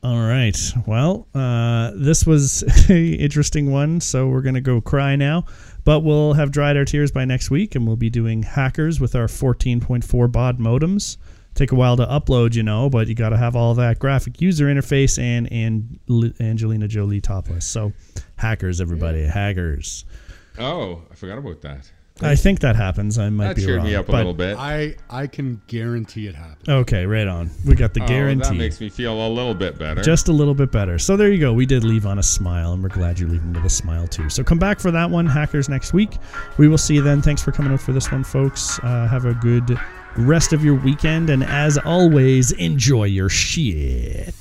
All 0.04 0.20
right. 0.20 0.58
Well, 0.88 1.28
uh, 1.36 1.92
this 1.94 2.26
was 2.26 2.64
a 2.90 3.14
interesting 3.14 3.72
one, 3.72 4.02
so 4.02 4.28
we're 4.28 4.42
gonna 4.42 4.60
go 4.60 4.82
cry 4.82 5.16
now. 5.16 5.46
But 5.84 6.00
we'll 6.02 6.34
have 6.34 6.52
dried 6.52 6.76
our 6.78 6.86
tears 6.86 7.12
by 7.12 7.26
next 7.26 7.50
week, 7.52 7.76
and 7.76 7.86
we'll 7.88 7.96
be 7.96 8.10
doing 8.10 8.44
hackers 8.44 9.00
with 9.00 9.16
our 9.16 9.28
14.4 9.28 10.32
baud 10.32 10.60
modems. 10.60 11.18
Take 11.54 11.72
a 11.72 11.76
while 11.76 11.98
to 11.98 12.06
upload, 12.06 12.56
you 12.56 12.64
know, 12.64 12.90
but 12.90 13.08
you 13.08 13.14
got 13.16 13.30
to 13.30 13.38
have 13.38 13.56
all 13.56 13.74
that 13.76 14.00
graphic 14.00 14.40
user 14.42 14.66
interface 14.68 15.20
and 15.22 15.52
and 15.52 16.00
L- 16.10 16.32
Angelina 16.40 16.88
Jolie 16.88 17.22
topless. 17.22 17.66
So, 17.66 17.92
hackers, 18.38 18.80
everybody, 18.80 19.24
hackers. 19.24 20.06
Oh, 20.58 21.02
I 21.12 21.16
forgot 21.16 21.38
about 21.38 21.62
that. 21.62 21.92
I 22.24 22.36
think 22.36 22.60
that 22.60 22.76
happens. 22.76 23.18
I 23.18 23.30
might 23.30 23.48
That 23.48 23.56
be 23.56 23.62
cheered 23.64 23.78
wrong. 23.78 23.86
me 23.88 23.96
up 23.96 24.08
a 24.08 24.12
little 24.12 24.34
bit. 24.34 24.56
I 24.58 24.96
I 25.10 25.26
can 25.28 25.60
guarantee 25.68 26.28
it 26.28 26.36
happens. 26.36 26.70
Okay, 26.70 27.06
right 27.06 27.28
on. 27.28 27.50
We 27.66 27.74
got 27.74 27.94
the 27.96 28.04
Oh, 28.04 28.08
guarantee. 28.08 28.50
that 28.50 28.54
makes 28.56 28.80
me 28.80 28.90
feel 28.90 29.26
a 29.26 29.30
little 29.30 29.56
bit 29.56 29.80
better. 29.80 30.02
just 30.04 30.28
a 30.28 30.32
little 30.32 30.54
bit 30.54 30.72
better. 30.72 31.00
So 31.00 31.18
there 31.18 31.30
you 31.32 31.40
go. 31.40 31.52
We 31.52 31.66
did 31.66 31.84
leave 31.84 32.06
on 32.06 32.20
a 32.20 32.24
smile, 32.24 32.74
and 32.74 32.84
we're 32.84 32.90
glad 32.90 33.20
you're 33.20 33.30
leaving 33.30 33.54
with 33.54 33.66
a 33.66 33.70
smile 33.70 34.08
too. 34.08 34.30
So 34.30 34.44
come 34.44 34.60
back 34.60 34.80
for 34.80 34.92
that 34.92 35.10
one, 35.10 35.26
Hackers, 35.26 35.68
next 35.68 35.94
week. 35.94 36.12
We 36.58 36.68
will 36.68 36.78
see 36.78 36.94
you 36.96 37.02
then. 37.02 37.22
Thanks 37.24 37.42
for 37.42 37.52
coming 37.52 37.74
out 37.74 37.82
for 37.82 37.92
this 37.92 38.12
one, 38.12 38.24
folks. 38.24 38.80
Uh, 38.84 39.08
have 39.08 39.26
a 39.26 39.34
good 39.36 39.80
rest 40.18 40.54
of 40.54 40.64
your 40.64 40.76
weekend, 40.76 41.30
and 41.30 41.44
as 41.44 41.78
always, 41.78 42.52
enjoy 42.54 43.06
your 43.06 43.30
shit. 43.30 44.36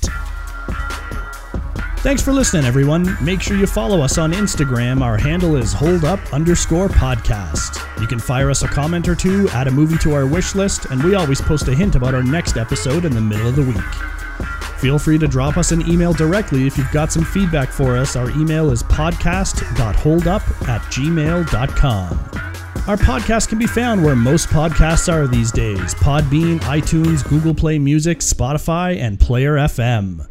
Thanks 2.01 2.23
for 2.23 2.33
listening, 2.33 2.65
everyone. 2.65 3.15
Make 3.23 3.41
sure 3.41 3.55
you 3.55 3.67
follow 3.67 4.01
us 4.01 4.17
on 4.17 4.31
Instagram. 4.31 5.03
Our 5.03 5.17
handle 5.17 5.55
is 5.55 5.71
holdup 5.71 6.33
underscore 6.33 6.87
podcast. 6.87 7.79
You 8.01 8.07
can 8.07 8.17
fire 8.17 8.49
us 8.49 8.63
a 8.63 8.67
comment 8.67 9.07
or 9.07 9.13
two, 9.13 9.47
add 9.49 9.67
a 9.67 9.71
movie 9.71 9.99
to 9.99 10.13
our 10.13 10.25
wish 10.25 10.55
list, 10.55 10.85
and 10.85 11.03
we 11.03 11.13
always 11.13 11.39
post 11.39 11.67
a 11.67 11.75
hint 11.75 11.95
about 11.95 12.15
our 12.15 12.23
next 12.23 12.57
episode 12.57 13.05
in 13.05 13.13
the 13.13 13.21
middle 13.21 13.47
of 13.47 13.55
the 13.55 13.61
week. 13.61 13.77
Feel 14.79 14.97
free 14.97 15.19
to 15.19 15.27
drop 15.27 15.57
us 15.57 15.71
an 15.71 15.87
email 15.87 16.11
directly 16.11 16.65
if 16.65 16.75
you've 16.75 16.91
got 16.91 17.11
some 17.11 17.23
feedback 17.23 17.69
for 17.69 17.95
us. 17.95 18.15
Our 18.15 18.31
email 18.31 18.71
is 18.71 18.81
podcast.holdup 18.81 20.41
at 20.67 20.81
gmail.com. 20.81 22.60
Our 22.87 22.97
podcast 22.97 23.49
can 23.49 23.59
be 23.59 23.67
found 23.67 24.03
where 24.03 24.15
most 24.15 24.47
podcasts 24.47 25.11
are 25.11 25.27
these 25.27 25.51
days 25.51 25.93
Podbean, 25.95 26.59
iTunes, 26.61 27.27
Google 27.27 27.53
Play 27.53 27.77
Music, 27.77 28.19
Spotify, 28.19 28.97
and 28.97 29.19
Player 29.19 29.53
FM. 29.53 30.30